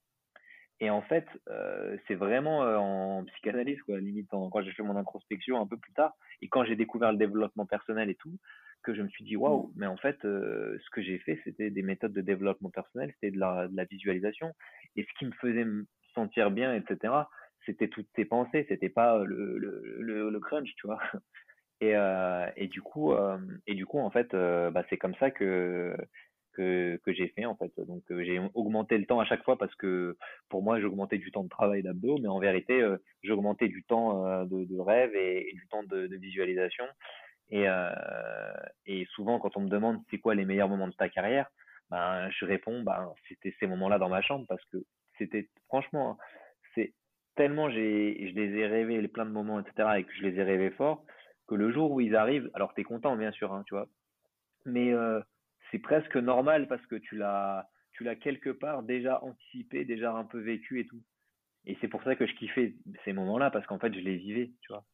Et 0.80 0.90
en 0.90 1.00
fait, 1.02 1.26
euh, 1.48 1.96
c'est 2.06 2.14
vraiment 2.14 2.62
euh, 2.62 2.76
en 2.76 3.24
psychanalyse, 3.24 3.80
quoi, 3.82 3.98
limite 3.98 4.28
quand 4.28 4.62
j'ai 4.62 4.72
fait 4.72 4.82
mon 4.82 4.96
introspection 4.96 5.60
un 5.60 5.66
peu 5.66 5.78
plus 5.78 5.92
tard, 5.92 6.14
et 6.42 6.48
quand 6.48 6.64
j'ai 6.64 6.76
découvert 6.76 7.12
le 7.12 7.18
développement 7.18 7.64
personnel 7.64 8.10
et 8.10 8.14
tout, 8.14 8.38
que 8.82 8.94
je 8.94 9.02
me 9.02 9.08
suis 9.08 9.24
dit 9.24 9.36
waouh, 9.36 9.72
mais 9.76 9.86
en 9.86 9.96
fait, 9.96 10.16
euh, 10.24 10.78
ce 10.84 10.90
que 10.90 11.02
j'ai 11.02 11.18
fait, 11.18 11.40
c'était 11.44 11.70
des 11.70 11.82
méthodes 11.82 12.12
de 12.12 12.20
développement 12.20 12.70
personnel, 12.70 13.12
c'était 13.14 13.32
de 13.32 13.38
la, 13.38 13.68
de 13.68 13.76
la 13.76 13.84
visualisation, 13.84 14.52
et 14.96 15.02
ce 15.04 15.18
qui 15.18 15.26
me 15.26 15.32
faisait 15.32 15.64
me 15.64 15.86
sentir 16.14 16.50
bien, 16.50 16.74
etc. 16.74 17.12
C'était 17.64 17.88
toutes 17.88 18.12
tes 18.14 18.24
pensées, 18.24 18.66
c'était 18.68 18.88
pas 18.88 19.24
le, 19.24 19.58
le, 19.58 20.30
le, 20.30 20.40
crunch, 20.40 20.72
tu 20.76 20.86
vois. 20.86 21.00
Et, 21.82 21.94
euh, 21.94 22.46
et 22.56 22.68
du 22.68 22.80
coup, 22.80 23.12
euh, 23.12 23.36
et 23.66 23.74
du 23.74 23.84
coup, 23.84 23.98
en 23.98 24.08
fait, 24.08 24.32
bah, 24.32 24.82
c'est 24.88 24.96
comme 24.96 25.14
ça 25.16 25.30
que 25.30 25.94
que, 26.56 26.98
que 27.04 27.12
j'ai 27.12 27.28
fait 27.28 27.44
en 27.44 27.54
fait. 27.54 27.72
Donc 27.86 28.02
euh, 28.10 28.24
j'ai 28.24 28.40
augmenté 28.54 28.98
le 28.98 29.06
temps 29.06 29.20
à 29.20 29.24
chaque 29.24 29.44
fois 29.44 29.58
parce 29.58 29.74
que 29.76 30.16
pour 30.48 30.62
moi 30.62 30.80
j'augmentais 30.80 31.18
du 31.18 31.30
temps 31.30 31.44
de 31.44 31.48
travail 31.48 31.82
d'abdos, 31.82 32.18
mais 32.18 32.28
en 32.28 32.38
vérité 32.38 32.80
euh, 32.80 32.96
j'augmentais 33.22 33.68
du 33.68 33.84
temps 33.84 34.26
euh, 34.26 34.44
de, 34.44 34.64
de, 34.64 34.78
rêve 34.78 35.14
et, 35.14 35.52
du 35.52 35.66
temps 35.68 35.82
de, 35.84 36.06
de 36.06 36.16
visualisation. 36.16 36.84
Et, 37.50 37.66
et 38.86 39.06
souvent 39.14 39.38
quand 39.38 39.56
on 39.56 39.60
me 39.60 39.68
demande 39.68 40.02
c'est 40.10 40.18
quoi 40.18 40.34
les 40.34 40.44
meilleurs 40.44 40.68
moments 40.68 40.88
de 40.88 40.94
ta 40.94 41.08
carrière, 41.08 41.48
ben 41.90 42.28
je 42.30 42.44
réponds 42.44 42.82
ben 42.82 43.12
c'était 43.28 43.54
ces 43.60 43.66
moments-là 43.66 43.98
dans 43.98 44.08
ma 44.08 44.20
chambre 44.20 44.46
parce 44.48 44.64
que 44.66 44.78
c'était 45.18 45.48
franchement 45.68 46.18
c'est 46.74 46.92
tellement 47.36 47.70
je 47.70 47.76
les 47.76 48.56
ai 48.56 48.66
rêvés 48.66 49.06
plein 49.06 49.26
de 49.26 49.30
moments 49.30 49.60
etc 49.60 49.90
et 49.98 50.04
que 50.04 50.12
je 50.14 50.22
les 50.22 50.40
ai 50.40 50.42
rêvés 50.42 50.72
fort 50.72 51.04
que 51.46 51.54
le 51.54 51.72
jour 51.72 51.92
où 51.92 52.00
ils 52.00 52.16
arrivent 52.16 52.50
alors 52.54 52.74
t'es 52.74 52.82
content 52.82 53.16
bien 53.16 53.30
sûr 53.30 53.52
hein, 53.52 53.62
tu 53.66 53.74
vois 53.74 53.86
mais 54.64 54.92
euh, 54.92 55.20
c'est 55.70 55.78
presque 55.78 56.16
normal 56.16 56.68
parce 56.68 56.84
que 56.86 56.96
tu 56.96 57.16
l'as 57.16 57.68
tu 57.92 58.04
l'as 58.04 58.16
quelque 58.16 58.50
part 58.50 58.82
déjà 58.82 59.22
anticipé, 59.22 59.84
déjà 59.84 60.12
un 60.12 60.24
peu 60.24 60.38
vécu 60.38 60.80
et 60.80 60.86
tout. 60.86 61.00
Et 61.64 61.78
c'est 61.80 61.88
pour 61.88 62.02
ça 62.02 62.14
que 62.14 62.26
je 62.26 62.34
kiffais 62.34 62.74
ces 63.04 63.12
moments-là 63.14 63.50
parce 63.50 63.66
qu'en 63.66 63.78
fait 63.78 63.92
je 63.94 64.00
les 64.00 64.16
vivais, 64.16 64.50
tu 64.60 64.72
vois. 64.72 64.84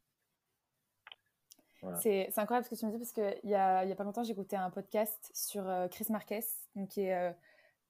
C'est 2.00 2.30
incroyable 2.36 2.64
ce 2.64 2.70
que 2.70 2.76
tu 2.76 2.86
me 2.86 2.92
dis 2.92 2.98
parce 2.98 3.12
qu'il 3.12 3.50
y 3.50 3.54
a, 3.54 3.84
y 3.84 3.92
a 3.92 3.96
pas 3.96 4.04
longtemps 4.04 4.22
j'écoutais 4.22 4.56
un 4.56 4.70
podcast 4.70 5.30
sur 5.34 5.68
euh, 5.68 5.88
Chris 5.88 6.06
Marquez, 6.10 6.44
donc 6.76 6.90
qui 6.90 7.02
est 7.02 7.14
euh, 7.14 7.32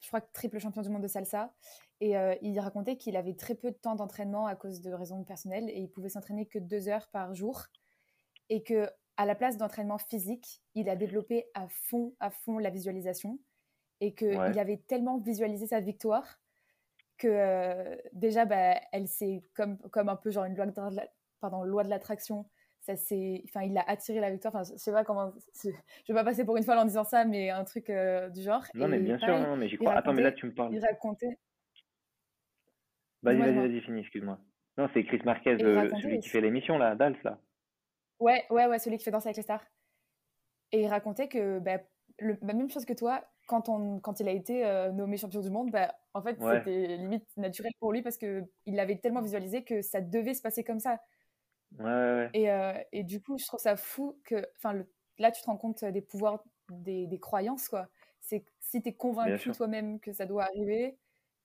je 0.00 0.08
crois 0.08 0.20
triple 0.20 0.58
champion 0.58 0.82
du 0.82 0.88
monde 0.88 1.02
de 1.02 1.08
salsa. 1.08 1.52
Et 2.00 2.16
euh, 2.16 2.34
il 2.42 2.58
racontait 2.58 2.96
qu'il 2.96 3.16
avait 3.16 3.34
très 3.34 3.54
peu 3.54 3.70
de 3.70 3.76
temps 3.76 3.94
d'entraînement 3.94 4.46
à 4.46 4.56
cause 4.56 4.80
de 4.80 4.92
raisons 4.92 5.22
personnelles 5.24 5.68
et 5.68 5.78
il 5.78 5.88
pouvait 5.90 6.08
s'entraîner 6.08 6.46
que 6.46 6.58
deux 6.58 6.88
heures 6.88 7.08
par 7.08 7.34
jour. 7.34 7.66
Et 8.48 8.62
que 8.62 8.90
à 9.16 9.26
la 9.26 9.34
place 9.34 9.56
d'entraînement 9.56 9.98
physique, 9.98 10.62
il 10.74 10.88
a 10.88 10.96
développé 10.96 11.46
à 11.54 11.68
fond, 11.68 12.14
à 12.18 12.30
fond 12.30 12.58
la 12.58 12.70
visualisation. 12.70 13.38
Et 14.00 14.14
qu'il 14.14 14.32
il 14.32 14.58
avait 14.58 14.78
tellement 14.78 15.18
visualisé 15.18 15.68
sa 15.68 15.78
victoire 15.78 16.40
que 17.18 17.96
déjà, 18.12 18.46
bah, 18.46 18.80
elle 18.90 19.06
s'est 19.06 19.44
comme, 19.54 19.78
comme 19.90 20.08
un 20.08 20.16
peu 20.16 20.32
genre 20.32 20.44
une 20.44 20.56
loi 20.56 20.66
de, 20.66 20.72
pardon, 21.40 21.62
loi 21.62 21.84
de 21.84 21.88
l'attraction. 21.88 22.46
Ça 22.82 22.96
c'est, 22.96 23.42
enfin, 23.44 23.62
il 23.62 23.78
a 23.78 23.88
attiré 23.88 24.18
la 24.18 24.30
victoire. 24.30 24.54
Enfin, 24.54 24.64
je 24.64 24.76
sais 24.76 24.90
pas 24.90 25.04
comment. 25.04 25.32
Je 25.62 25.70
vais 25.70 26.14
pas 26.14 26.24
passer 26.24 26.44
pour 26.44 26.56
une 26.56 26.64
folle 26.64 26.78
en 26.78 26.84
disant 26.84 27.04
ça, 27.04 27.24
mais 27.24 27.48
un 27.48 27.64
truc 27.64 27.88
euh, 27.90 28.28
du 28.28 28.42
genre. 28.42 28.64
Non, 28.74 28.88
mais 28.88 28.98
bien 28.98 29.18
sûr, 29.18 29.38
non, 29.38 29.56
mais 29.56 29.68
j'y 29.68 29.76
crois. 29.76 29.94
Attends, 29.94 30.12
mais 30.12 30.22
là, 30.22 30.32
tu 30.32 30.46
me 30.46 30.52
parles. 30.52 30.74
Il 30.74 30.84
racontait. 30.84 31.38
Vas-y, 33.22 33.38
vas-y, 33.38 33.54
vas-y, 33.54 33.80
finis, 33.82 34.00
excuse-moi. 34.00 34.40
Non, 34.76 34.88
c'est 34.92 35.04
Chris 35.04 35.20
Marquez, 35.24 35.56
celui 35.58 36.18
qui 36.18 36.28
fait 36.28 36.40
l'émission, 36.40 36.76
là, 36.76 36.96
Dals, 36.96 37.16
là. 37.22 37.38
Ouais, 38.18 38.44
ouais, 38.50 38.66
ouais, 38.66 38.78
celui 38.78 38.98
qui 38.98 39.04
fait 39.04 39.10
danser 39.10 39.28
avec 39.28 39.36
les 39.36 39.42
stars. 39.42 39.64
Et 40.72 40.82
il 40.82 40.88
racontait 40.88 41.28
que 41.28 41.60
bah, 41.60 41.78
le, 42.18 42.36
la 42.42 42.54
même 42.54 42.70
chose 42.70 42.84
que 42.84 42.92
toi, 42.94 43.24
quand, 43.46 43.68
on, 43.68 44.00
quand 44.00 44.18
il 44.20 44.28
a 44.28 44.32
été 44.32 44.64
euh, 44.64 44.90
nommé 44.90 45.18
champion 45.18 45.40
du 45.40 45.50
monde, 45.50 45.70
bah, 45.70 45.94
en 46.14 46.22
fait, 46.22 46.36
c'était 46.40 46.96
limite 46.96 47.28
naturel 47.36 47.72
pour 47.78 47.92
lui 47.92 48.02
parce 48.02 48.16
qu'il 48.16 48.48
l'avait 48.66 48.96
tellement 48.96 49.20
visualisé 49.20 49.62
que 49.62 49.82
ça 49.82 50.00
devait 50.00 50.34
se 50.34 50.42
passer 50.42 50.64
comme 50.64 50.80
ça. 50.80 50.98
Ouais, 51.78 51.84
ouais. 51.84 52.30
Et, 52.34 52.50
euh, 52.50 52.74
et, 52.92 53.02
du 53.02 53.20
coup, 53.20 53.38
je 53.38 53.46
trouve 53.46 53.60
ça 53.60 53.76
fou 53.76 54.18
que. 54.24 54.46
Enfin, 54.56 54.82
là, 55.18 55.30
tu 55.30 55.42
te 55.42 55.46
rends 55.46 55.56
compte 55.56 55.84
des 55.84 56.02
pouvoirs 56.02 56.42
des, 56.70 57.06
des 57.06 57.18
croyances, 57.18 57.68
quoi. 57.68 57.88
C'est 58.20 58.44
si 58.60 58.82
tu 58.82 58.90
es 58.90 58.94
convaincu 58.94 59.50
toi-même 59.52 59.98
que 60.00 60.12
ça 60.12 60.26
doit 60.26 60.44
arriver, 60.44 60.96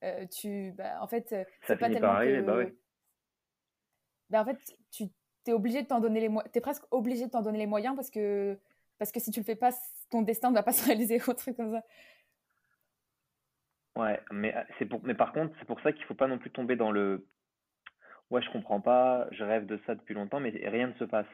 euh, 0.03 0.25
tu. 0.27 0.71
Bah, 0.73 1.01
en 1.01 1.07
fait, 1.07 1.29
ça 1.29 1.77
finit 1.77 1.79
pas 1.79 1.89
tellement 1.89 1.99
par 1.99 2.15
arriver, 2.17 2.41
bah 2.41 2.57
oui. 2.57 2.77
Bah, 4.29 4.41
en 4.41 4.45
fait, 4.45 4.59
tu 4.91 5.05
tu 5.47 5.53
obligé 5.53 5.81
de 5.81 5.87
t'en 5.87 5.99
donner 5.99 6.19
les 6.19 6.29
moyens. 6.29 6.51
Es 6.53 6.61
presque 6.61 6.83
obligé 6.91 7.25
de 7.25 7.31
t'en 7.31 7.41
donner 7.41 7.59
les 7.59 7.67
moyens 7.67 7.95
parce 7.95 8.09
que, 8.09 8.59
parce 8.97 9.11
que 9.11 9.19
si 9.19 9.31
tu 9.31 9.39
le 9.39 9.45
fais 9.45 9.55
pas, 9.55 9.71
ton 10.09 10.21
destin 10.21 10.49
ne 10.49 10.55
va 10.55 10.63
pas 10.63 10.71
se 10.73 10.85
réaliser 10.85 11.21
ou 11.25 11.33
truc 11.33 11.55
comme 11.55 11.71
ça. 11.71 11.83
Ouais, 13.95 14.19
mais, 14.31 14.55
euh, 14.55 14.61
c'est 14.77 14.85
pour... 14.85 15.01
mais 15.03 15.15
par 15.15 15.31
contre, 15.31 15.55
c'est 15.57 15.65
pour 15.65 15.79
ça 15.81 15.91
qu'il 15.91 16.03
faut 16.05 16.13
pas 16.13 16.27
non 16.27 16.37
plus 16.37 16.51
tomber 16.51 16.75
dans 16.75 16.91
le 16.91 17.25
ouais, 18.29 18.41
je 18.41 18.49
comprends 18.51 18.81
pas, 18.81 19.27
je 19.31 19.43
rêve 19.43 19.65
de 19.65 19.79
ça 19.85 19.95
depuis 19.95 20.13
longtemps, 20.13 20.39
mais 20.39 20.49
rien 20.49 20.87
ne 20.87 20.93
se 20.93 21.03
passe. 21.03 21.27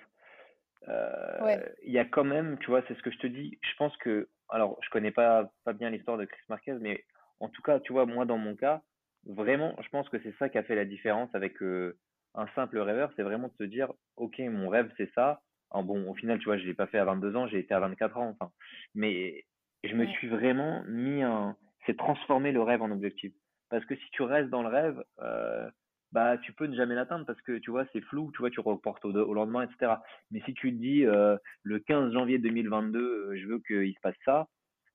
Euh, 0.88 1.60
il 1.84 1.94
y 1.94 2.00
a 2.00 2.06
quand 2.06 2.24
même, 2.24 2.58
tu 2.60 2.68
vois, 2.68 2.84
c'est 2.88 2.96
ce 2.96 3.02
que 3.02 3.12
je 3.12 3.20
te 3.20 3.28
dis. 3.28 3.58
Je 3.62 3.76
pense 3.78 3.96
que, 3.98 4.30
alors, 4.50 4.78
je 4.82 4.90
connais 4.90 5.12
pas, 5.12 5.52
pas 5.64 5.74
bien 5.74 5.90
l'histoire 5.90 6.18
de 6.18 6.26
Chris 6.26 6.42
Marquez, 6.50 6.78
mais 6.80 7.04
en 7.40 7.50
tout 7.50 7.62
cas, 7.62 7.80
tu 7.80 7.94
vois, 7.94 8.06
moi, 8.06 8.26
dans 8.26 8.38
mon 8.38 8.56
cas, 8.56 8.82
vraiment, 9.26 9.76
je 9.82 9.90
pense 9.90 10.10
que 10.10 10.20
c'est 10.22 10.36
ça 10.38 10.50
qui 10.50 10.58
a 10.58 10.64
fait 10.64 10.76
la 10.76 10.86
différence 10.86 11.34
avec, 11.34 11.62
euh, 11.62 11.98
un 12.36 12.48
simple 12.56 12.80
rêveur, 12.80 13.12
c'est 13.16 13.24
vraiment 13.24 13.48
de 13.48 13.54
se 13.58 13.64
dire, 13.64 13.92
OK, 14.18 14.40
mon 14.40 14.70
rêve, 14.70 14.92
c'est 14.98 15.12
ça. 15.14 15.42
bon, 15.72 16.10
au 16.10 16.16
final, 16.16 16.40
tu 16.40 16.46
vois, 16.46 16.58
je 16.58 16.66
l'ai 16.66 16.74
pas 16.74 16.88
fait 16.88 16.98
à 16.98 17.06
22 17.06 17.36
ans, 17.36 17.48
j'ai 17.48 17.60
été 17.60 17.74
à 17.74 17.80
24 17.80 18.18
ans, 18.18 18.30
enfin. 18.30 18.52
Mais 18.96 19.46
je 19.84 19.96
me 19.96 20.06
suis 20.08 20.28
vraiment 20.28 20.84
mis 20.88 21.22
un, 21.24 21.56
c'est 21.86 21.98
transformer 21.98 22.52
le 22.52 22.62
rêve 22.62 22.82
en 22.82 22.92
objectif. 22.92 23.34
Parce 23.70 23.86
que 23.86 23.96
si 23.96 24.10
tu 24.12 24.24
restes 24.24 24.50
dans 24.50 24.64
le 24.64 24.70
rêve, 24.70 25.04
euh, 25.20 25.70
bah 26.14 26.38
tu 26.38 26.54
peux 26.54 26.68
ne 26.68 26.76
jamais 26.76 26.94
l'atteindre 26.96 27.26
parce 27.26 27.42
que 27.42 27.58
tu 27.58 27.72
vois 27.72 27.86
c'est 27.92 28.02
flou, 28.02 28.32
tu 28.34 28.38
vois 28.40 28.52
tu 28.52 28.60
reportes 28.60 29.04
au, 29.04 29.12
au 29.12 29.34
lendemain, 29.34 29.64
etc. 29.64 29.96
Mais 30.32 30.42
si 30.46 30.54
tu 30.54 30.72
te 30.72 30.80
dis 30.80 31.06
euh, 31.06 31.36
le 31.64 31.80
15 31.80 32.14
janvier 32.14 32.38
2022, 32.38 33.00
euh, 33.00 33.36
je 33.36 33.48
veux 33.48 33.60
qu'il 33.60 33.94
se 33.94 34.00
passe 34.00 34.16
ça 34.24 34.48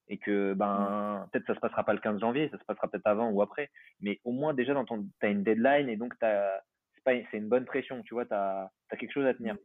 et 0.09 0.17
que 0.17 0.55
ben 0.55 1.29
peut-être 1.33 1.47
ça 1.49 1.55
se 1.57 1.61
passera 1.61 1.85
pas 1.85 1.93
le 1.93 1.99
15 1.99 2.21
janvier, 2.21 2.49
ça 2.51 2.59
se 2.59 2.65
passera 2.65 2.89
peut-être 2.89 3.07
avant 3.07 3.31
ou 3.31 3.43
après, 3.43 3.69
mais 4.01 4.21
au 4.25 4.31
moins 4.31 4.55
déjà 4.55 4.75
dans 4.75 4.85
ton 4.85 5.07
t'as 5.21 5.31
une 5.31 5.43
deadline 5.43 5.89
et 5.89 5.97
donc 5.97 6.15
t'as 6.21 6.61
c'est 6.95 7.05
pas 7.05 7.13
c'est 7.31 7.39
une 7.39 7.49
bonne 7.49 7.67
pression, 7.67 8.03
tu 8.05 8.15
vois, 8.15 8.25
t'as 8.25 8.69
as 8.91 8.97
quelque 8.97 9.13
chose 9.13 9.27
à 9.27 9.35
tenir. 9.35 9.55
Mm. 9.55 9.59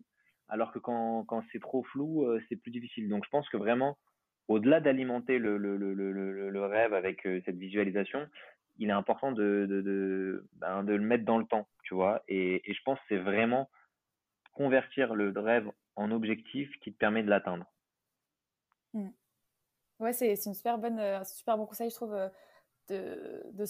Alors 0.49 0.71
que 0.73 0.79
quand 0.79 1.23
quand 1.25 1.43
c'est 1.51 1.61
trop 1.61 1.83
flou, 1.83 2.25
euh, 2.25 2.41
c'est 2.49 2.55
plus 2.55 2.71
difficile. 2.71 3.07
Donc 3.09 3.25
je 3.25 3.29
pense 3.29 3.47
que 3.49 3.57
vraiment 3.57 3.97
au-delà 4.49 4.81
d'alimenter 4.81 5.37
le, 5.37 5.57
le, 5.57 5.77
le, 5.77 5.93
le 5.93 6.65
rêve 6.65 6.93
avec 6.93 7.21
cette 7.45 7.55
visualisation, 7.55 8.27
il 8.77 8.89
est 8.89 8.93
important 8.93 9.31
de, 9.31 9.65
de, 9.69 9.81
de, 9.81 10.47
ben, 10.53 10.83
de 10.83 10.93
le 10.93 11.03
mettre 11.03 11.25
dans 11.25 11.37
le 11.37 11.45
temps, 11.45 11.67
tu 11.83 11.93
vois. 11.93 12.23
Et, 12.27 12.69
et 12.69 12.73
je 12.73 12.81
pense 12.83 12.99
que 12.99 13.05
c'est 13.09 13.17
vraiment 13.17 13.69
convertir 14.53 15.15
le 15.15 15.37
rêve 15.39 15.69
en 15.95 16.11
objectif 16.11 16.69
qui 16.79 16.91
te 16.93 16.97
permet 16.97 17.23
de 17.23 17.29
l'atteindre. 17.29 17.65
Mmh. 18.93 19.09
Ouais, 19.99 20.13
c'est 20.13 20.33
une 20.45 20.53
super 20.53 20.77
bonne, 20.77 20.99
euh, 20.99 21.19
un 21.19 21.23
super 21.23 21.57
bon 21.57 21.65
conseil, 21.65 21.89
je 21.89 21.95
trouve. 21.95 22.13
Euh, 22.13 22.29
de, 22.89 23.43
de 23.53 23.65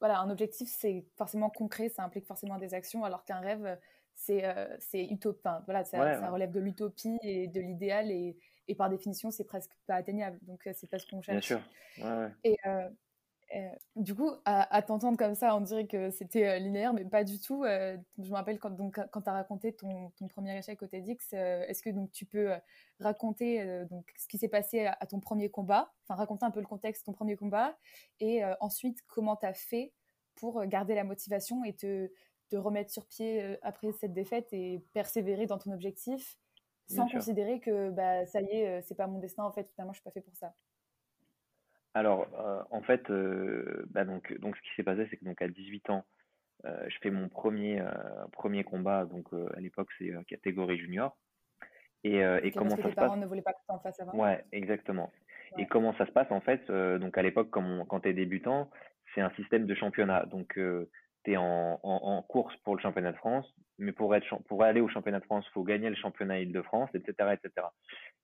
voilà, 0.00 0.20
un 0.20 0.30
objectif, 0.30 0.68
c'est 0.68 1.04
forcément 1.16 1.50
concret, 1.50 1.88
ça 1.88 2.04
implique 2.04 2.26
forcément 2.26 2.58
des 2.58 2.74
actions, 2.74 3.04
alors 3.04 3.24
qu'un 3.24 3.40
rêve, 3.40 3.78
c'est 4.14 4.44
euh, 4.44 4.76
c'est 4.78 5.04
utopien. 5.04 5.62
Voilà, 5.64 5.84
ça, 5.84 6.20
ça, 6.20 6.30
relève 6.30 6.52
de 6.52 6.60
l'utopie 6.60 7.18
et 7.22 7.48
de 7.48 7.60
l'idéal, 7.60 8.10
et, 8.10 8.36
et, 8.68 8.74
par 8.74 8.90
définition, 8.90 9.30
c'est 9.30 9.44
presque 9.44 9.72
pas 9.86 9.94
atteignable. 9.94 10.38
Donc, 10.42 10.68
c'est 10.74 10.88
pas 10.88 10.98
ce 10.98 11.06
qu'on 11.06 11.22
cherche. 11.22 11.48
Bien 11.48 11.58
sûr. 11.58 12.04
Ouais, 12.04 12.28
et, 12.44 12.56
euh, 12.66 12.88
du 13.96 14.14
coup, 14.14 14.30
à, 14.44 14.82
t'entendre 14.82 15.16
comme 15.16 15.34
ça, 15.34 15.56
on 15.56 15.60
dirait 15.60 15.86
que 15.86 16.10
c'était 16.10 16.46
euh, 16.46 16.58
linéaire, 16.58 16.92
mais 16.92 17.04
pas 17.04 17.24
du 17.24 17.40
tout. 17.40 17.64
Euh, 17.64 17.96
je 18.18 18.28
me 18.30 18.34
rappelle 18.34 18.58
quand, 18.58 18.70
donc, 18.70 19.00
quand 19.10 19.22
tu 19.22 19.30
as 19.30 19.32
raconté 19.32 19.72
ton, 19.72 20.10
ton, 20.18 20.28
premier 20.28 20.56
échec 20.58 20.82
au 20.82 20.86
TEDx, 20.86 21.32
est-ce 21.32 21.82
que 21.82 21.90
donc, 21.90 22.12
tu 22.12 22.26
peux 22.26 22.52
raconter 23.00 23.84
donc, 23.90 24.12
ce 24.16 24.28
qui 24.28 24.38
s'est 24.38 24.48
passé 24.48 24.86
à, 24.86 25.06
ton 25.06 25.20
premier 25.20 25.50
combat, 25.50 25.92
enfin 26.04 26.14
raconter 26.14 26.44
un 26.44 26.50
peu 26.50 26.60
le 26.60 26.66
contexte 26.66 27.02
de 27.02 27.06
ton 27.06 27.12
premier 27.12 27.36
combat, 27.36 27.76
et 28.20 28.42
ensuite 28.60 29.00
comment 29.06 29.36
tu 29.36 29.46
as 29.46 29.54
fait 29.54 29.92
pour 30.34 30.64
garder 30.66 30.94
la 30.94 31.04
motivation 31.04 31.64
et 31.64 31.74
te, 31.74 32.10
te 32.50 32.56
remettre 32.56 32.90
sur 32.90 33.06
pied 33.06 33.58
après 33.62 33.92
cette 33.92 34.12
défaite 34.12 34.52
et 34.52 34.84
persévérer 34.92 35.46
dans 35.46 35.58
ton 35.58 35.72
objectif 35.72 36.38
sans 36.86 37.08
considérer 37.08 37.60
que 37.60 37.90
bah, 37.90 38.26
ça 38.26 38.40
y 38.40 38.56
est, 38.56 38.82
c'est 38.82 38.94
pas 38.94 39.06
mon 39.06 39.18
destin, 39.18 39.44
en 39.44 39.52
fait, 39.52 39.68
finalement, 39.70 39.92
je 39.92 39.98
suis 39.98 40.04
pas 40.04 40.10
fait 40.10 40.22
pour 40.22 40.36
ça? 40.36 40.54
Alors, 41.94 42.28
euh, 42.38 42.62
en 42.70 42.82
fait, 42.82 43.10
euh, 43.10 43.84
bah 43.90 44.04
donc, 44.04 44.32
donc 44.40 44.56
ce 44.56 44.62
qui 44.62 44.68
s'est 44.76 44.82
passé, 44.82 45.06
c'est 45.10 45.16
que 45.16 45.24
donc 45.24 45.40
à 45.42 45.48
18 45.48 45.90
ans, 45.90 46.04
euh, 46.64 46.84
je 46.88 46.96
fais 47.02 47.10
mon 47.10 47.28
premier 47.28 47.82
premier 48.32 48.64
combat. 48.64 49.04
Donc 49.04 49.28
à 49.56 49.60
l'époque, 49.60 49.88
c'est 49.98 50.12
catégorie 50.26 50.78
junior. 50.78 51.16
Et, 52.04 52.18
et 52.18 52.52
comment 52.52 52.76
ça 52.76 52.90
se 52.90 52.94
passe 52.94 53.16
ne 53.16 53.26
voulaient 53.26 53.42
pas 53.42 53.52
que 53.52 53.64
tu 53.66 53.72
en 53.72 53.80
fasses 53.80 54.00
avant. 54.00 54.16
Ouais, 54.16 54.44
exactement. 54.52 55.12
Et 55.56 55.66
comment 55.66 55.94
ça 55.94 56.06
se 56.06 56.12
passe 56.12 56.30
en 56.30 56.40
fait 56.40 56.70
Donc 56.70 57.16
à 57.18 57.22
l'époque, 57.22 57.50
quand 57.50 58.00
tu 58.00 58.08
es 58.08 58.12
débutant, 58.12 58.70
c'est 59.14 59.20
un 59.20 59.30
système 59.30 59.66
de 59.66 59.74
championnat. 59.74 60.26
Donc 60.26 60.58
tu 61.24 61.32
es 61.32 61.36
en, 61.36 61.80
en, 61.82 62.22
course 62.22 62.54
pour 62.64 62.76
le 62.76 62.80
championnat 62.82 63.12
de 63.12 63.16
France, 63.16 63.46
mais 63.78 63.92
pour, 63.92 64.14
être, 64.14 64.26
pour 64.48 64.62
aller 64.62 64.80
au 64.80 64.88
championnat 64.88 65.20
de 65.20 65.24
France, 65.24 65.44
il 65.48 65.52
faut 65.52 65.64
gagner 65.64 65.90
le 65.90 65.96
championnat 65.96 66.40
Île-de-France, 66.40 66.90
etc., 66.94 67.34
etc. 67.34 67.66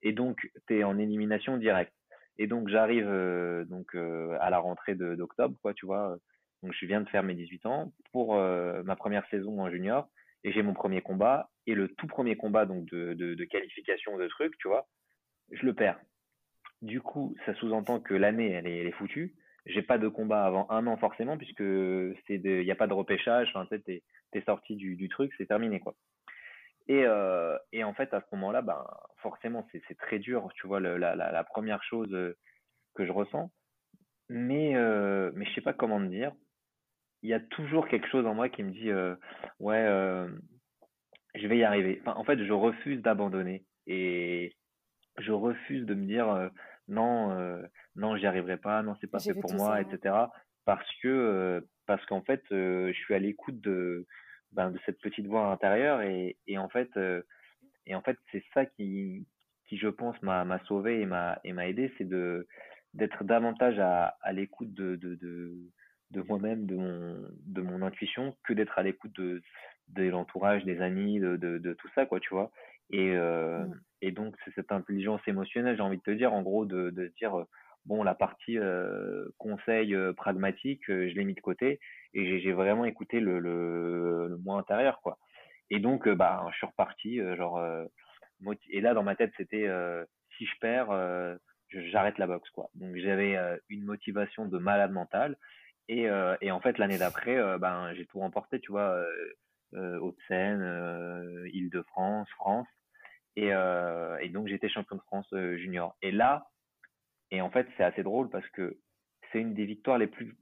Et 0.01 0.11
donc, 0.11 0.49
tu 0.67 0.79
es 0.79 0.83
en 0.83 0.97
élimination 0.97 1.57
directe. 1.57 1.93
Et 2.37 2.47
donc 2.47 2.67
j'arrive 2.67 3.07
euh, 3.07 3.65
donc 3.65 3.95
euh, 3.95 4.37
à 4.41 4.49
la 4.49 4.59
rentrée 4.59 4.95
d'octobre, 4.95 5.57
quoi, 5.61 5.73
tu 5.73 5.85
vois. 5.85 6.17
Donc 6.63 6.73
je 6.73 6.85
viens 6.85 7.01
de 7.01 7.09
faire 7.09 7.23
mes 7.23 7.35
18 7.35 7.65
ans 7.65 7.93
pour 8.11 8.35
euh, 8.35 8.83
ma 8.83 8.95
première 8.95 9.27
saison 9.29 9.61
en 9.61 9.69
junior 9.69 10.07
et 10.43 10.51
j'ai 10.51 10.63
mon 10.63 10.73
premier 10.73 11.01
combat 11.01 11.49
et 11.67 11.75
le 11.75 11.87
tout 11.89 12.07
premier 12.07 12.35
combat 12.35 12.65
donc 12.65 12.85
de, 12.85 13.13
de, 13.13 13.45
qualification 13.45 14.17
de 14.17 14.27
trucs, 14.27 14.57
tu 14.57 14.67
vois, 14.67 14.87
je 15.51 15.65
le 15.65 15.73
perds. 15.73 15.99
Du 16.81 17.01
coup, 17.01 17.35
ça 17.45 17.53
sous-entend 17.55 17.99
que 17.99 18.13
l'année 18.13 18.51
elle 18.51 18.67
est, 18.67 18.91
foutue. 18.91 19.33
J'ai 19.65 19.81
pas 19.81 19.97
de 19.97 20.07
combat 20.07 20.45
avant 20.45 20.69
un 20.69 20.85
an 20.85 20.97
forcément 20.97 21.37
puisque 21.37 21.63
c'est 22.27 22.35
il 22.35 22.65
y 22.65 22.71
a 22.71 22.75
pas 22.75 22.87
de 22.87 22.93
repêchage. 22.93 23.51
Enfin, 23.55 23.65
t'es 23.85 24.41
sorti 24.45 24.75
du, 24.75 24.95
du 24.95 25.09
truc, 25.09 25.31
c'est 25.37 25.47
terminé 25.47 25.79
quoi. 25.79 25.95
Et, 26.87 27.03
euh, 27.05 27.57
et 27.71 27.83
en 27.83 27.93
fait, 27.93 28.13
à 28.13 28.21
ce 28.21 28.35
moment-là, 28.35 28.61
ben, 28.61 28.85
forcément, 29.17 29.67
c'est 29.71 29.97
très 29.97 30.19
dur, 30.19 30.47
tu 30.55 30.67
vois, 30.67 30.79
le, 30.79 30.97
la, 30.97 31.15
la, 31.15 31.31
la, 31.31 31.43
première 31.43 31.83
chose 31.83 32.13
euh, 32.13 32.37
que 32.93 33.05
je 33.05 33.11
ressens. 33.11 33.51
Mais, 34.29 34.75
euh, 34.75 35.31
mais 35.35 35.45
je 35.45 35.53
sais 35.53 35.61
pas 35.61 35.73
comment 35.73 35.99
te 35.99 36.09
dire. 36.09 36.31
Il 37.23 37.29
y 37.29 37.33
a 37.33 37.39
toujours 37.39 37.87
quelque 37.87 38.07
chose 38.07 38.25
en 38.27 38.35
moi 38.35 38.49
qui 38.49 38.61
me 38.61 38.71
dit, 38.71 38.91
euh, 38.91 39.15
ouais, 39.59 39.83
je 41.33 41.47
vais 41.47 41.57
y 41.57 41.63
arriver. 41.63 41.99
Enfin, 42.01 42.19
en 42.19 42.23
fait, 42.23 42.43
je 42.43 42.53
refuse 42.53 43.01
d'abandonner 43.01 43.65
et 43.87 44.55
je 45.17 45.31
refuse 45.31 45.85
de 45.87 45.95
me 45.95 46.05
dire, 46.05 46.51
non, 46.87 47.63
non, 47.95 48.15
j'y 48.15 48.27
arriverai 48.27 48.57
pas, 48.57 48.83
non, 48.83 48.95
c'est 49.01 49.09
pas 49.09 49.19
fait 49.19 49.33
pour 49.33 49.55
moi, 49.55 49.81
etc. 49.81 50.15
Parce 50.65 50.87
que, 51.01 51.67
parce 51.87 52.05
qu'en 52.05 52.21
fait, 52.21 52.43
je 52.51 52.93
suis 52.93 53.15
à 53.15 53.19
l'écoute 53.19 53.59
de 53.59 54.05
ben, 54.55 54.71
de 54.71 54.79
cette 54.85 54.99
petite 54.99 55.27
voix 55.27 55.51
intérieure 55.51 56.01
et, 56.01 56.37
et 56.47 56.57
en 56.57 56.69
fait 56.69 56.89
euh, 56.97 57.21
et 57.85 57.93
en 57.93 58.01
fait 58.01 58.17
c'est 58.31 58.43
ça 58.53 58.65
qui 58.65 59.27
qui 59.67 59.77
je 59.77 59.89
pense 59.89 60.19
m'a 60.21 60.45
m'a 60.45 60.59
sauvé 60.65 61.01
et 61.01 61.05
m'a 61.05 61.39
et 61.43 61.53
m'a 61.53 61.67
aidé 61.67 61.93
c'est 61.97 62.07
de 62.07 62.47
d'être 62.93 63.25
davantage 63.25 63.77
à, 63.79 64.15
à 64.21 64.31
l'écoute 64.31 64.73
de 64.73 64.95
de, 64.95 65.15
de, 65.15 65.53
de 66.11 66.21
moi-même 66.21 66.65
de 66.65 66.75
mon 66.75 67.27
de 67.45 67.61
mon 67.61 67.81
intuition 67.81 68.35
que 68.45 68.53
d'être 68.53 68.79
à 68.79 68.83
l'écoute 68.83 69.13
de 69.15 69.41
de 69.89 70.03
l'entourage 70.03 70.63
des 70.63 70.81
amis 70.81 71.19
de, 71.19 71.35
de, 71.35 71.57
de 71.57 71.73
tout 71.73 71.89
ça 71.93 72.05
quoi 72.05 72.19
tu 72.19 72.33
vois 72.33 72.51
et 72.91 73.11
euh, 73.11 73.59
mmh. 73.59 73.81
et 74.03 74.11
donc 74.11 74.35
c'est 74.45 74.53
cette 74.55 74.71
intelligence 74.71 75.21
émotionnelle 75.27 75.75
j'ai 75.75 75.83
envie 75.83 75.97
de 75.97 76.03
te 76.03 76.11
dire 76.11 76.33
en 76.33 76.41
gros 76.41 76.65
de 76.65 76.91
de 76.91 77.11
dire 77.19 77.45
bon 77.85 78.03
la 78.03 78.15
partie 78.15 78.57
euh, 78.57 79.27
conseil 79.37 79.93
euh, 79.93 80.13
pragmatique 80.13 80.83
je 80.87 81.13
l'ai 81.13 81.23
mis 81.23 81.35
de 81.35 81.41
côté 81.41 81.79
et 82.13 82.39
j'ai 82.41 82.53
vraiment 82.53 82.85
écouté 82.85 83.19
le, 83.19 83.39
le, 83.39 84.27
le 84.27 84.37
moi 84.37 84.57
intérieur 84.57 85.01
quoi. 85.01 85.17
Et 85.69 85.79
donc 85.79 86.07
euh, 86.07 86.15
bah 86.15 86.45
je 86.51 86.57
suis 86.57 86.67
reparti 86.67 87.19
euh, 87.19 87.35
genre 87.35 87.57
euh, 87.57 87.85
et 88.69 88.81
là 88.81 88.93
dans 88.93 89.03
ma 89.03 89.15
tête 89.15 89.31
c'était 89.37 89.69
si 90.37 90.45
je 90.45 90.59
perds 90.59 90.91
j'arrête 91.69 92.17
la 92.17 92.27
boxe 92.27 92.49
quoi. 92.51 92.69
Donc 92.75 92.95
j'avais 92.97 93.37
une 93.69 93.83
motivation 93.85 94.45
de 94.45 94.57
malade 94.57 94.91
mental 94.91 95.37
et, 95.87 96.07
et 96.41 96.51
en 96.51 96.59
fait 96.59 96.77
l'année 96.77 96.97
d'après 96.97 97.37
ben 97.59 97.93
j'ai 97.93 98.05
tout 98.05 98.19
remporté 98.19 98.59
tu 98.59 98.71
vois 98.71 98.99
Haute-Seine 99.73 101.45
Île-de-France 101.53 102.29
France 102.31 102.67
et, 103.35 103.47
et 103.47 104.29
donc 104.29 104.47
j'étais 104.47 104.69
champion 104.69 104.97
de 104.97 105.01
France 105.01 105.33
junior. 105.55 105.95
Et 106.01 106.11
là 106.11 106.47
et 107.31 107.41
en 107.41 107.49
fait 107.49 107.67
c'est 107.77 107.83
assez 107.83 108.03
drôle 108.03 108.29
parce 108.29 108.47
que 108.49 108.77
c'est 109.31 109.39
une 109.39 109.53
des 109.53 109.65
victoires 109.65 109.97
les 109.97 110.07
plus 110.07 110.35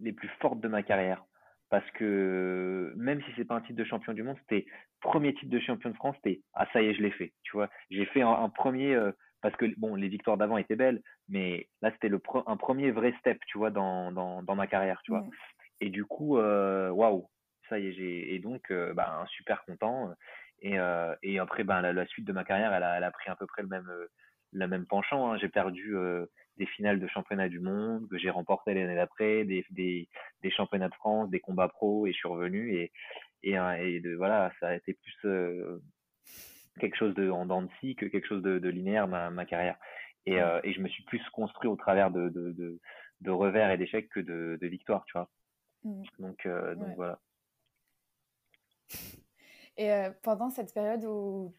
les 0.00 0.12
plus 0.12 0.28
fortes 0.40 0.60
de 0.60 0.68
ma 0.68 0.82
carrière. 0.82 1.24
Parce 1.70 1.88
que 1.92 2.92
même 2.96 3.22
si 3.22 3.30
c'est 3.36 3.44
pas 3.44 3.56
un 3.56 3.60
titre 3.60 3.78
de 3.78 3.84
champion 3.84 4.12
du 4.12 4.22
monde, 4.22 4.36
c'était 4.42 4.66
premier 5.00 5.34
titre 5.34 5.50
de 5.50 5.58
champion 5.58 5.90
de 5.90 5.96
France, 5.96 6.16
c'était 6.22 6.40
ah 6.52 6.66
ça 6.72 6.82
y 6.82 6.86
est, 6.86 6.94
je 6.94 7.02
l'ai 7.02 7.10
fait. 7.10 7.32
Tu 7.42 7.52
vois, 7.52 7.68
j'ai 7.90 8.04
fait 8.06 8.22
un, 8.22 8.48
premier 8.48 8.94
euh, 8.94 9.12
parce 9.40 9.56
que 9.56 9.66
bon, 9.78 9.94
les 9.94 10.08
victoires 10.08 10.36
d'avant 10.36 10.58
étaient 10.58 10.76
belles, 10.76 11.02
mais 11.28 11.68
là 11.82 11.90
c'était 11.92 12.08
le 12.08 12.20
un 12.46 12.56
premier 12.56 12.90
vrai 12.90 13.14
step, 13.18 13.38
tu 13.46 13.58
vois, 13.58 13.70
dans 13.70 14.12
dans, 14.12 14.42
dans 14.42 14.54
ma 14.54 14.66
carrière, 14.66 15.00
tu 15.04 15.10
vois. 15.10 15.22
Mmh. 15.22 15.30
Et 15.80 15.90
du 15.90 16.04
coup, 16.04 16.38
euh, 16.38 16.90
waouh, 16.90 17.28
ça 17.68 17.78
y 17.78 17.88
est, 17.88 17.92
j'ai 17.92 18.34
et 18.34 18.38
donc 18.38 18.70
euh, 18.70 18.94
bah, 18.94 19.24
super 19.30 19.64
content. 19.64 20.14
Et 20.60 20.76
et 21.22 21.38
après, 21.38 21.64
ben 21.64 21.80
la, 21.82 22.06
suite 22.06 22.26
de 22.26 22.32
ma 22.32 22.44
carrière, 22.44 22.72
elle 22.72 22.84
a 22.84 22.98
elle 22.98 23.04
a 23.04 23.10
pris 23.10 23.30
à 23.30 23.36
peu 23.36 23.46
près 23.46 23.62
le 23.62 23.68
même 23.68 23.90
le 24.54 24.66
même 24.66 24.86
penchant. 24.86 25.32
Hein. 25.32 25.38
J'ai 25.38 25.48
perdu 25.48 25.94
des 26.56 26.66
finales 26.66 27.00
de 27.00 27.06
championnat 27.08 27.48
du 27.48 27.60
monde 27.60 28.08
que 28.08 28.18
j'ai 28.18 28.30
remporté 28.30 28.74
l'année 28.74 28.94
d'après, 28.94 29.44
des, 29.44 29.64
des, 29.70 30.08
des, 30.42 30.50
championnats 30.50 30.88
de 30.88 30.94
France, 30.94 31.28
des 31.30 31.40
combats 31.40 31.68
pro 31.68 32.06
et 32.06 32.12
je 32.12 32.16
suis 32.16 32.28
revenu 32.28 32.74
et, 32.76 32.92
et, 33.42 33.56
hein, 33.56 33.74
et 33.74 34.00
de, 34.00 34.14
voilà, 34.14 34.52
ça 34.60 34.68
a 34.68 34.74
été 34.74 34.94
plus 34.94 35.16
euh, 35.24 35.82
quelque 36.80 36.96
chose 36.96 37.14
de 37.14 37.30
en 37.30 37.46
dents 37.46 37.62
de 37.62 37.70
scie 37.80 37.96
que 37.96 38.06
quelque 38.06 38.26
chose 38.26 38.42
de, 38.42 38.58
de 38.58 38.68
linéaire 38.68 39.08
ma, 39.08 39.30
ma 39.30 39.44
carrière. 39.44 39.76
Et, 40.26 40.40
euh, 40.40 40.60
et 40.64 40.72
je 40.72 40.80
me 40.80 40.88
suis 40.88 41.04
plus 41.04 41.22
construit 41.30 41.68
au 41.68 41.76
travers 41.76 42.10
de, 42.10 42.28
de, 42.28 42.52
de, 42.52 42.80
de 43.20 43.30
revers 43.30 43.70
et 43.70 43.76
d'échecs 43.76 44.08
que 44.08 44.20
de, 44.20 44.58
de 44.60 44.66
victoires, 44.66 45.04
tu 45.06 45.12
vois. 45.12 45.28
Mmh. 45.84 46.02
Donc, 46.18 46.46
euh, 46.46 46.74
voilà. 46.96 47.20
Et 49.76 49.92
euh, 49.92 50.10
pendant 50.22 50.50
cette 50.50 50.72
période 50.72 51.04
où 51.04 51.52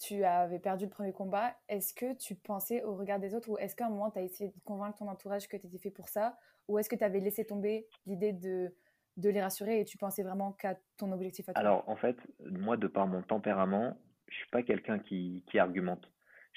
tu 0.00 0.24
avais 0.24 0.58
perdu 0.58 0.86
le 0.86 0.90
premier 0.90 1.12
combat, 1.12 1.54
est-ce 1.68 1.92
que 1.92 2.16
tu 2.16 2.34
pensais 2.34 2.82
au 2.84 2.96
regard 2.96 3.20
des 3.20 3.34
autres 3.34 3.50
ou 3.50 3.58
est-ce 3.58 3.76
qu'à 3.76 3.86
un 3.86 3.90
moment 3.90 4.10
tu 4.10 4.18
as 4.18 4.22
essayé 4.22 4.50
de 4.50 4.60
convaincre 4.64 4.98
ton 4.98 5.08
entourage 5.08 5.46
que 5.46 5.56
tu 5.56 5.66
étais 5.66 5.78
fait 5.78 5.90
pour 5.90 6.08
ça 6.08 6.38
ou 6.68 6.78
est-ce 6.78 6.88
que 6.88 6.96
tu 6.96 7.04
avais 7.04 7.20
laissé 7.20 7.44
tomber 7.44 7.86
l'idée 8.06 8.32
de, 8.32 8.74
de 9.18 9.28
les 9.28 9.42
rassurer 9.42 9.80
et 9.80 9.84
tu 9.84 9.98
pensais 9.98 10.22
vraiment 10.22 10.52
qu'à 10.52 10.76
ton 10.96 11.12
objectif 11.12 11.48
à 11.48 11.52
toi? 11.52 11.60
Alors 11.60 11.88
en 11.88 11.96
fait, 11.96 12.16
moi 12.50 12.76
de 12.76 12.86
par 12.86 13.06
mon 13.06 13.22
tempérament, 13.22 13.96
je 14.28 14.36
suis 14.36 14.50
pas 14.50 14.62
quelqu'un 14.62 14.98
qui, 14.98 15.44
qui 15.50 15.58
argumente. 15.58 16.10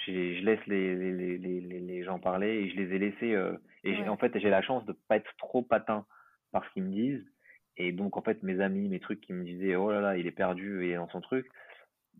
Je, 0.06 0.12
je 0.12 0.44
laisse 0.44 0.66
les, 0.68 0.96
les, 0.96 1.38
les, 1.38 1.60
les, 1.62 2.04
gens 2.04 2.20
parler 2.20 2.48
et 2.48 2.70
je 2.70 2.76
les 2.76 2.96
ai 2.96 3.00
laissés. 3.00 3.34
Euh, 3.34 3.58
et 3.84 4.08
en 4.08 4.18
fait, 4.18 4.38
j'ai 4.40 4.50
la 4.50 4.62
chance 4.62 4.86
de 4.86 4.94
pas 5.08 5.18
être 5.18 5.36
trop 5.38 5.62
patin 5.62 6.06
par 6.52 6.66
ce 6.66 6.70
qu'ils 6.72 6.84
me 6.84 6.92
disent 6.92 7.26
Et 7.78 7.92
donc, 7.92 8.18
en 8.18 8.22
fait, 8.22 8.42
mes 8.44 8.60
amis, 8.60 8.90
mes 8.90 9.00
trucs 9.00 9.22
qui 9.22 9.34
me 9.34 9.44
disaient, 9.44 9.76
oh 9.76 9.92
là 9.92 10.02
là, 10.02 10.18
il 10.18 10.26
est 10.26 10.32
perdu 10.32 10.88
et 10.88 10.96
dans 10.96 11.10
son 11.10 11.22
truc, 11.22 11.48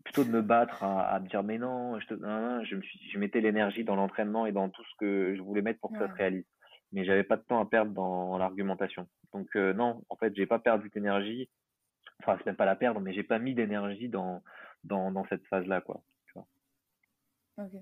plutôt 0.04 0.24
de 0.24 0.30
me 0.30 0.42
battre 0.42 0.84
à, 0.84 1.18
me 1.18 1.26
dire, 1.26 1.42
mais 1.42 1.58
non, 1.58 1.98
je, 1.98 2.06
te, 2.06 2.14
je, 2.14 2.76
me 2.76 2.82
suis, 2.82 3.10
je 3.10 3.18
mettais 3.18 3.40
l'énergie 3.40 3.84
dans 3.84 3.96
l'entraînement 3.96 4.46
et 4.46 4.52
dans 4.52 4.68
tout 4.68 4.84
ce 4.84 4.96
que 4.98 5.34
je 5.34 5.42
voulais 5.42 5.62
mettre 5.62 5.80
pour 5.80 5.92
que 5.92 5.98
ça 5.98 6.08
se 6.08 6.12
réalise. 6.12 6.44
Mais 6.92 7.04
j'avais 7.04 7.24
pas 7.24 7.36
de 7.36 7.42
temps 7.42 7.60
à 7.60 7.66
perdre 7.66 7.92
dans 7.92 8.38
l'argumentation. 8.38 9.08
Donc, 9.32 9.48
euh, 9.56 9.72
non, 9.72 10.04
en 10.10 10.16
fait, 10.16 10.34
j'ai 10.36 10.46
pas 10.46 10.58
perdu 10.58 10.90
d'énergie. 10.90 11.48
Enfin, 12.20 12.36
c'est 12.38 12.46
même 12.46 12.56
pas 12.56 12.66
la 12.66 12.76
perdre, 12.76 13.00
mais 13.00 13.12
j'ai 13.12 13.24
pas 13.24 13.38
mis 13.38 13.54
d'énergie 13.54 14.08
dans, 14.08 14.42
dans, 14.84 15.10
dans 15.10 15.24
cette 15.26 15.44
phase-là, 15.46 15.80
quoi. 15.80 16.02
Tu 16.26 16.34
vois. 16.34 16.46
Ok. 17.64 17.72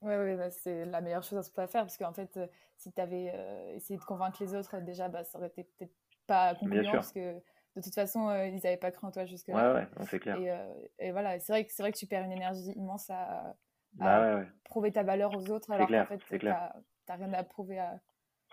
Ouais, 0.00 0.16
ouais 0.16 0.36
bah, 0.36 0.50
c'est 0.50 0.84
la 0.84 1.00
meilleure 1.00 1.22
chose 1.22 1.38
à 1.38 1.42
se 1.42 1.50
faire 1.50 1.66
parce 1.66 1.96
qu'en 1.96 2.12
fait, 2.12 2.36
euh, 2.36 2.46
si 2.76 2.92
tu 2.92 3.00
avais 3.00 3.32
euh, 3.34 3.74
essayé 3.74 3.98
de 3.98 4.04
convaincre 4.04 4.42
les 4.42 4.54
autres, 4.54 4.76
déjà, 4.80 5.08
bah, 5.08 5.24
ça 5.24 5.38
aurait 5.38 5.48
été 5.48 5.64
peut-être 5.64 5.94
pas 6.26 6.54
concluant 6.54 6.92
parce 6.92 7.12
que 7.12 7.40
de 7.78 7.82
toute 7.82 7.94
façon, 7.94 8.28
euh, 8.28 8.46
ils 8.46 8.56
n'avaient 8.56 8.76
pas 8.76 8.90
cru 8.90 9.06
en 9.06 9.10
toi 9.10 9.24
jusque-là. 9.24 9.72
Ouais, 9.72 9.80
ouais, 9.80 10.06
c'est 10.10 10.18
clair. 10.18 10.38
Et, 10.98 11.12
voilà, 11.12 11.38
c'est 11.38 11.52
vrai, 11.52 11.64
que, 11.64 11.72
vrai 11.78 11.92
que 11.92 11.98
tu 11.98 12.06
perds 12.06 12.24
une 12.24 12.32
énergie 12.32 12.72
immense 12.76 13.10
à, 13.10 13.54
bah 13.94 14.42
prouver 14.64 14.92
ta 14.92 15.02
valeur 15.02 15.34
aux 15.34 15.50
autres 15.50 15.70
alors 15.72 15.88
qu'en 15.88 16.04
fait, 16.04 16.18
tu 16.18 16.46
n'as 16.46 16.72
rien 17.08 17.32
à 17.32 17.42
prouver 17.44 17.78
à. 17.78 17.98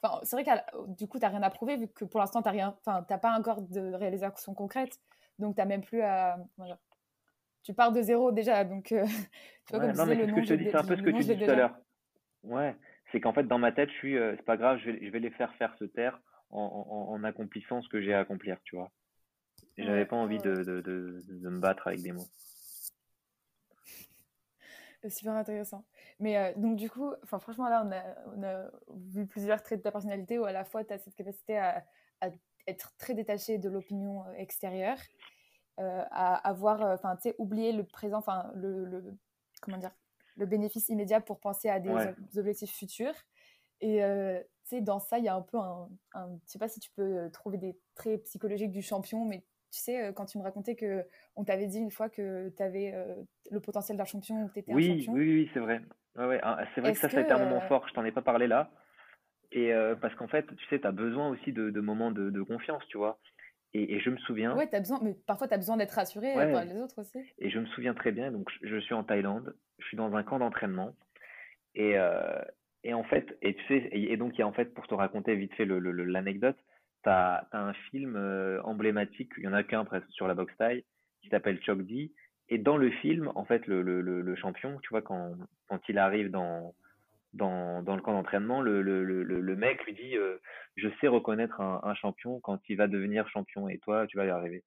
Enfin, 0.01 0.19
c'est 0.23 0.35
vrai 0.35 0.43
que 0.43 0.87
du 0.93 1.07
coup, 1.07 1.19
tu 1.19 1.25
n'as 1.25 1.29
rien 1.29 1.43
à 1.43 1.49
prouver 1.49 1.77
vu 1.77 1.87
que 1.87 2.05
pour 2.05 2.19
l'instant, 2.19 2.41
tu 2.41 2.49
n'as 2.49 3.17
pas 3.17 3.37
encore 3.37 3.61
de 3.61 3.93
réalisation 3.93 4.53
concrète. 4.53 4.99
Donc, 5.39 5.55
tu 5.55 5.61
n'as 5.61 5.65
même 5.65 5.83
plus 5.83 6.01
à. 6.01 6.37
Tu 7.63 7.73
pars 7.73 7.91
de 7.91 8.01
zéro 8.01 8.31
déjà. 8.31 8.63
Donc, 8.63 8.85
tu 8.87 8.95
vois, 8.95 9.79
comme 9.79 9.91
non, 9.91 10.05
mais 10.05 10.27
ce 10.27 10.31
que 10.31 10.43
je 10.43 10.47
te 10.47 10.53
dis, 10.53 10.69
c'est 10.69 10.75
un 10.75 10.83
peu 10.83 10.95
ce 10.95 11.01
que 11.01 11.09
tu 11.09 11.23
dis 11.23 11.37
tout 11.37 11.49
à 11.51 11.55
l'heure. 11.55 11.75
Ouais, 12.43 12.75
c'est 13.11 13.19
qu'en 13.19 13.33
fait, 13.33 13.43
dans 13.43 13.57
ma 13.57 13.71
tête, 13.71 13.89
je 13.89 13.95
suis, 13.95 14.17
euh, 14.17 14.35
c'est 14.37 14.45
pas 14.45 14.57
grave, 14.57 14.79
je 14.79 14.91
vais, 14.91 15.05
je 15.05 15.09
vais 15.09 15.19
les 15.19 15.31
faire 15.31 15.53
faire 15.55 15.73
se 15.75 15.85
taire 15.85 16.19
en, 16.49 17.07
en, 17.09 17.23
accomplissant 17.23 17.81
ce 17.81 17.89
que 17.89 18.01
j'ai 18.01 18.13
à 18.13 18.19
accomplir, 18.19 18.57
tu 18.63 18.75
vois. 18.75 18.91
J'avais 19.77 20.05
pas 20.05 20.15
envie 20.15 20.37
de, 20.37 20.55
de, 20.55 20.81
de, 20.81 21.21
de, 21.27 21.49
me 21.49 21.59
battre 21.59 21.87
avec 21.87 22.01
des 22.01 22.13
mots. 22.13 22.27
Super 25.09 25.33
intéressant. 25.33 25.85
Mais 26.19 26.37
euh, 26.37 26.53
donc, 26.55 26.77
du 26.77 26.89
coup, 26.89 27.11
franchement, 27.25 27.67
là, 27.67 27.83
on 27.85 27.91
a, 27.91 28.03
on 28.37 28.43
a, 28.43 28.71
vu 29.11 29.27
plusieurs 29.27 29.61
traits 29.61 29.79
de 29.79 29.83
ta 29.83 29.91
personnalité 29.91 30.39
où 30.39 30.45
à 30.45 30.53
la 30.53 30.63
fois 30.63 30.83
tu 30.83 30.93
as 30.93 30.97
cette 30.97 31.15
capacité 31.15 31.57
à, 31.57 31.85
à, 32.21 32.29
être 32.67 32.95
très 32.97 33.13
détaché 33.13 33.57
de 33.57 33.69
l'opinion 33.69 34.25
euh, 34.25 34.33
extérieure, 34.37 34.97
à 35.77 36.35
avoir, 36.47 36.81
enfin, 36.81 37.17
tu 37.17 37.23
sais, 37.23 37.35
oublier 37.37 37.73
le 37.73 37.83
présent, 37.83 38.19
enfin, 38.19 38.49
le, 38.55 38.85
le, 38.85 39.17
comment 39.61 39.77
dire, 39.77 39.91
le 40.37 40.45
bénéfice 40.45 40.89
immédiat 40.89 41.21
pour 41.21 41.39
penser 41.39 41.69
à 41.69 41.79
des 41.79 41.91
objectifs 42.37 42.71
futurs. 42.71 43.15
Et 43.81 44.03
euh, 44.03 44.39
tu 44.63 44.69
sais, 44.77 44.81
dans 44.81 44.99
ça, 44.99 45.19
il 45.19 45.25
y 45.25 45.27
a 45.27 45.35
un 45.35 45.41
peu 45.41 45.57
un, 45.57 45.89
un, 46.13 46.39
Je 46.45 46.51
sais 46.51 46.59
pas 46.59 46.67
si 46.67 46.79
tu 46.79 46.91
peux 46.91 47.17
euh, 47.17 47.29
trouver 47.29 47.57
des 47.57 47.77
traits 47.95 48.23
psychologiques 48.23 48.71
du 48.71 48.81
champion, 48.81 49.25
mais 49.25 49.43
tu 49.75 49.81
sais, 49.81 50.01
euh, 50.01 50.11
quand 50.13 50.25
tu 50.25 50.37
me 50.37 50.43
racontais 50.43 50.75
que 50.75 51.03
on 51.35 51.43
t'avait 51.43 51.67
dit 51.67 51.79
une 51.79 51.91
fois 51.91 52.09
que 52.09 52.49
tu 52.55 52.63
avais 52.63 52.93
le 53.51 53.59
potentiel 53.59 53.97
d'un 53.97 54.05
champion 54.05 54.43
ou 54.43 54.47
que 54.47 54.53
tu 54.53 54.59
étais 54.59 54.73
oui, 54.73 54.85
un 54.85 54.97
champion. 54.97 55.13
Oui, 55.13 55.33
oui, 55.33 55.49
c'est 55.53 55.59
vrai. 55.59 55.81
Ouais, 56.15 56.25
ouais. 56.25 56.39
Ah, 56.43 56.63
c'est 56.73 56.81
vrai 56.81 56.93
que 56.93 56.99
ça, 56.99 57.09
ça 57.09 57.17
a 57.17 57.21
été 57.21 57.31
un 57.31 57.39
moment 57.39 57.61
fort. 57.61 57.87
Je 57.89 57.93
t'en 57.93 58.05
ai 58.05 58.11
pas 58.11 58.21
parlé 58.21 58.47
là. 58.47 58.71
Et 59.51 59.73
parce 60.01 60.15
qu'en 60.15 60.27
fait, 60.27 60.45
tu 60.55 60.65
sais, 60.69 60.79
tu 60.79 60.87
as 60.87 60.91
besoin 60.91 61.29
aussi 61.29 61.51
de, 61.51 61.69
de 61.69 61.81
moments 61.81 62.11
de, 62.11 62.29
de, 62.29 62.41
confiance, 62.41 62.83
tu 62.87 62.97
vois. 62.97 63.19
Et, 63.73 63.99
je 63.99 64.09
me 64.09 64.17
souviens. 64.19 64.55
Ouais, 64.55 64.73
as 64.73 64.79
besoin, 64.79 64.99
mais 65.01 65.15
parfois 65.27 65.49
tu 65.49 65.53
as 65.53 65.57
besoin 65.57 65.75
d'être 65.75 65.91
rassuré 65.91 66.33
par 66.33 66.63
les 66.63 66.77
autres 66.77 67.01
aussi. 67.01 67.19
Et 67.39 67.49
je 67.49 67.59
me 67.59 67.65
souviens 67.67 67.93
très 67.93 68.13
bien, 68.13 68.31
donc 68.31 68.49
je 68.61 68.77
suis 68.77 68.93
en 68.93 69.03
Thaïlande, 69.03 69.55
je 69.79 69.85
suis 69.87 69.97
dans 69.97 70.15
un 70.15 70.23
camp 70.23 70.39
d'entraînement. 70.39 70.95
Et, 71.75 71.95
et 72.85 72.93
en 72.93 73.03
fait, 73.03 73.37
et 73.41 73.55
tu 73.55 73.67
sais, 73.67 73.89
et, 73.91 74.15
donc 74.15 74.33
il 74.35 74.39
y 74.39 74.43
a 74.43 74.47
en 74.47 74.53
fait, 74.53 74.73
pour 74.73 74.87
te 74.87 74.93
raconter 74.93 75.35
vite 75.35 75.53
fait 75.55 75.65
l'anecdote, 75.65 76.57
tu 77.05 77.09
as, 77.09 77.47
un 77.53 77.73
film 77.91 78.15
euh, 78.15 78.61
emblématique, 78.63 79.31
il 79.37 79.43
y 79.43 79.47
en 79.47 79.53
a 79.53 79.63
qu'un 79.63 79.85
presque 79.85 80.09
sur 80.11 80.27
la 80.27 80.33
boxe 80.33 80.55
taille, 80.57 80.83
qui 81.21 81.29
s'appelle 81.29 81.61
Chokdi. 81.63 82.13
Et 82.49 82.57
dans 82.57 82.77
le 82.77 82.91
film, 82.91 83.31
en 83.35 83.45
fait, 83.45 83.65
le, 83.67 84.35
champion, 84.35 84.77
tu 84.83 84.89
vois, 84.89 85.01
quand, 85.01 85.35
quand 85.67 85.79
il 85.89 85.97
arrive 85.97 86.29
dans, 86.29 86.75
dans, 87.33 87.81
le 87.81 88.01
camp 88.01 88.13
d'entraînement, 88.13 88.61
le, 88.61 88.81
le, 88.81 89.55
mec 89.55 89.83
lui 89.85 89.93
dit 89.93 90.17
euh, 90.17 90.37
Je 90.75 90.89
sais 90.99 91.07
reconnaître 91.07 91.61
un, 91.61 91.95
champion 91.95 92.39
quand 92.41 92.59
il 92.69 92.77
va 92.77 92.87
devenir 92.87 93.27
champion, 93.29 93.69
et 93.69 93.79
toi, 93.79 94.05
tu 94.07 94.17
vas 94.17 94.25
y 94.25 94.29
arriver. 94.29 94.63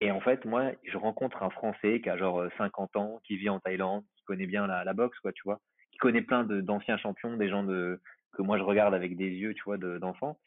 Et 0.00 0.10
en 0.10 0.20
fait, 0.20 0.44
moi, 0.44 0.72
je 0.84 0.98
rencontre 0.98 1.42
un 1.42 1.50
Français 1.50 2.00
qui 2.02 2.10
a 2.10 2.16
genre 2.16 2.44
50 2.58 2.96
ans, 2.96 3.20
qui 3.24 3.36
vit 3.36 3.48
en 3.48 3.60
Thaïlande, 3.60 4.04
qui 4.16 4.24
connaît 4.24 4.46
bien 4.46 4.66
la, 4.66 4.84
la 4.84 4.92
boxe, 4.92 5.18
quoi, 5.20 5.32
tu 5.32 5.42
vois 5.44 5.60
qui 5.94 5.98
connaît 5.98 6.22
plein 6.22 6.42
d'anciens 6.42 6.98
champions, 6.98 7.36
des 7.36 7.48
gens 7.48 7.62
de, 7.62 8.00
que 8.32 8.42
moi 8.42 8.58
je 8.58 8.64
regarde 8.64 8.94
avec 8.94 9.16
des 9.16 9.28
yeux, 9.28 9.54
tu 9.54 9.62
vois, 9.64 9.78
d'enfants. 9.78 10.38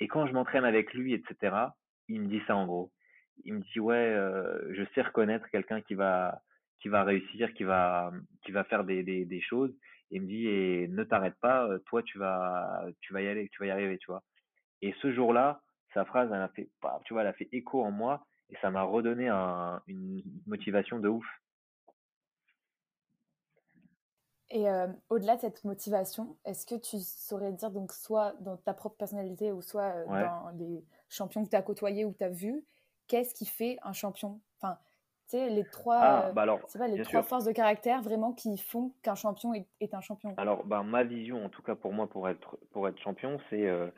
Et 0.00 0.08
quand 0.08 0.26
je 0.26 0.32
m'entraîne 0.32 0.64
avec 0.64 0.94
lui, 0.94 1.14
etc., 1.14 1.56
il 2.08 2.22
me 2.22 2.28
dit 2.28 2.42
ça 2.46 2.56
en 2.56 2.66
gros. 2.66 2.90
Il 3.44 3.54
me 3.54 3.60
dit 3.60 3.80
ouais, 3.80 4.14
je 4.70 4.82
sais 4.94 5.02
reconnaître 5.02 5.48
quelqu'un 5.50 5.80
qui 5.80 5.94
va 5.94 6.40
qui 6.80 6.88
va 6.88 7.04
réussir, 7.04 7.52
qui 7.54 7.64
va 7.64 8.12
qui 8.44 8.52
va 8.52 8.64
faire 8.64 8.84
des, 8.84 9.02
des, 9.02 9.40
choses. 9.40 9.70
Et 10.10 10.16
il 10.16 10.22
me 10.22 10.26
dit 10.26 10.48
et 10.48 10.88
ne 10.88 11.04
t'arrête 11.04 11.36
pas, 11.40 11.68
toi 11.86 12.02
tu 12.02 12.18
vas 12.18 12.84
tu 13.00 13.12
vas 13.12 13.22
y 13.22 13.28
aller, 13.28 13.48
tu 13.50 13.60
vas 13.60 13.66
y 13.66 13.70
arriver, 13.70 13.98
tu 13.98 14.06
vois. 14.06 14.22
Et 14.82 14.94
ce 15.02 15.12
jour-là, 15.12 15.60
sa 15.94 16.04
phrase, 16.04 16.30
elle 16.32 16.40
a 16.40 16.48
fait, 16.48 16.68
tu 17.04 17.12
vois, 17.12 17.22
elle 17.22 17.28
a 17.28 17.32
fait 17.32 17.48
écho 17.52 17.82
en 17.82 17.90
moi 17.90 18.24
et 18.50 18.56
ça 18.60 18.70
m'a 18.70 18.82
redonné 18.82 19.28
un, 19.28 19.82
une 19.86 20.22
motivation 20.46 20.98
de 20.98 21.08
ouf. 21.08 21.26
Et 24.50 24.68
euh, 24.68 24.86
au-delà 25.10 25.36
de 25.36 25.42
cette 25.42 25.64
motivation, 25.64 26.36
est-ce 26.44 26.64
que 26.64 26.74
tu 26.74 26.98
saurais 27.00 27.52
dire, 27.52 27.70
donc, 27.70 27.92
soit 27.92 28.34
dans 28.40 28.56
ta 28.56 28.72
propre 28.72 28.96
personnalité 28.96 29.52
ou 29.52 29.60
soit 29.60 29.94
euh, 29.94 30.06
dans 30.06 30.50
les 30.58 30.82
champions 31.10 31.44
que 31.44 31.50
tu 31.50 31.56
as 31.56 31.62
côtoyés 31.62 32.06
ou 32.06 32.14
tu 32.14 32.24
as 32.24 32.30
vus, 32.30 32.64
qu'est-ce 33.08 33.34
qui 33.34 33.44
fait 33.44 33.78
un 33.82 33.92
champion? 33.92 34.40
Enfin, 34.56 34.78
tu 35.28 35.36
sais, 35.36 35.50
les 35.50 35.64
trois, 35.64 36.00
ah, 36.00 36.32
bah 36.32 36.42
alors, 36.42 36.60
pas, 36.78 36.88
les 36.88 37.02
trois 37.02 37.22
forces 37.22 37.44
de 37.44 37.52
caractère 37.52 38.00
vraiment 38.00 38.32
qui 38.32 38.56
font 38.56 38.94
qu'un 39.02 39.14
champion 39.14 39.52
est, 39.52 39.66
est, 39.80 39.92
un 39.92 40.00
champion. 40.00 40.32
Alors, 40.38 40.64
bah, 40.64 40.82
ma 40.82 41.04
vision, 41.04 41.44
en 41.44 41.50
tout 41.50 41.62
cas 41.62 41.74
pour 41.74 41.92
moi, 41.92 42.08
pour 42.08 42.26
être, 42.26 42.58
pour 42.72 42.88
être 42.88 42.98
champion, 43.00 43.38
c'est 43.50 43.66
euh, 43.66 43.90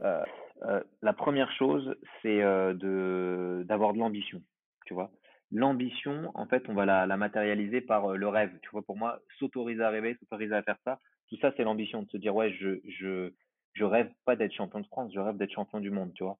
la 0.00 1.12
première 1.12 1.52
chose, 1.52 1.94
c'est 2.22 2.40
d'avoir 2.40 3.92
de 3.92 3.98
l'ambition, 3.98 4.42
tu 4.84 4.94
vois? 4.94 5.12
L'ambition, 5.52 6.30
en 6.34 6.46
fait, 6.46 6.68
on 6.68 6.74
va 6.74 6.86
la, 6.86 7.16
matérialiser 7.16 7.80
par 7.80 8.12
euh, 8.12 8.16
le 8.16 8.28
rêve. 8.28 8.58
Tu 8.62 8.70
vois, 8.70 8.82
pour 8.82 8.96
moi, 8.96 9.20
s'autoriser 9.38 9.82
à 9.82 9.90
rêver, 9.90 10.16
s'autoriser 10.18 10.54
à 10.54 10.62
faire 10.62 10.78
ça, 10.84 10.98
tout 11.28 11.36
ça, 11.36 11.52
c'est 11.56 11.64
l'ambition 11.64 12.02
de 12.02 12.08
se 12.10 12.16
dire, 12.16 12.34
ouais, 12.34 12.52
je, 12.52 12.80
je, 12.88 13.30
je 13.74 13.84
rêve 13.84 14.10
pas 14.24 14.34
d'être 14.34 14.54
champion 14.54 14.80
de 14.80 14.86
France, 14.86 15.12
je 15.14 15.20
rêve 15.20 15.36
d'être 15.36 15.52
champion 15.52 15.80
du 15.80 15.90
monde, 15.90 16.12
tu 16.14 16.24
vois. 16.24 16.38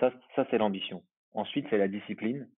Ça, 0.00 0.12
ça 0.36 0.46
c'est 0.50 0.58
l'ambition. 0.58 1.02
Ensuite, 1.32 1.66
c'est 1.70 1.78
la 1.78 1.88
discipline, 1.88 2.48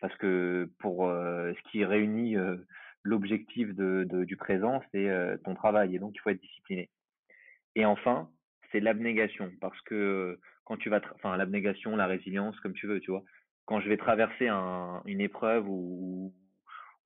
parce 0.00 0.16
que 0.16 0.70
pour 0.80 1.06
euh, 1.06 1.52
ce 1.52 1.70
qui 1.70 1.84
réunit 1.84 2.36
euh, 2.36 2.56
l'objectif 3.02 3.74
de, 3.74 4.24
du 4.24 4.36
présent, 4.36 4.82
c'est 4.92 5.08
ton 5.44 5.54
travail, 5.54 5.94
et 5.94 5.98
donc 5.98 6.12
il 6.14 6.20
faut 6.20 6.30
être 6.30 6.40
discipliné. 6.40 6.88
Et 7.74 7.84
enfin, 7.84 8.30
c'est 8.72 8.80
l'abnégation, 8.80 9.52
parce 9.60 9.80
que 9.82 10.38
quand 10.64 10.78
tu 10.78 10.88
vas, 10.88 11.00
enfin, 11.14 11.36
l'abnégation, 11.36 11.96
la 11.96 12.06
résilience, 12.06 12.58
comme 12.60 12.72
tu 12.72 12.86
veux, 12.86 13.00
tu 13.00 13.10
vois 13.10 13.24
quand 13.66 13.80
je 13.80 13.88
vais 13.88 13.96
traverser 13.96 14.48
un, 14.48 15.02
une 15.06 15.20
épreuve 15.20 15.68
ou, 15.68 16.34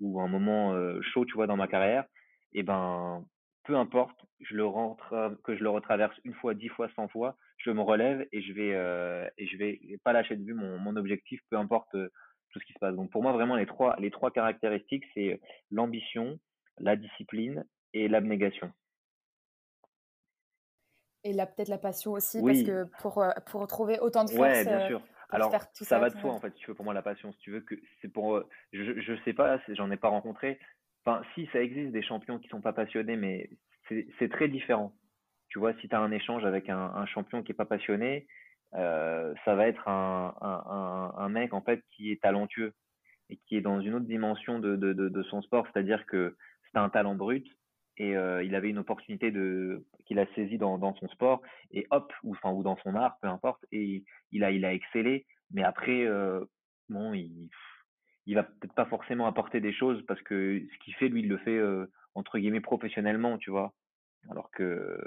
ou 0.01 0.21
un 0.21 0.29
moment 0.29 0.75
euh, 0.75 1.01
chaud, 1.03 1.25
tu 1.25 1.35
vois, 1.35 1.47
dans 1.47 1.57
ma 1.57 1.68
carrière, 1.68 2.05
et 2.53 2.61
eh 2.61 2.62
ben, 2.62 3.25
peu 3.64 3.77
importe, 3.77 4.18
je 4.40 4.55
le 4.55 4.64
rentre, 4.64 5.37
que 5.44 5.57
je 5.57 5.62
le 5.62 5.68
retraverse 5.68 6.18
une 6.25 6.35
fois, 6.35 6.55
dix 6.55 6.68
fois, 6.68 6.88
cent 6.97 7.09
fois, 7.09 7.37
je 7.59 7.71
me 7.71 7.83
relève 7.83 8.27
et 8.33 8.40
je 8.40 8.53
vais, 8.53 8.75
euh, 8.75 9.29
et 9.37 9.47
je 9.47 9.57
vais 9.59 9.81
pas 10.03 10.12
lâcher 10.12 10.37
de 10.37 10.44
vue 10.44 10.55
mon, 10.55 10.79
mon 10.79 10.97
objectif, 10.97 11.40
peu 11.51 11.57
importe 11.57 11.94
euh, 11.94 12.09
tout 12.51 12.59
ce 12.59 12.64
qui 12.64 12.73
se 12.73 12.79
passe. 12.79 12.94
Donc 12.94 13.11
pour 13.11 13.23
moi, 13.23 13.33
vraiment, 13.33 13.57
les 13.57 13.66
trois, 13.66 13.97
les 13.99 14.11
trois 14.11 14.31
caractéristiques, 14.31 15.05
c'est 15.14 15.40
l'ambition, 15.71 16.38
la 16.79 16.97
discipline 16.97 17.66
et 17.92 18.09
l'abnégation. 18.09 18.73
Et 21.25 21.33
là, 21.33 21.47
peut-être 21.47 21.68
la 21.68 21.79
passion 21.79 22.12
aussi, 22.12 22.40
parce 22.42 22.62
que 22.62 22.85
pour, 23.03 23.23
pour 23.51 23.66
trouver 23.66 23.99
autant 23.99 24.25
de 24.25 24.31
force, 24.31 24.64
bien 24.64 24.87
sûr. 24.87 25.03
Alors, 25.30 25.54
ça, 25.72 25.98
va 25.98 26.08
de 26.10 26.18
soi, 26.18 26.32
en 26.32 26.40
fait, 26.40 26.54
si 26.54 26.60
tu 26.60 26.68
veux, 26.68 26.74
pour 26.74 26.84
moi, 26.84 26.94
la 26.94 27.02
passion, 27.02 27.32
si 27.32 27.38
tu 27.40 27.50
veux, 27.50 27.60
que 27.60 27.74
c'est 28.00 28.08
pour. 28.08 28.36
Euh, 28.36 28.48
je, 28.72 28.98
je 29.00 29.12
sais 29.24 29.34
pas, 29.34 29.58
j'en 29.68 29.90
ai 29.90 29.96
pas 29.96 30.08
rencontré. 30.08 30.58
Enfin, 31.04 31.22
si, 31.34 31.48
ça 31.52 31.62
existe 31.62 31.92
des 31.92 32.02
champions 32.02 32.38
qui 32.38 32.48
sont 32.48 32.60
pas 32.60 32.72
passionnés, 32.72 33.16
mais 33.16 33.50
c'est 34.18 34.30
très 34.30 34.48
différent. 34.48 34.94
Tu 35.48 35.58
vois, 35.58 35.74
si 35.80 35.88
tu 35.88 35.94
as 35.94 36.00
un 36.00 36.10
échange 36.10 36.44
avec 36.44 36.68
un, 36.68 36.78
un, 36.94 37.06
champion 37.06 37.42
qui 37.42 37.52
est 37.52 37.54
pas 37.54 37.64
passionné, 37.64 38.26
euh, 38.74 39.34
ça 39.44 39.54
va 39.54 39.66
être 39.66 39.88
un, 39.88 40.34
un, 40.40 41.14
un, 41.16 41.28
mec, 41.28 41.54
en 41.54 41.62
fait, 41.62 41.82
qui 41.92 42.10
est 42.10 42.20
talentueux 42.20 42.74
et 43.30 43.36
qui 43.36 43.56
est 43.56 43.60
dans 43.60 43.80
une 43.80 43.94
autre 43.94 44.06
dimension 44.06 44.58
de, 44.58 44.76
de, 44.76 44.92
de, 44.92 45.08
de 45.08 45.22
son 45.24 45.42
sport, 45.42 45.66
c'est-à-dire 45.72 46.04
que 46.06 46.36
c'est 46.70 46.78
un 46.78 46.88
talent 46.88 47.14
brut 47.14 47.46
et 47.98 48.16
euh, 48.16 48.42
il 48.42 48.54
avait 48.54 48.70
une 48.70 48.78
opportunité 48.78 49.30
de 49.30 49.84
qu'il 50.06 50.18
a 50.18 50.26
saisi 50.34 50.56
dans, 50.56 50.94
son 50.94 51.08
sport 51.08 51.42
et 51.70 51.87
hop 51.90 52.12
ou 52.22 52.32
enfin 52.32 52.50
ou 52.50 52.62
dans 52.62 52.76
son 52.78 52.94
art 52.94 53.18
peu 53.20 53.28
importe 53.28 53.64
et 53.72 54.04
il 54.32 54.44
a 54.44 54.50
il 54.50 54.64
a 54.64 54.72
excellé 54.72 55.26
mais 55.50 55.62
après 55.62 56.06
euh, 56.06 56.44
bon 56.88 57.12
il 57.12 57.50
il 58.26 58.34
va 58.34 58.42
peut-être 58.42 58.74
pas 58.74 58.87
forcément 58.87 59.26
apporter 59.26 59.61
des 59.61 59.72
choses 59.72 60.04
parce 60.06 60.20
que 60.22 60.61
ce 60.72 60.78
qu'il 60.84 60.94
fait 60.94 61.08
lui 61.08 61.20
il 61.20 61.28
le 61.28 61.38
fait 61.38 61.56
euh, 61.56 61.90
entre 62.14 62.38
guillemets 62.38 62.61
professionnellement 62.61 63.38
tu 63.38 63.50
vois 63.50 63.74
alors 64.30 64.50
que 64.50 64.98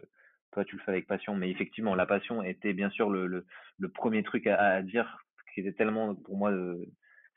toi 0.52 0.66
tu 0.66 0.76
le 0.76 0.82
fais 0.84 0.92
avec 0.92 1.08
passion 1.08 1.36
mais 1.36 1.50
effectivement 1.50 1.96
la 1.96 2.06
passion 2.06 2.44
était 2.44 2.74
bien 2.74 2.90
sûr 2.90 3.10
le 3.10 3.28
le, 3.28 3.90
premier 3.90 4.24
truc 4.24 4.48
à, 4.48 4.58
à 4.58 4.82
dire 4.82 5.26
qui 5.54 5.62
était 5.62 5.74
tellement 5.74 6.16
pour 6.16 6.38
moi 6.38 6.52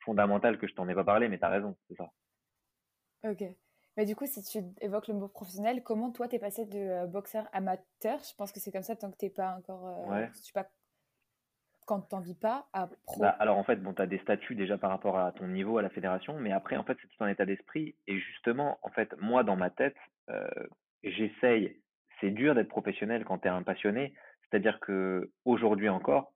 fondamental 0.04 0.58
que 0.58 0.66
je 0.66 0.74
t'en 0.74 0.88
ai 0.88 0.94
pas 0.94 1.04
parlé, 1.04 1.28
mais 1.28 1.38
tu 1.38 1.44
as 1.44 1.48
raison, 1.48 1.76
c'est 1.88 1.96
ça. 1.96 2.10
Ok. 3.24 3.42
Mais 3.96 4.06
du 4.06 4.16
coup, 4.16 4.26
si 4.26 4.42
tu 4.42 4.58
évoques 4.80 5.08
le 5.08 5.14
mot 5.14 5.28
professionnel, 5.28 5.82
comment 5.82 6.10
toi, 6.10 6.28
tu 6.28 6.36
es 6.36 6.38
passé 6.38 6.66
de 6.66 7.06
boxeur 7.06 7.48
amateur 7.52 8.18
Je 8.20 8.34
pense 8.36 8.50
que 8.52 8.60
c'est 8.60 8.72
comme 8.72 8.82
ça 8.82 8.96
tant 8.96 9.10
que 9.10 9.16
tu 9.16 9.26
n'es 9.26 9.30
pas 9.30 9.56
encore. 9.56 10.08
ouais. 10.08 10.30
Tu 10.44 10.52
pas 10.52 10.66
quand 11.86 12.00
tu 12.00 12.14
n'en 12.14 12.20
vis 12.20 12.34
pas 12.34 12.66
à 12.72 12.88
pro? 13.04 13.20
Bah, 13.20 13.36
Alors 13.38 13.58
en 13.58 13.64
fait, 13.64 13.76
bon, 13.76 13.92
tu 13.92 14.02
as 14.02 14.06
des 14.06 14.18
statuts 14.18 14.54
déjà 14.54 14.78
par 14.78 14.90
rapport 14.90 15.18
à 15.18 15.32
ton 15.32 15.46
niveau 15.48 15.78
à 15.78 15.82
la 15.82 15.90
fédération, 15.90 16.38
mais 16.38 16.52
après, 16.52 16.76
en 16.76 16.84
fait, 16.84 16.96
c'est 17.00 17.08
tout 17.08 17.24
un 17.24 17.28
état 17.28 17.44
d'esprit. 17.44 17.94
Et 18.06 18.18
justement, 18.18 18.78
en 18.82 18.90
fait, 18.90 19.14
moi, 19.20 19.44
dans 19.44 19.56
ma 19.56 19.70
tête, 19.70 19.96
euh, 20.30 20.48
j'essaye. 21.02 21.80
C'est 22.20 22.30
dur 22.30 22.54
d'être 22.54 22.68
professionnel 22.68 23.24
quand 23.24 23.38
tu 23.38 23.48
es 23.48 23.50
un 23.50 23.62
passionné. 23.62 24.14
C'est-à-dire 24.48 24.80
que 24.80 25.30
aujourd'hui 25.44 25.88
encore, 25.88 26.32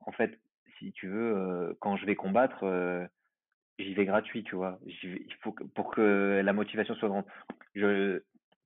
en 0.00 0.12
fait, 0.12 0.38
si 0.78 0.92
tu 0.92 1.08
veux, 1.08 1.36
euh, 1.36 1.74
quand 1.80 1.96
je 1.96 2.04
vais 2.04 2.16
combattre, 2.16 2.64
euh, 2.64 3.06
j'y 3.80 3.94
vais 3.94 4.04
gratuit, 4.04 4.44
tu 4.44 4.56
vois. 4.56 4.78
il 4.86 5.34
faut 5.40 5.54
pour 5.74 5.94
que 5.94 6.40
la 6.44 6.52
motivation 6.52 6.94
soit 6.94 7.08
grande. 7.08 7.24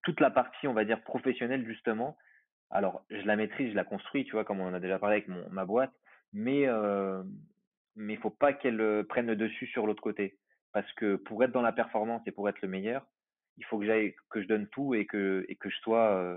Toute 0.03 0.20
la 0.20 0.31
partie, 0.31 0.68
on 0.68 0.74
va 0.74 0.85
dire, 0.85 1.03
professionnelle, 1.03 1.64
justement, 1.66 2.16
alors, 2.70 3.05
je 3.11 3.22
la 3.22 3.37
maîtrise, 3.37 3.70
je 3.70 3.77
la 3.77 3.85
construis, 3.85 4.24
tu 4.24 4.33
vois, 4.33 4.44
comme 4.44 4.61
on 4.61 4.74
a 4.74 4.81
déjà 4.81 4.98
parlé 4.98 5.16
avec 5.16 5.29
mon, 5.29 5.48
ma 5.50 5.64
boîte 5.64 5.92
mais 6.35 6.66
euh, 6.66 7.22
mais 7.96 8.16
faut 8.16 8.31
pas 8.31 8.53
qu'elle 8.53 8.81
euh, 8.81 9.05
prenne 9.05 9.27
le 9.27 9.37
dessus 9.37 9.66
sur 9.68 9.87
l'autre 9.87 10.03
côté 10.03 10.37
parce 10.72 10.90
que 10.94 11.16
pour 11.16 11.42
être 11.42 11.53
dans 11.53 11.62
la 11.62 11.72
performance 11.72 12.22
et 12.27 12.33
pour 12.33 12.48
être 12.48 12.61
le 12.61 12.68
meilleur 12.68 13.07
il 13.57 13.64
faut 13.64 13.79
que 13.79 13.87
j'aille 13.87 14.14
que 14.29 14.42
je 14.42 14.48
donne 14.48 14.66
tout 14.66 14.94
et 14.94 15.07
que 15.07 15.46
et 15.48 15.55
que 15.55 15.70
je 15.70 15.77
sois 15.79 16.11
euh, 16.16 16.37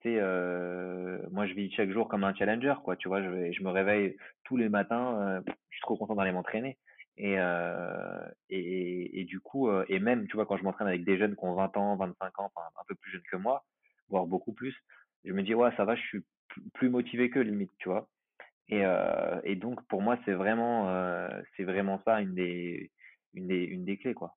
tu 0.00 0.10
sais 0.10 0.18
euh, 0.20 1.18
moi 1.32 1.46
je 1.46 1.54
vis 1.54 1.72
chaque 1.72 1.90
jour 1.90 2.08
comme 2.08 2.24
un 2.24 2.34
challenger 2.34 2.74
quoi 2.84 2.96
tu 2.96 3.08
vois 3.08 3.20
je, 3.20 3.62
me 3.62 3.70
réveille 3.70 4.16
tous 4.44 4.56
les 4.56 4.68
matins 4.68 5.42
je 5.46 5.74
suis 5.74 5.82
trop 5.82 5.96
content 5.96 6.14
d'aller 6.14 6.32
m'entraîner 6.32 6.78
et, 7.16 7.38
euh, 7.38 8.26
et 8.48 9.20
et 9.20 9.24
du 9.24 9.40
coup 9.40 9.70
et 9.88 9.98
même 10.00 10.26
tu 10.28 10.36
vois 10.36 10.46
quand 10.46 10.56
je 10.56 10.64
m'entraîne 10.64 10.88
avec 10.88 11.04
des 11.04 11.18
jeunes 11.18 11.36
qui 11.36 11.44
ont 11.44 11.54
20 11.54 11.76
ans 11.76 11.96
25 11.96 12.38
ans 12.40 12.50
un 12.56 12.84
peu 12.88 12.94
plus 12.94 13.10
jeunes 13.12 13.22
que 13.30 13.36
moi 13.36 13.64
voire 14.08 14.26
beaucoup 14.26 14.52
plus 14.52 14.74
je 15.24 15.32
me 15.32 15.42
dis 15.42 15.54
ouais 15.54 15.70
ça 15.76 15.84
va 15.84 15.94
je 15.96 16.02
suis 16.02 16.24
plus 16.74 16.88
motivé 16.90 17.30
que 17.30 17.38
limite 17.38 17.72
tu 17.78 17.88
vois? 17.88 18.08
Et, 18.68 18.84
euh, 18.86 19.40
et 19.44 19.56
donc 19.56 19.86
pour 19.88 20.02
moi 20.02 20.18
c'est 20.24 20.34
vraiment 20.34 20.88
euh, 20.90 21.28
c'est 21.56 21.64
vraiment 21.64 22.00
ça 22.04 22.20
une 22.22 22.34
des 22.34 22.92
une 23.34 23.48
des 23.48 23.64
une 23.64 23.84
des 23.84 23.98
clés 23.98 24.14
quoi. 24.14 24.36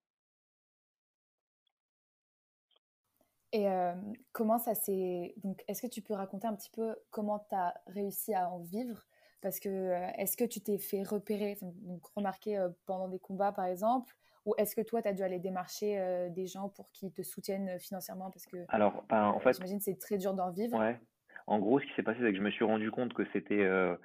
Et 3.51 3.69
euh, 3.69 3.93
comment 4.33 4.57
ça 4.59 4.75
s'est 4.75 5.33
donc 5.38 5.63
est-ce 5.67 5.81
que 5.81 5.88
tu 5.88 6.01
peux 6.01 6.13
raconter 6.13 6.47
un 6.47 6.55
petit 6.55 6.69
peu 6.69 6.95
comment 7.09 7.39
tu 7.39 7.55
as 7.55 7.73
réussi 7.88 8.33
à 8.33 8.49
en 8.49 8.59
vivre? 8.59 9.07
Parce 9.45 9.60
que 9.60 9.93
est-ce 10.17 10.36
que 10.36 10.43
tu 10.43 10.60
t'es 10.60 10.79
fait 10.79 11.03
repérer 11.03 11.55
donc 11.62 12.03
remarquer 12.15 12.65
pendant 12.88 13.08
des 13.08 13.19
combats 13.19 13.51
par 13.51 13.65
exemple? 13.65 14.12
Ou 14.45 14.55
est-ce 14.58 14.75
que 14.75 14.81
toi 14.81 15.03
tu 15.03 15.08
as 15.08 15.13
dû 15.13 15.21
aller 15.21 15.38
démarcher 15.39 16.29
des 16.31 16.47
gens 16.47 16.69
pour 16.69 16.91
qu'ils 16.91 17.13
te 17.13 17.21
soutiennent 17.21 17.79
financièrement? 17.79 18.31
Parce 18.31 18.47
que 18.47 18.58
Alors 18.69 19.05
ben, 19.08 19.25
en 19.25 19.39
fait 19.39 19.53
j'imagine 19.53 19.79
c'est 19.79 19.99
très 19.99 20.17
dur 20.17 20.34
d'en 20.34 20.49
vivre. 20.49 20.79
Ouais. 20.79 20.99
En 21.47 21.60
gros, 21.60 21.79
ce 21.79 21.86
qui 21.86 21.93
s'est 21.95 22.03
passé, 22.03 22.19
c'est 22.21 22.31
que 22.31 22.38
je 22.38 22.41
me 22.41 22.49
suis 22.49 22.65
rendu 22.65 22.89
compte 22.89 23.13
que 23.13 23.23
c'était 23.31 23.62
euh, 23.62 23.95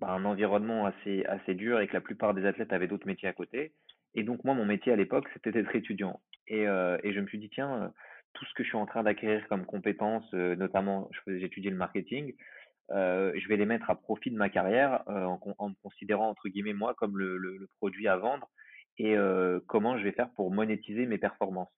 bah, 0.00 0.10
un 0.10 0.24
environnement 0.24 0.86
assez, 0.86 1.24
assez 1.26 1.54
dur 1.54 1.80
et 1.80 1.86
que 1.86 1.92
la 1.92 2.00
plupart 2.00 2.34
des 2.34 2.44
athlètes 2.46 2.72
avaient 2.72 2.88
d'autres 2.88 3.06
métiers 3.06 3.28
à 3.28 3.32
côté. 3.32 3.72
Et 4.14 4.22
donc, 4.22 4.44
moi, 4.44 4.54
mon 4.54 4.64
métier 4.64 4.92
à 4.92 4.96
l'époque, 4.96 5.28
c'était 5.34 5.52
d'être 5.52 5.74
étudiant. 5.74 6.20
Et, 6.48 6.66
euh, 6.66 6.98
et 7.02 7.12
je 7.12 7.20
me 7.20 7.26
suis 7.26 7.38
dit, 7.38 7.50
tiens, 7.50 7.82
euh, 7.82 7.88
tout 8.32 8.44
ce 8.44 8.54
que 8.54 8.64
je 8.64 8.68
suis 8.68 8.78
en 8.78 8.86
train 8.86 9.04
d'acquérir 9.04 9.46
comme 9.48 9.66
compétences, 9.66 10.28
euh, 10.34 10.56
notamment, 10.56 11.08
j'étudiais 11.26 11.70
le 11.70 11.76
marketing, 11.76 12.34
euh, 12.90 13.32
je 13.36 13.48
vais 13.48 13.56
les 13.56 13.66
mettre 13.66 13.90
à 13.90 13.94
profit 13.94 14.30
de 14.30 14.36
ma 14.36 14.48
carrière 14.50 15.02
euh, 15.08 15.24
en, 15.58 15.68
me 15.70 15.74
considérant, 15.82 16.28
entre 16.28 16.48
guillemets, 16.48 16.74
moi, 16.74 16.94
comme 16.94 17.18
le, 17.18 17.68
produit 17.78 18.08
à 18.08 18.16
vendre 18.16 18.50
et 18.98 19.16
euh, 19.16 19.58
comment 19.66 19.98
je 19.98 20.04
vais 20.04 20.12
faire 20.12 20.30
pour 20.30 20.52
monétiser 20.52 21.06
mes 21.06 21.18
performances. 21.18 21.72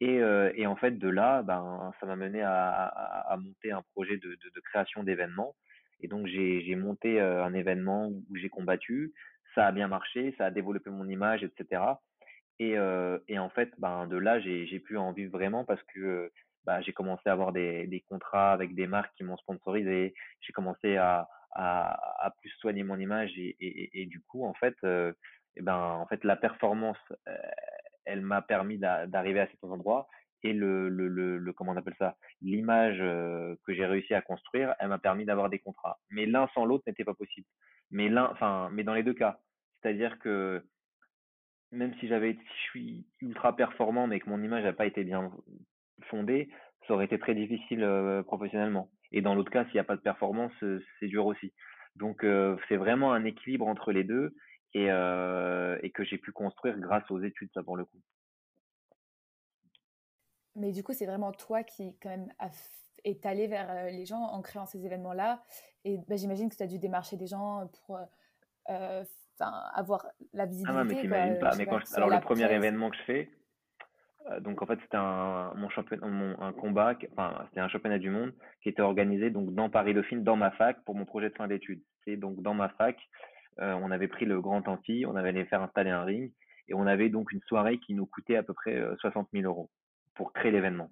Et, 0.00 0.20
en 0.66 0.76
fait, 0.76 0.98
de 0.98 1.08
là, 1.08 1.42
ben, 1.42 1.92
ça 2.00 2.06
m'a 2.06 2.16
mené 2.16 2.42
à, 2.42 3.36
monter 3.38 3.72
un 3.72 3.82
projet 3.94 4.18
de, 4.18 4.60
création 4.70 5.04
d'événements 5.04 5.54
et 6.00 6.08
donc, 6.08 6.26
j'ai 6.26 6.74
monté 6.74 7.18
un 7.20 7.54
événement 7.54 8.08
où 8.08 8.36
j'ai 8.36 8.50
combattu. 8.50 9.14
Ça 9.54 9.66
a 9.66 9.72
bien 9.72 9.88
marché, 9.88 10.34
ça 10.36 10.46
a 10.46 10.50
développé 10.50 10.90
mon 10.90 11.08
image, 11.08 11.42
etc. 11.42 11.82
Et, 12.58 12.76
et 13.28 13.38
en 13.38 13.48
fait, 13.48 13.70
ben, 13.78 14.06
de 14.06 14.18
là, 14.18 14.38
j'ai 14.40 14.80
pu 14.80 14.98
en 14.98 15.12
vivre 15.12 15.32
vraiment 15.32 15.64
parce 15.64 15.82
que 15.84 16.30
bah, 16.66 16.80
j'ai 16.82 16.92
commencé 16.92 17.22
à 17.28 17.32
avoir 17.32 17.52
des, 17.52 17.86
des 17.86 18.00
contrats 18.00 18.52
avec 18.52 18.74
des 18.74 18.86
marques 18.86 19.14
qui 19.16 19.24
m'ont 19.24 19.36
sponsorisé. 19.36 20.14
J'ai 20.40 20.52
commencé 20.52 20.96
à, 20.96 21.28
à, 21.52 22.32
plus 22.40 22.50
soigner 22.58 22.82
mon 22.82 22.98
image 22.98 23.32
et, 23.38 23.56
et, 23.60 24.06
du 24.06 24.20
coup, 24.20 24.44
en 24.44 24.54
fait, 24.54 24.74
euh, 24.84 25.12
et 25.56 25.62
ben, 25.62 25.76
en 25.76 26.06
fait, 26.06 26.22
la 26.24 26.36
performance, 26.36 26.98
euh, 27.28 27.36
elle 28.04 28.20
m'a 28.20 28.42
permis 28.42 28.78
d'arriver 28.78 29.40
à 29.40 29.46
cet 29.46 29.64
endroit 29.64 30.08
et 30.42 30.52
le, 30.52 30.88
le, 30.88 31.08
le 31.08 31.52
comment 31.52 31.72
on 31.72 31.76
appelle 31.76 31.96
ça, 31.98 32.16
l'image 32.42 32.98
euh, 33.00 33.56
que 33.64 33.74
j'ai 33.74 33.86
réussi 33.86 34.14
à 34.14 34.20
construire, 34.20 34.74
elle 34.78 34.88
m'a 34.88 34.98
permis 34.98 35.24
d'avoir 35.24 35.48
des 35.48 35.58
contrats. 35.58 35.98
Mais 36.10 36.26
l'un 36.26 36.48
sans 36.54 36.64
l'autre 36.64 36.84
n'était 36.86 37.04
pas 37.04 37.14
possible. 37.14 37.46
Mais 37.90 38.08
l'un, 38.08 38.30
enfin, 38.30 38.68
mais 38.72 38.84
dans 38.84 38.94
les 38.94 39.02
deux 39.02 39.14
cas, 39.14 39.40
c'est-à-dire 39.80 40.18
que 40.18 40.62
même 41.72 41.94
si 42.00 42.08
j'avais, 42.08 42.34
si 42.34 42.54
je 42.54 42.62
suis 42.70 43.06
ultra 43.20 43.56
performant, 43.56 44.06
mais 44.06 44.20
que 44.20 44.28
mon 44.28 44.42
image 44.42 44.64
n'a 44.64 44.72
pas 44.72 44.86
été 44.86 45.04
bien 45.04 45.32
fondée, 46.04 46.48
ça 46.86 46.94
aurait 46.94 47.06
été 47.06 47.18
très 47.18 47.34
difficile 47.34 47.82
euh, 47.82 48.22
professionnellement. 48.22 48.90
Et 49.12 49.22
dans 49.22 49.34
l'autre 49.34 49.50
cas, 49.50 49.64
s'il 49.64 49.74
n'y 49.74 49.80
a 49.80 49.84
pas 49.84 49.96
de 49.96 50.00
performance, 50.00 50.52
euh, 50.62 50.84
c'est 50.98 51.06
dur 51.06 51.26
aussi. 51.26 51.52
Donc 51.96 52.24
euh, 52.24 52.56
c'est 52.68 52.76
vraiment 52.76 53.12
un 53.12 53.24
équilibre 53.24 53.66
entre 53.66 53.92
les 53.92 54.04
deux 54.04 54.34
et, 54.74 54.88
et 54.88 55.90
que 55.90 56.04
j'ai 56.04 56.18
pu 56.18 56.32
construire 56.32 56.78
grâce 56.78 57.10
aux 57.10 57.22
études, 57.22 57.50
ça 57.54 57.62
pour 57.62 57.78
le 57.78 57.86
coup. 57.86 57.98
Mais 60.54 60.70
du 60.70 60.82
coup, 60.82 60.92
c'est 60.92 61.06
vraiment 61.06 61.32
toi 61.32 61.62
qui, 61.62 61.96
quand 62.02 62.10
même, 62.10 62.30
est 63.04 63.24
allé 63.24 63.46
vers 63.46 63.86
les 63.86 64.04
gens 64.04 64.20
en 64.20 64.42
créant 64.42 64.66
ces 64.66 64.84
événements-là. 64.84 65.42
Et 65.84 65.98
bah, 66.08 66.16
j'imagine 66.16 66.50
que 66.50 66.56
tu 66.56 66.62
as 66.62 66.66
dû 66.66 66.78
démarcher 66.78 67.16
des 67.16 67.26
gens 67.26 67.70
pour 67.86 67.98
euh, 68.68 69.04
avoir 69.40 70.06
la 70.32 70.46
visibilité. 70.46 70.78
Ah 70.78 70.84
non, 70.84 70.88
mais 70.88 71.00
t'imagines 71.00 71.38
pas. 71.38 71.56
Mais 71.56 71.66
quand 71.66 71.80
Alors, 71.94 72.10
le 72.10 72.20
premier 72.20 72.50
événement 72.52 72.90
que 72.90 72.96
je 72.96 73.02
fais, 73.02 73.30
donc 74.40 74.62
en 74.62 74.66
fait, 74.66 74.78
c'était 74.82 74.96
un, 74.96 75.52
mon 75.54 75.68
championnat, 75.68 76.06
un 76.40 76.52
combat, 76.52 76.94
enfin, 77.12 77.44
c'était 77.48 77.60
un 77.60 77.68
championnat 77.68 77.98
du 77.98 78.10
monde 78.10 78.32
qui 78.62 78.68
était 78.68 78.82
organisé 78.82 79.30
donc 79.30 79.54
dans 79.54 79.70
Paris-Dauphine, 79.70 80.24
dans 80.24 80.36
ma 80.36 80.50
fac, 80.52 80.82
pour 80.84 80.94
mon 80.94 81.04
projet 81.04 81.30
de 81.30 81.34
fin 81.34 81.46
d'études. 81.46 81.82
C'est 82.04 82.16
donc 82.16 82.42
dans 82.42 82.54
ma 82.54 82.68
fac, 82.70 82.98
euh, 83.60 83.72
on 83.82 83.90
avait 83.90 84.08
pris 84.08 84.26
le 84.26 84.40
Grand 84.40 84.66
Antilles, 84.68 85.06
on 85.06 85.16
avait 85.16 85.28
allé 85.28 85.44
faire 85.44 85.62
installer 85.62 85.90
un 85.90 86.04
ring, 86.04 86.32
et 86.68 86.74
on 86.74 86.86
avait 86.86 87.08
donc 87.08 87.32
une 87.32 87.42
soirée 87.42 87.78
qui 87.78 87.94
nous 87.94 88.06
coûtait 88.06 88.36
à 88.36 88.42
peu 88.42 88.54
près 88.54 88.82
60 88.98 89.28
000 89.32 89.44
euros 89.44 89.70
pour 90.14 90.32
créer 90.32 90.50
l'événement. 90.50 90.90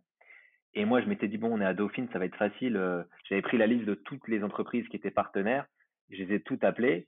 Et 0.75 0.85
moi, 0.85 1.01
je 1.01 1.07
m'étais 1.07 1.29
dit, 1.29 1.39
bon, 1.39 1.51
on 1.53 1.61
est 1.61 1.67
à 1.67 1.75
Dauphine, 1.75 2.09
ça 2.13 2.19
va 2.19 2.25
être 2.25 2.37
facile. 2.37 2.77
Euh, 2.77 3.03
j'avais 3.29 3.43
pris 3.43 3.59
la 3.59 3.67
liste 3.67 3.85
de 3.85 3.95
toutes 3.95 4.27
les 4.29 4.43
entreprises 4.43 4.87
qui 4.89 4.97
étaient 4.97 5.11
partenaires. 5.11 5.67
Je 6.11 6.23
les 6.23 6.35
ai 6.35 6.41
toutes 6.41 6.65
appelées. 6.65 7.07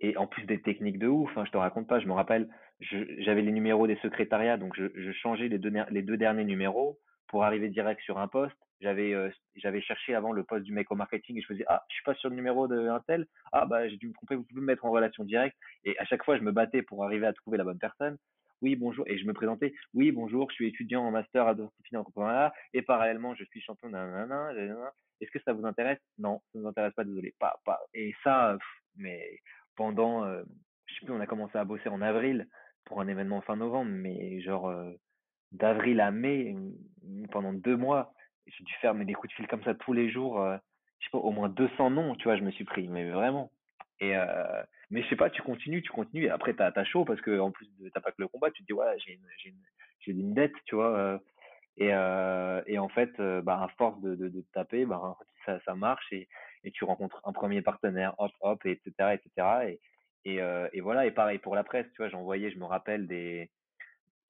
Et 0.00 0.16
en 0.16 0.26
plus 0.26 0.44
des 0.44 0.60
techniques 0.60 0.98
de 0.98 1.06
ouf, 1.06 1.30
hein, 1.36 1.44
je 1.46 1.50
te 1.50 1.56
raconte 1.56 1.86
pas, 1.86 2.00
je 2.00 2.06
me 2.06 2.12
rappelle, 2.12 2.48
j'avais 2.80 3.42
les 3.42 3.52
numéros 3.52 3.86
des 3.86 3.96
secrétariats, 3.96 4.56
donc 4.56 4.74
je, 4.76 5.12
changeais 5.12 5.48
les 5.48 5.58
deux, 5.58 5.72
les 5.90 6.02
deux 6.02 6.16
derniers 6.16 6.44
numéros 6.44 6.98
pour 7.28 7.44
arriver 7.44 7.68
direct 7.68 8.00
sur 8.02 8.18
un 8.18 8.28
poste. 8.28 8.56
J'avais 8.80 9.14
euh, 9.14 9.30
j'avais 9.56 9.80
cherché 9.80 10.14
avant 10.14 10.32
le 10.32 10.42
poste 10.42 10.64
du 10.64 10.72
mec 10.72 10.90
au 10.90 10.96
marketing 10.96 11.38
et 11.38 11.40
je 11.40 11.46
faisais 11.46 11.64
ah 11.68 11.84
je 11.88 11.94
suis 11.94 12.04
pas 12.04 12.14
sur 12.14 12.28
le 12.28 12.34
numéro 12.34 12.66
de 12.66 12.88
un 12.88 13.00
tel 13.06 13.24
ah 13.52 13.66
bah 13.66 13.88
j'ai 13.88 13.96
dû 13.96 14.08
me 14.08 14.12
tromper 14.12 14.34
vous 14.34 14.42
pouvez 14.42 14.60
me 14.60 14.66
mettre 14.66 14.84
en 14.84 14.90
relation 14.90 15.24
directe 15.24 15.56
et 15.84 15.96
à 15.98 16.04
chaque 16.04 16.24
fois 16.24 16.36
je 16.36 16.42
me 16.42 16.50
battais 16.50 16.82
pour 16.82 17.04
arriver 17.04 17.24
à 17.24 17.32
trouver 17.32 17.56
la 17.56 17.64
bonne 17.64 17.78
personne 17.78 18.18
oui, 18.64 18.76
bonjour, 18.76 19.04
et 19.06 19.18
je 19.18 19.26
me 19.26 19.34
présentais, 19.34 19.74
oui, 19.92 20.10
bonjour, 20.10 20.48
je 20.48 20.54
suis 20.54 20.68
étudiant 20.68 21.02
en 21.02 21.10
master 21.10 21.46
à 21.46 21.52
en 21.52 22.50
et 22.72 22.80
parallèlement, 22.80 23.34
je 23.34 23.44
suis 23.44 23.60
champion 23.60 23.90
Est-ce 23.90 25.30
que 25.30 25.38
ça 25.44 25.52
vous 25.52 25.66
intéresse? 25.66 25.98
Non, 26.16 26.40
ça 26.50 26.58
ne 26.58 26.62
vous 26.62 26.68
intéresse 26.68 26.94
pas, 26.94 27.04
désolé. 27.04 27.34
Pas, 27.38 27.60
pas. 27.66 27.80
Et 27.92 28.14
ça, 28.24 28.56
mais 28.96 29.38
pendant, 29.76 30.24
euh, 30.24 30.42
je 30.86 30.94
sais 30.94 31.04
plus, 31.04 31.14
on 31.14 31.20
a 31.20 31.26
commencé 31.26 31.58
à 31.58 31.64
bosser 31.64 31.90
en 31.90 32.00
avril 32.00 32.48
pour 32.84 33.00
un 33.00 33.08
événement 33.08 33.40
fin 33.42 33.56
novembre, 33.56 33.90
mais 33.90 34.40
genre 34.40 34.68
euh, 34.68 34.92
d'avril 35.52 36.00
à 36.00 36.10
mai, 36.10 36.54
pendant 37.30 37.52
deux 37.52 37.76
mois, 37.76 38.12
j'ai 38.46 38.64
dû 38.64 38.72
faire 38.74 38.94
mais 38.94 39.04
des 39.04 39.14
coups 39.14 39.32
de 39.32 39.36
fil 39.36 39.46
comme 39.46 39.62
ça 39.64 39.74
tous 39.74 39.92
les 39.92 40.10
jours. 40.10 40.40
Euh, 40.40 40.56
je 41.00 41.06
sais 41.06 41.10
pas, 41.10 41.18
au 41.18 41.30
moins 41.30 41.48
200 41.48 41.90
noms, 41.90 42.14
tu 42.14 42.24
vois, 42.24 42.36
je 42.36 42.42
me 42.42 42.50
suis 42.50 42.64
pris, 42.64 42.88
mais 42.88 43.10
vraiment. 43.10 43.50
Et 44.00 44.16
euh, 44.16 44.62
mais 44.90 45.02
je 45.02 45.08
sais 45.08 45.16
pas, 45.16 45.30
tu 45.30 45.42
continues, 45.42 45.82
tu 45.82 45.90
continues, 45.90 46.24
et 46.24 46.30
après 46.30 46.54
t'as 46.54 46.72
as 46.74 46.84
chaud 46.84 47.04
parce 47.04 47.20
que 47.20 47.38
en 47.38 47.50
plus 47.50 47.68
t'as 47.92 48.00
pas 48.00 48.10
que 48.10 48.20
le 48.20 48.28
combat, 48.28 48.50
tu 48.50 48.62
te 48.62 48.66
dis 48.66 48.72
ouais 48.72 48.86
j'ai 48.98 49.18
une, 49.44 49.54
une, 50.18 50.34
dette, 50.34 50.54
tu 50.66 50.74
vois. 50.74 51.20
Et, 51.76 51.88
et 51.88 52.78
en 52.78 52.88
fait, 52.88 53.20
bah, 53.42 53.62
à 53.62 53.68
force 53.76 54.00
de, 54.00 54.14
de, 54.14 54.44
taper, 54.52 54.84
bah, 54.84 55.16
ça, 55.46 55.58
ça 55.64 55.74
marche 55.74 56.12
et, 56.12 56.28
et 56.64 56.70
tu 56.70 56.84
rencontres 56.84 57.20
un 57.24 57.32
premier 57.32 57.62
partenaire, 57.62 58.14
hop, 58.18 58.32
hop, 58.40 58.64
et 58.66 58.72
etc., 58.72 59.14
etc. 59.14 59.68
Et, 59.68 59.80
et, 60.24 60.40
euh, 60.40 60.68
et 60.72 60.80
voilà. 60.80 61.06
Et 61.06 61.10
pareil 61.10 61.38
pour 61.38 61.54
la 61.54 61.64
presse, 61.64 61.86
tu 61.92 61.98
vois, 61.98 62.08
j'envoyais, 62.08 62.50
je 62.50 62.58
me 62.58 62.64
rappelle 62.64 63.06
des. 63.06 63.50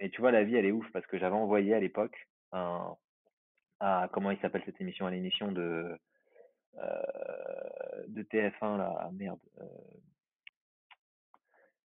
Et 0.00 0.10
tu 0.10 0.20
vois, 0.20 0.32
la 0.32 0.44
vie, 0.44 0.56
elle 0.56 0.66
est 0.66 0.72
ouf 0.72 0.90
parce 0.92 1.06
que 1.06 1.18
j'avais 1.18 1.36
envoyé 1.36 1.74
à 1.74 1.80
l'époque 1.80 2.28
un, 2.52 2.94
à 3.80 4.08
comment 4.12 4.30
il 4.30 4.38
s'appelle 4.40 4.62
cette 4.64 4.80
émission, 4.80 5.06
à 5.06 5.10
l'émission 5.10 5.52
de 5.52 5.98
euh, 6.78 8.04
de 8.08 8.22
TF1 8.22 8.78
là, 8.78 9.10
merde. 9.12 9.38
Euh, 9.60 9.64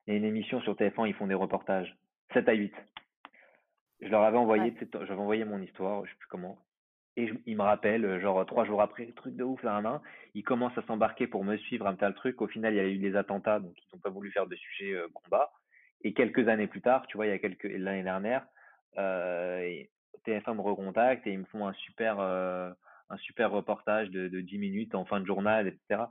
Il 0.07 0.13
y 0.13 0.15
a 0.15 0.17
une 0.17 0.25
émission 0.25 0.59
sur 0.61 0.73
TF1, 0.75 1.07
ils 1.07 1.13
font 1.13 1.27
des 1.27 1.35
reportages. 1.35 1.95
7 2.33 2.47
à 2.49 2.53
8. 2.53 2.73
Je 4.01 4.07
leur 4.07 4.23
avais 4.23 4.37
envoyé, 4.37 4.73
j'avais 4.91 5.13
envoyé 5.13 5.45
mon 5.45 5.61
histoire, 5.61 6.03
je 6.05 6.11
sais 6.11 6.17
plus 6.17 6.27
comment. 6.27 6.57
Et 7.17 7.29
il 7.45 7.57
me 7.57 7.63
rappelle, 7.63 8.21
genre 8.21 8.45
trois 8.45 8.65
jours 8.65 8.81
après, 8.81 9.05
truc 9.07 9.35
de 9.35 9.43
ouf, 9.43 9.61
là, 9.63 9.81
là, 9.81 10.01
il 10.33 10.43
commence 10.43 10.77
à 10.77 10.81
s'embarquer 10.83 11.27
pour 11.27 11.43
me 11.43 11.57
suivre, 11.57 11.85
un 11.87 11.95
tel 11.95 12.13
truc. 12.13 12.41
Au 12.41 12.47
final, 12.47 12.73
il 12.73 12.77
y 12.77 12.79
a 12.79 12.87
eu 12.87 12.97
des 12.97 13.15
attentats, 13.15 13.59
donc 13.59 13.73
ils 13.77 13.95
n'ont 13.95 14.01
pas 14.01 14.09
voulu 14.09 14.31
faire 14.31 14.47
de 14.47 14.55
sujet 14.55 14.93
euh, 14.93 15.07
combat. 15.13 15.51
Et 16.03 16.13
quelques 16.13 16.47
années 16.47 16.67
plus 16.67 16.81
tard, 16.81 17.05
tu 17.07 17.17
vois, 17.17 17.27
il 17.27 17.29
y 17.29 17.33
a 17.33 17.39
quelques 17.39 17.65
l'année 17.65 18.03
dernière, 18.03 18.45
euh, 18.97 19.83
TF1 20.25 20.55
me 20.55 20.61
recontacte 20.61 21.27
et 21.27 21.33
ils 21.33 21.39
me 21.39 21.45
font 21.45 21.67
un 21.67 21.73
super 21.73 22.19
euh, 22.19 22.71
un 23.09 23.17
super 23.17 23.51
reportage 23.51 24.09
de, 24.09 24.27
de 24.27 24.41
10 24.41 24.57
minutes 24.57 24.95
en 24.95 25.05
fin 25.05 25.19
de 25.19 25.25
journal, 25.25 25.67
etc. 25.67 26.03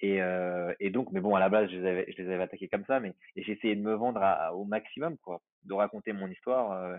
Et, 0.00 0.20
euh, 0.20 0.74
et 0.80 0.90
donc, 0.90 1.10
mais 1.12 1.20
bon, 1.20 1.34
à 1.34 1.40
la 1.40 1.48
base, 1.48 1.70
je 1.70 1.76
les 1.76 1.86
avais, 1.86 2.14
je 2.16 2.40
attaqués 2.40 2.68
comme 2.68 2.84
ça, 2.86 3.00
mais 3.00 3.14
j'ai 3.36 3.52
essayé 3.52 3.76
de 3.76 3.82
me 3.82 3.94
vendre 3.94 4.20
au 4.54 4.64
maximum, 4.64 5.16
quoi, 5.18 5.40
de 5.64 5.74
raconter 5.74 6.12
mon 6.12 6.28
histoire. 6.28 6.72
Euh, 6.72 6.96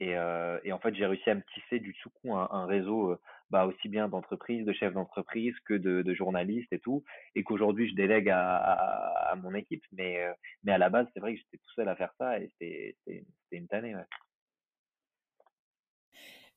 et, 0.00 0.16
euh, 0.16 0.60
et, 0.62 0.72
en 0.72 0.78
fait, 0.78 0.94
j'ai 0.94 1.06
réussi 1.06 1.28
à 1.28 1.34
me 1.34 1.42
tisser 1.54 1.80
du 1.80 1.92
tout 1.94 2.10
coup 2.10 2.34
un, 2.36 2.48
un 2.52 2.66
réseau 2.66 3.10
euh, 3.10 3.20
bah, 3.50 3.66
aussi 3.66 3.88
bien 3.88 4.08
d'entreprises, 4.08 4.64
de 4.64 4.72
chefs 4.72 4.94
d'entreprise 4.94 5.54
que 5.64 5.74
de, 5.74 6.02
de, 6.02 6.14
journalistes 6.14 6.72
et 6.72 6.78
tout. 6.78 7.04
Et 7.34 7.42
qu'aujourd'hui, 7.42 7.88
je 7.90 7.96
délègue 7.96 8.30
à, 8.30 8.56
à, 8.56 9.32
à, 9.32 9.34
mon 9.34 9.54
équipe. 9.54 9.82
Mais, 9.92 10.22
euh, 10.22 10.32
mais 10.62 10.72
à 10.72 10.78
la 10.78 10.88
base, 10.88 11.08
c'est 11.12 11.20
vrai 11.20 11.34
que 11.34 11.40
j'étais 11.40 11.58
tout 11.58 11.72
seul 11.74 11.88
à 11.88 11.96
faire 11.96 12.14
ça 12.16 12.38
et 12.38 12.48
c'était 12.60 13.24
une 13.50 13.66
tannée. 13.66 13.96
Ouais. 13.96 14.06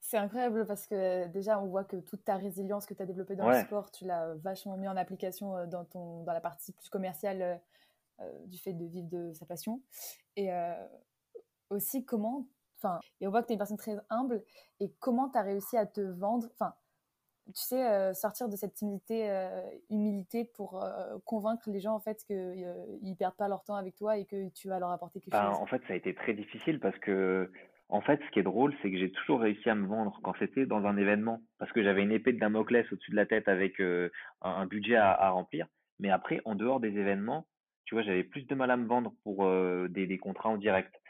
C'est 0.01 0.17
incroyable 0.17 0.67
parce 0.67 0.85
que 0.85 1.27
déjà, 1.29 1.59
on 1.59 1.67
voit 1.67 1.85
que 1.85 1.97
toute 1.97 2.23
ta 2.23 2.35
résilience 2.35 2.85
que 2.85 2.93
tu 2.93 3.01
as 3.01 3.05
développée 3.05 3.35
dans 3.35 3.49
le 3.49 3.55
sport, 3.61 3.91
tu 3.91 4.05
l'as 4.05 4.35
vachement 4.35 4.77
mis 4.77 4.87
en 4.87 4.97
application 4.97 5.65
dans, 5.67 5.85
ton, 5.85 6.23
dans 6.23 6.33
la 6.33 6.41
partie 6.41 6.73
plus 6.73 6.89
commerciale 6.89 7.61
du 8.47 8.57
fait 8.57 8.73
de 8.73 8.85
vivre 8.85 9.07
de 9.09 9.31
sa 9.33 9.45
passion. 9.45 9.81
Et 10.35 10.49
aussi, 11.69 12.03
comment. 12.03 12.47
Enfin, 12.83 12.99
et 13.19 13.27
on 13.27 13.31
voit 13.31 13.41
que 13.41 13.47
tu 13.47 13.53
es 13.53 13.55
une 13.55 13.59
personne 13.59 13.77
très 13.77 13.95
humble. 14.09 14.43
Et 14.79 14.91
comment 14.99 15.29
tu 15.29 15.37
as 15.37 15.41
réussi 15.41 15.77
à 15.77 15.85
te 15.85 16.01
vendre 16.01 16.47
Enfin, 16.53 16.73
tu 17.47 17.61
sais, 17.61 18.13
sortir 18.13 18.49
de 18.49 18.55
cette 18.55 18.75
timidité, 18.75 19.27
humilité 19.89 20.45
pour 20.45 20.83
convaincre 21.25 21.69
les 21.69 21.79
gens 21.79 21.95
en 21.95 21.99
fait 21.99 22.23
qu'ils 22.25 22.37
ne 23.01 23.13
perdent 23.15 23.35
pas 23.35 23.47
leur 23.47 23.63
temps 23.63 23.75
avec 23.75 23.95
toi 23.95 24.17
et 24.17 24.25
que 24.25 24.49
tu 24.49 24.69
vas 24.69 24.79
leur 24.79 24.91
apporter 24.91 25.19
quelque 25.19 25.33
ben, 25.33 25.51
chose? 25.51 25.59
En 25.59 25.65
fait, 25.65 25.81
ça 25.87 25.93
a 25.93 25.95
été 25.95 26.13
très 26.13 26.33
difficile 26.33 26.79
parce 26.79 26.97
que 26.99 27.51
en 27.91 27.99
fait, 27.99 28.21
ce 28.25 28.31
qui 28.31 28.39
est 28.39 28.43
drôle, 28.43 28.73
c'est 28.81 28.89
que 28.89 28.97
j'ai 28.97 29.11
toujours 29.11 29.41
réussi 29.41 29.69
à 29.69 29.75
me 29.75 29.85
vendre 29.85 30.17
quand 30.23 30.33
c'était 30.39 30.65
dans 30.65 30.85
un 30.85 30.95
événement, 30.95 31.41
parce 31.59 31.73
que 31.73 31.83
j'avais 31.83 32.01
une 32.01 32.13
épée 32.13 32.31
de 32.31 32.39
Damoclès 32.39 32.89
au-dessus 32.89 33.11
de 33.11 33.17
la 33.17 33.25
tête 33.25 33.49
avec 33.49 33.81
euh, 33.81 34.09
un, 34.41 34.65
budget 34.65 34.95
à, 34.95 35.29
remplir. 35.29 35.67
Mais 35.99 36.09
après, 36.09 36.39
en 36.45 36.55
dehors 36.55 36.79
des 36.79 36.97
événements, 36.97 37.45
tu 37.83 37.95
vois, 37.95 38.03
j'avais 38.03 38.23
plus 38.23 38.43
de 38.43 38.55
mal 38.55 38.71
à 38.71 38.77
me 38.77 38.87
vendre 38.87 39.13
pour 39.23 39.45
euh, 39.45 39.89
des, 39.89 40.07
des, 40.07 40.17
contrats 40.17 40.49
en 40.49 40.55
direct. 40.55 41.00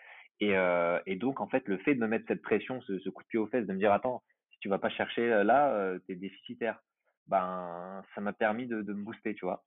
Et, 0.42 0.58
euh, 0.58 1.00
et, 1.06 1.16
donc, 1.16 1.40
en 1.40 1.48
fait, 1.48 1.68
le 1.68 1.78
fait 1.78 1.96
de 1.96 2.00
me 2.00 2.08
mettre 2.08 2.26
cette 2.28 2.42
pression, 2.42 2.82
ce, 2.82 3.10
coup 3.10 3.24
de 3.24 3.28
pied 3.28 3.40
aux 3.40 3.48
fesses, 3.48 3.66
de 3.66 3.74
me 3.74 3.78
dire, 3.78 3.94
attends, 3.94 4.22
si 4.52 4.60
tu 4.60 4.70
vas 4.70 4.80
pas 4.80 4.90
chercher 4.90 5.44
là, 5.44 5.96
tu 6.06 6.14
es 6.14 6.16
déficitaire. 6.16 6.80
Ben, 7.28 8.04
ça 8.14 8.22
m'a 8.22 8.34
permis 8.34 8.68
de, 8.68 8.82
me 8.82 9.04
booster, 9.04 9.36
tu 9.36 9.46
vois. 9.46 9.64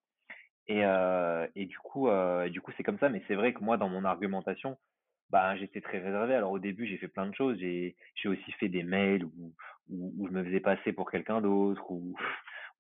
Et, 0.67 0.83
et 1.55 1.67
du 1.67 1.79
coup, 1.79 2.09
du 2.51 2.61
coup, 2.61 2.73
c'est 2.77 2.83
comme 2.83 2.99
ça. 2.99 3.09
Mais 3.09 3.23
c'est 3.29 3.35
vrai 3.35 3.55
que 3.55 3.63
moi, 3.63 3.77
dans 3.77 3.89
mon 3.89 4.05
argumentation, 4.05 4.77
bah, 5.31 5.57
j'étais 5.57 5.81
très 5.81 6.01
réservé. 6.01 6.35
Alors 6.35 6.53
au 6.53 6.59
début, 6.59 6.87
j'ai 6.87 6.99
fait 6.99 7.09
plein 7.09 7.27
de 7.27 7.35
choses. 7.35 7.59
J'ai, 7.59 7.97
j'ai 8.17 8.29
aussi 8.29 8.53
fait 8.53 8.69
des 8.69 8.83
mails 8.83 9.25
où, 9.25 9.55
où, 9.89 10.27
je 10.29 10.33
me 10.33 10.45
faisais 10.45 10.61
passer 10.61 10.93
pour 10.93 11.11
quelqu'un 11.11 11.41
d'autre, 11.41 11.91
ou 11.91 12.17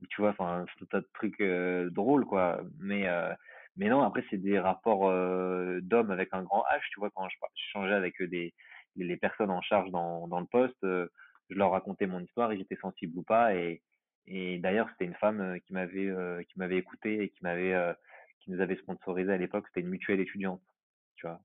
tu 0.09 0.21
vois, 0.21 0.31
enfin, 0.31 0.65
tout 0.77 0.85
un 0.85 0.87
tas 0.87 1.01
de 1.01 1.09
trucs 1.15 1.41
euh, 1.41 1.91
drôles, 1.91 2.25
quoi. 2.27 2.61
Mais, 2.81 3.09
euh, 3.09 3.33
mais 3.77 3.89
non, 3.89 4.03
après, 4.03 4.25
c'est 4.31 4.39
des 4.39 4.59
rapports 4.59 5.09
euh, 5.09 5.81
d'hommes 5.83 6.11
avec 6.11 6.29
un 6.33 6.43
grand 6.43 6.65
H, 6.71 6.81
tu 6.93 7.01
vois, 7.01 7.11
quand 7.11 7.29
je, 7.29 7.37
changeais 7.73 7.95
avec 7.95 8.23
des, 8.23 8.55
les 8.97 9.17
personnes 9.17 9.51
en 9.51 9.63
charge 9.63 9.91
dans, 9.91 10.29
dans 10.29 10.41
le 10.41 10.47
poste, 10.47 10.79
je 10.83 11.55
leur 11.57 11.73
racontais 11.73 12.07
mon 12.07 12.21
histoire, 12.21 12.53
ils 12.53 12.61
étaient 12.61 12.77
sensibles 12.77 13.19
ou 13.19 13.23
pas. 13.23 13.55
Et, 13.55 13.83
et 14.27 14.59
d'ailleurs, 14.59 14.89
c'était 14.91 15.07
une 15.07 15.15
femme 15.15 15.59
qui 15.67 15.73
m'avait, 15.75 16.13
qui 16.49 16.59
m'avait 16.59 16.79
écouté 16.79 17.23
et 17.23 17.29
qui 17.31 17.43
m'avait, 17.43 17.75
qui 18.41 18.51
nous 18.51 18.61
avait 18.61 18.77
sponsorisé 18.77 19.33
à 19.33 19.37
l'époque. 19.37 19.67
C'était 19.69 19.81
une 19.81 19.91
mutuelle 19.91 20.21
étudiante, 20.21 20.63
tu 21.17 21.27
vois 21.27 21.41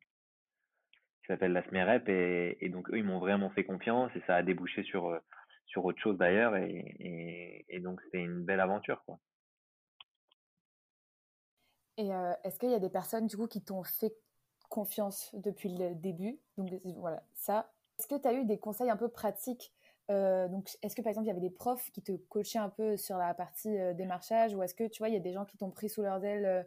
s'appelle 1.30 1.54
la 1.54 1.64
SMEREP 1.64 2.10
et, 2.10 2.58
et, 2.60 2.70
donc 2.70 2.90
eux 2.90 2.98
ils 2.98 3.04
m'ont 3.04 3.20
vraiment 3.20 3.50
fait 3.52 3.64
confiance 3.64 4.12
et 4.16 4.22
ça 4.28 4.36
a 4.36 4.44
débouché 4.44 4.84
sur 4.84 5.08
euh, 5.08 5.20
sur 5.68 5.86
autre 5.86 6.02
chose 6.02 6.18
d'ailleurs 6.18 6.56
et, 6.56 6.96
et, 7.00 7.66
et, 7.70 7.80
donc 7.80 8.02
c'était 8.04 8.24
une 8.24 8.44
belle 8.44 8.60
aventure 8.60 9.04
quoi. 9.06 9.20
Et 12.00 12.12
euh, 12.12 12.34
est-ce 12.44 12.58
qu'il 12.58 12.72
y 12.72 12.74
a 12.74 12.80
des 12.80 12.90
personnes 12.90 13.28
du 13.28 13.38
coup 13.38 13.48
qui 13.48 13.62
t'ont 13.62 13.84
fait 13.84 14.14
confiance 14.70 15.30
depuis 15.36 15.70
le 15.70 15.94
début? 15.94 16.40
Donc 16.58 16.72
voilà, 16.98 17.22
ça. 17.34 17.72
Est-ce 18.00 18.08
que 18.08 18.20
tu 18.20 18.28
as 18.28 18.34
eu 18.34 18.46
des 18.46 18.58
conseils 18.58 18.90
un 18.90 18.98
peu 18.98 19.10
pratiques? 19.10 19.72
Euh, 20.10 20.48
donc, 20.48 20.70
est-ce 20.82 20.96
que 20.96 21.04
par 21.04 21.12
exemple 21.12 21.26
il 21.26 21.28
y 21.28 21.32
avait 21.32 21.40
des 21.40 21.52
profs 21.52 21.92
qui 21.92 22.02
te 22.02 22.14
coachaient 22.14 22.58
un 22.58 22.70
peu 22.70 22.98
sur 22.98 23.18
la 23.18 23.36
partie 23.36 23.78
euh, 23.78 23.94
démarchage, 23.94 24.56
ou 24.56 24.64
est-ce 24.64 24.74
que 24.74 24.88
tu 24.88 25.00
vois 25.00 25.10
il 25.10 25.14
y 25.14 25.18
a 25.18 25.20
des 25.20 25.34
gens 25.34 25.46
qui 25.46 25.58
t'ont 25.58 25.70
pris 25.70 25.88
sous 25.88 26.02
leurs 26.02 26.24
ailes 26.24 26.66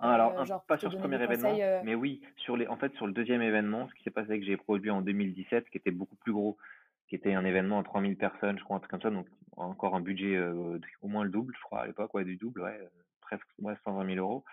ah, 0.00 0.14
alors, 0.14 0.40
euh, 0.40 0.58
pas 0.66 0.78
sur 0.78 0.90
ce 0.90 0.96
premier 0.96 1.22
événement, 1.22 1.54
euh? 1.60 1.82
mais 1.84 1.94
oui, 1.94 2.22
sur 2.36 2.56
les, 2.56 2.66
en 2.68 2.76
fait, 2.76 2.94
sur 2.94 3.06
le 3.06 3.12
deuxième 3.12 3.42
événement, 3.42 3.86
ce 3.88 3.94
qui 3.94 4.02
s'est 4.02 4.10
passé, 4.10 4.40
que 4.40 4.46
j'ai 4.46 4.56
produit 4.56 4.90
en 4.90 5.02
2017, 5.02 5.68
qui 5.68 5.76
était 5.76 5.90
beaucoup 5.90 6.16
plus 6.16 6.32
gros, 6.32 6.56
qui 7.08 7.16
était 7.16 7.34
un 7.34 7.44
événement 7.44 7.78
à 7.78 7.82
3000 7.82 8.16
personnes, 8.16 8.58
je 8.58 8.64
crois, 8.64 8.76
un 8.76 8.80
truc 8.80 8.90
comme 8.90 9.02
ça, 9.02 9.10
donc 9.10 9.26
encore 9.56 9.94
un 9.94 10.00
budget 10.00 10.36
euh, 10.36 10.80
au 11.02 11.08
moins 11.08 11.24
le 11.24 11.30
double, 11.30 11.54
je 11.54 11.62
crois, 11.64 11.82
à 11.82 11.86
l'époque, 11.86 12.14
ouais, 12.14 12.24
du 12.24 12.36
double, 12.36 12.62
ouais, 12.62 12.80
presque 13.30 13.48
ouais, 13.58 13.74
120 13.84 14.14
000 14.14 14.18
euros. 14.18 14.44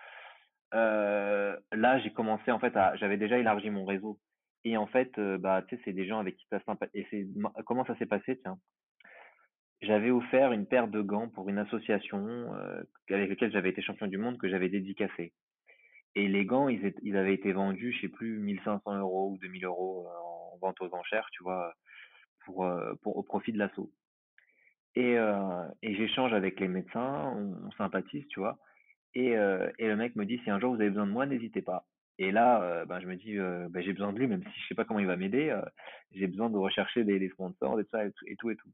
Euh, 0.74 1.56
là, 1.72 1.98
j'ai 1.98 2.12
commencé, 2.12 2.50
en 2.50 2.58
fait, 2.58 2.76
à, 2.76 2.94
j'avais 2.96 3.16
déjà 3.16 3.38
élargi 3.38 3.70
mon 3.70 3.84
réseau. 3.84 4.18
Et 4.64 4.76
en 4.76 4.86
fait, 4.86 5.18
bah, 5.18 5.62
tu 5.62 5.76
sais, 5.76 5.82
c'est 5.84 5.92
des 5.92 6.06
gens 6.06 6.18
avec 6.18 6.36
qui 6.36 6.46
tu 6.48 6.54
as 6.54 6.60
sympa. 6.60 6.86
Et 6.94 7.06
c'est, 7.10 7.26
comment 7.66 7.84
ça 7.84 7.96
s'est 7.96 8.06
passé, 8.06 8.38
tiens? 8.42 8.58
J'avais 9.80 10.10
offert 10.10 10.52
une 10.52 10.66
paire 10.66 10.88
de 10.88 11.00
gants 11.00 11.28
pour 11.28 11.48
une 11.48 11.58
association 11.58 12.52
euh, 12.54 12.82
avec 13.10 13.30
laquelle 13.30 13.52
j'avais 13.52 13.70
été 13.70 13.80
champion 13.80 14.08
du 14.08 14.18
monde 14.18 14.36
que 14.36 14.48
j'avais 14.48 14.68
dédicacé. 14.68 15.32
Et 16.16 16.26
les 16.26 16.44
gants, 16.44 16.68
ils, 16.68 17.16
avaient 17.16 17.34
été 17.34 17.52
vendus, 17.52 17.92
je 17.92 18.00
sais 18.00 18.08
plus, 18.08 18.40
1500 18.40 18.98
euros 18.98 19.30
ou 19.30 19.38
2000 19.38 19.64
euros 19.64 20.08
euh, 20.08 20.54
en 20.54 20.58
vente 20.58 20.80
aux 20.80 20.92
enchères, 20.92 21.28
tu 21.30 21.44
vois, 21.44 21.72
pour, 22.44 22.64
euh, 22.64 22.94
au 23.04 23.22
profit 23.22 23.52
de 23.52 23.58
l'assaut. 23.58 23.92
Et, 24.96 25.16
euh, 25.16 25.64
et 25.82 25.94
j'échange 25.94 26.32
avec 26.32 26.58
les 26.58 26.66
médecins, 26.66 27.32
on, 27.36 27.70
sympathise, 27.72 28.26
tu 28.28 28.40
vois. 28.40 28.58
Et, 29.14 29.36
euh, 29.36 29.70
et 29.78 29.86
le 29.88 29.96
mec 29.96 30.16
me 30.16 30.24
dit, 30.24 30.40
si 30.44 30.50
un 30.50 30.60
jour 30.60 30.74
vous 30.74 30.80
avez 30.80 30.90
besoin 30.90 31.06
de 31.06 31.12
moi, 31.12 31.26
n'hésitez 31.26 31.62
pas. 31.62 31.86
Et 32.18 32.32
là, 32.32 32.84
ben, 32.86 33.00
je 33.00 33.06
me 33.06 33.14
dis, 33.14 33.36
ben, 33.36 33.80
j'ai 33.80 33.92
besoin 33.92 34.12
de 34.12 34.18
lui, 34.18 34.26
même 34.26 34.42
si 34.42 34.60
je 34.60 34.66
sais 34.68 34.74
pas 34.74 34.84
comment 34.84 34.98
il 34.98 35.06
va 35.06 35.16
m'aider. 35.16 35.56
j'ai 36.12 36.26
besoin 36.26 36.50
de 36.50 36.56
rechercher 36.56 37.04
des, 37.04 37.28
sponsors, 37.28 37.78
et 37.78 37.84
tout, 37.84 38.50
et 38.50 38.56
tout, 38.56 38.68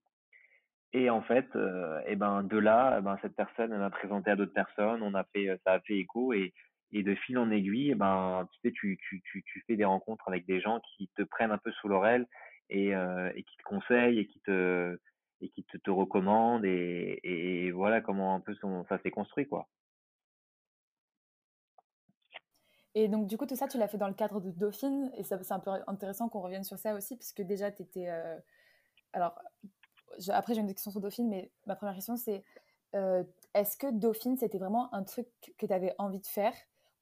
et 0.94 1.10
en 1.10 1.22
fait, 1.22 1.48
euh, 1.56 2.00
et 2.06 2.14
ben 2.14 2.44
de 2.44 2.56
là, 2.56 3.00
ben 3.00 3.18
cette 3.20 3.34
personne 3.34 3.76
m'a 3.76 3.90
présenté 3.90 4.30
à 4.30 4.36
d'autres 4.36 4.52
personnes, 4.52 5.02
on 5.02 5.14
a 5.14 5.24
fait, 5.24 5.48
ça 5.64 5.72
a 5.74 5.80
fait 5.80 5.98
écho 5.98 6.32
et, 6.32 6.54
et 6.92 7.02
de 7.02 7.16
fil 7.16 7.36
en 7.36 7.50
aiguille, 7.50 7.90
et 7.90 7.94
ben 7.96 8.48
tu 8.52 8.60
sais, 8.60 8.72
tu, 8.72 8.96
tu, 9.08 9.20
tu, 9.22 9.42
tu 9.42 9.64
fais 9.66 9.74
des 9.74 9.84
rencontres 9.84 10.28
avec 10.28 10.46
des 10.46 10.60
gens 10.60 10.80
qui 10.96 11.10
te 11.16 11.22
prennent 11.22 11.50
un 11.50 11.58
peu 11.58 11.72
sous 11.72 11.88
l'oreille 11.88 12.24
et, 12.70 12.94
euh, 12.94 13.28
et 13.34 13.42
qui 13.42 13.56
te 13.56 13.62
conseillent 13.64 14.20
et 14.20 14.26
qui 14.26 14.40
te 14.42 14.96
et 15.40 15.48
qui 15.48 15.64
te, 15.64 15.78
te 15.78 15.90
recommandent 15.90 16.64
et, 16.64 17.18
et 17.24 17.72
voilà 17.72 18.00
comment 18.00 18.36
un 18.36 18.40
peu 18.40 18.54
son, 18.54 18.84
ça 18.88 19.00
s'est 19.02 19.10
construit 19.10 19.48
quoi. 19.48 19.66
Et 22.94 23.08
donc, 23.08 23.26
du 23.26 23.36
coup, 23.36 23.46
tout 23.46 23.56
ça, 23.56 23.66
tu 23.66 23.78
l'as 23.78 23.88
fait 23.88 23.98
dans 23.98 24.08
le 24.08 24.14
cadre 24.14 24.40
de 24.40 24.50
Dauphine. 24.50 25.10
Et 25.16 25.24
c'est 25.24 25.52
un 25.52 25.58
peu 25.58 25.70
intéressant 25.86 26.28
qu'on 26.28 26.40
revienne 26.40 26.64
sur 26.64 26.78
ça 26.78 26.94
aussi, 26.94 27.16
puisque 27.16 27.42
déjà, 27.42 27.70
tu 27.70 27.82
étais. 27.82 28.08
Euh... 28.08 28.38
Alors, 29.12 29.34
après, 30.28 30.54
j'ai 30.54 30.60
une 30.60 30.68
question 30.68 30.90
sur 30.90 31.00
Dauphine, 31.00 31.28
mais 31.28 31.50
ma 31.66 31.74
première 31.74 31.94
question, 31.94 32.16
c'est 32.16 32.44
euh, 32.94 33.24
est-ce 33.54 33.76
que 33.76 33.90
Dauphine, 33.92 34.36
c'était 34.36 34.58
vraiment 34.58 34.92
un 34.94 35.02
truc 35.02 35.26
que 35.58 35.66
tu 35.66 35.72
avais 35.72 35.94
envie 35.98 36.20
de 36.20 36.26
faire? 36.26 36.52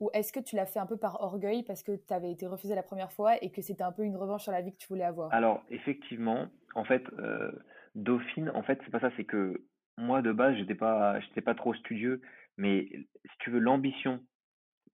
Ou 0.00 0.10
est-ce 0.14 0.32
que 0.32 0.40
tu 0.40 0.56
l'as 0.56 0.66
fait 0.66 0.80
un 0.80 0.86
peu 0.86 0.96
par 0.96 1.20
orgueil 1.20 1.62
parce 1.62 1.82
que 1.82 1.92
tu 1.92 2.12
avais 2.12 2.32
été 2.32 2.46
refusé 2.46 2.74
la 2.74 2.82
première 2.82 3.12
fois 3.12 3.42
et 3.42 3.50
que 3.50 3.62
c'était 3.62 3.84
un 3.84 3.92
peu 3.92 4.02
une 4.02 4.16
revanche 4.16 4.42
sur 4.42 4.52
la 4.52 4.60
vie 4.60 4.72
que 4.72 4.78
tu 4.78 4.88
voulais 4.88 5.04
avoir? 5.04 5.32
Alors, 5.32 5.62
effectivement, 5.70 6.48
en 6.74 6.84
fait, 6.84 7.04
euh, 7.18 7.52
Dauphine, 7.94 8.50
en 8.54 8.62
fait, 8.62 8.80
c'est 8.84 8.90
pas 8.90 9.00
ça, 9.00 9.10
c'est 9.16 9.24
que 9.24 9.64
moi, 9.98 10.22
de 10.22 10.32
base, 10.32 10.56
j'étais 10.56 10.74
pas, 10.74 11.18
pas 11.44 11.54
trop 11.54 11.74
studieux, 11.74 12.20
mais 12.56 12.88
si 12.90 13.38
tu 13.40 13.50
veux, 13.50 13.60
l'ambition 13.60 14.20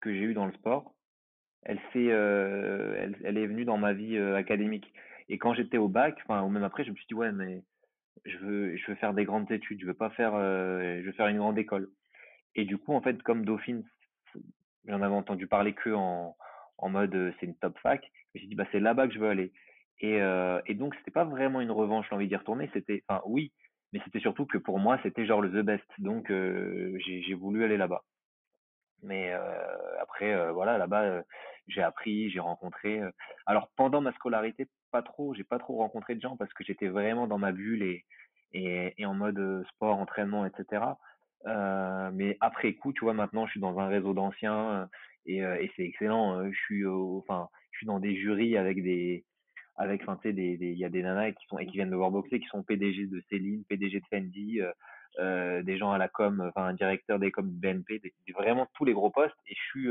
que 0.00 0.12
j'ai 0.12 0.22
eue 0.22 0.34
dans 0.34 0.46
le 0.46 0.52
sport, 0.52 0.94
elle, 1.62 1.80
s'est, 1.92 2.10
euh, 2.10 3.10
elle, 3.24 3.38
est 3.38 3.46
venue 3.46 3.64
dans 3.64 3.78
ma 3.78 3.92
vie 3.92 4.16
euh, 4.16 4.36
académique. 4.36 4.92
Et 5.28 5.38
quand 5.38 5.54
j'étais 5.54 5.78
au 5.78 5.88
bac, 5.88 6.18
enfin, 6.24 6.42
ou 6.42 6.48
même 6.48 6.64
après, 6.64 6.84
je 6.84 6.90
me 6.90 6.96
suis 6.96 7.06
dit, 7.06 7.14
ouais, 7.14 7.32
mais 7.32 7.62
je 8.24 8.38
veux, 8.38 8.76
je 8.76 8.86
veux 8.90 8.96
faire 8.96 9.14
des 9.14 9.24
grandes 9.24 9.50
études, 9.50 9.80
je 9.80 9.86
veux 9.86 9.94
pas 9.94 10.10
faire, 10.10 10.34
euh, 10.34 11.00
je 11.00 11.06
veux 11.06 11.12
faire 11.12 11.28
une 11.28 11.38
grande 11.38 11.58
école. 11.58 11.90
Et 12.54 12.64
du 12.64 12.78
coup, 12.78 12.94
en 12.94 13.00
fait, 13.00 13.22
comme 13.22 13.44
Dauphine, 13.44 13.84
j'en 14.86 15.02
avais 15.02 15.14
entendu 15.14 15.46
parler 15.46 15.74
que 15.74 15.90
en, 15.90 16.36
mode 16.82 17.34
c'est 17.38 17.46
une 17.46 17.56
top 17.56 17.78
fac, 17.80 18.10
j'ai 18.34 18.46
dit 18.46 18.54
bah 18.54 18.64
c'est 18.72 18.80
là-bas 18.80 19.08
que 19.08 19.14
je 19.14 19.18
veux 19.18 19.28
aller. 19.28 19.52
Et, 20.00 20.18
et 20.66 20.74
donc 20.74 20.94
c'était 20.94 21.10
pas 21.10 21.24
vraiment 21.24 21.60
une 21.60 21.70
revanche, 21.70 22.06
j'ai 22.08 22.14
envie 22.14 22.28
d'y 22.28 22.36
retourner, 22.36 22.70
c'était, 22.72 23.04
enfin 23.08 23.20
oui, 23.26 23.52
mais 23.92 24.00
c'était 24.04 24.20
surtout 24.20 24.46
que 24.46 24.58
pour 24.58 24.78
moi 24.78 24.98
c'était 25.02 25.26
genre 25.26 25.42
le 25.42 25.50
the 25.50 25.64
best, 25.64 25.84
donc 25.98 26.28
j'ai 26.30 27.34
voulu 27.34 27.64
aller 27.64 27.76
là-bas. 27.76 28.02
Mais 29.02 29.32
après, 30.00 30.52
voilà, 30.52 30.78
là-bas, 30.78 31.22
j'ai 31.68 31.82
appris, 31.82 32.30
j'ai 32.30 32.40
rencontré. 32.40 33.00
alors 33.46 33.70
pendant 33.76 34.00
ma 34.00 34.12
scolarité, 34.12 34.66
pas 34.90 35.02
trop, 35.02 35.34
j'ai 35.34 35.44
pas 35.44 35.58
trop 35.58 35.76
rencontré 35.76 36.14
de 36.14 36.20
gens 36.20 36.36
parce 36.36 36.52
que 36.52 36.64
j'étais 36.64 36.88
vraiment 36.88 37.26
dans 37.26 37.38
ma 37.38 37.52
bulle 37.52 37.82
et, 37.82 38.04
et, 38.52 39.06
en 39.06 39.14
mode 39.14 39.64
sport, 39.70 39.96
entraînement, 39.98 40.46
etc. 40.46 40.82
Mais 42.12 42.36
après 42.40 42.74
coup, 42.74 42.92
tu 42.92 43.04
vois, 43.04 43.14
maintenant, 43.14 43.46
je 43.46 43.52
suis 43.52 43.60
dans 43.60 43.78
un 43.78 43.86
réseau 43.88 44.14
d'anciens 44.14 44.88
et, 45.26 45.38
et 45.38 45.70
c'est 45.76 45.84
excellent. 45.84 46.50
Je 46.50 46.58
suis, 46.58 46.86
enfin, 46.86 47.48
je 47.72 47.78
suis 47.78 47.86
dans 47.86 48.00
des 48.00 48.16
jurys 48.16 48.56
avec 48.56 48.82
des, 48.82 49.24
avec, 49.78 50.00
tu 50.00 50.12
sais, 50.22 50.32
des, 50.32 50.58
il 50.60 50.78
y 50.78 50.84
a 50.84 50.88
des 50.88 51.02
nanas 51.02 51.32
qui 51.32 51.46
sont 51.46 51.58
et 51.58 51.66
qui 51.66 51.76
viennent 51.76 51.90
de 51.90 51.96
voir 51.96 52.10
boxer, 52.10 52.40
qui 52.40 52.48
sont 52.48 52.64
PDG 52.64 53.06
de 53.06 53.22
Céline, 53.30 53.64
PDG 53.64 54.00
de 54.00 54.06
Fendi, 54.10 54.60
euh, 55.18 55.62
des 55.62 55.76
gens 55.78 55.90
à 55.92 55.98
la 55.98 56.08
com, 56.08 56.44
enfin, 56.48 56.66
un 56.66 56.74
directeur 56.74 57.18
des 57.18 57.30
com 57.30 57.48
BNP, 57.48 58.00
des, 58.00 58.32
vraiment 58.32 58.66
tous 58.74 58.84
les 58.84 58.92
gros 58.92 59.10
postes. 59.10 59.36
Et 59.46 59.54
je 59.54 59.60
suis 59.60 59.88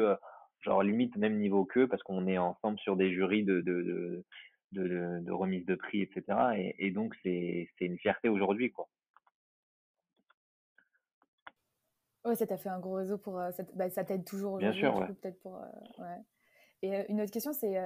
genre 0.61 0.83
limite 0.83 1.15
même 1.17 1.37
niveau 1.37 1.65
qu'eux 1.65 1.87
parce 1.87 2.03
qu'on 2.03 2.27
est 2.27 2.37
ensemble 2.37 2.79
sur 2.79 2.95
des 2.95 3.13
jurys 3.13 3.43
de, 3.43 3.61
de, 3.61 3.81
de, 3.81 4.23
de, 4.71 5.19
de 5.21 5.31
remise 5.31 5.65
de 5.65 5.75
prix, 5.75 6.01
etc. 6.01 6.23
Et, 6.55 6.87
et 6.87 6.91
donc 6.91 7.15
c'est 7.23 7.69
une 7.79 7.97
fierté 7.97 8.29
aujourd'hui, 8.29 8.71
quoi. 8.71 8.87
Ouais, 12.25 12.35
ça 12.35 12.45
t'a 12.45 12.57
fait 12.57 12.69
un 12.69 12.79
gros 12.79 12.95
réseau 12.95 13.17
pour. 13.17 13.39
ça, 13.51 13.63
bah, 13.75 13.89
ça 13.89 14.03
t'aide 14.03 14.25
toujours 14.25 14.57
Bien 14.57 14.73
sûr, 14.73 14.97
ouais. 14.97 15.07
peut-être 15.07 15.39
pour. 15.39 15.61
ouais. 15.99 16.21
Et 16.81 17.09
une 17.09 17.21
autre 17.21 17.31
question, 17.31 17.53
c'est 17.53 17.77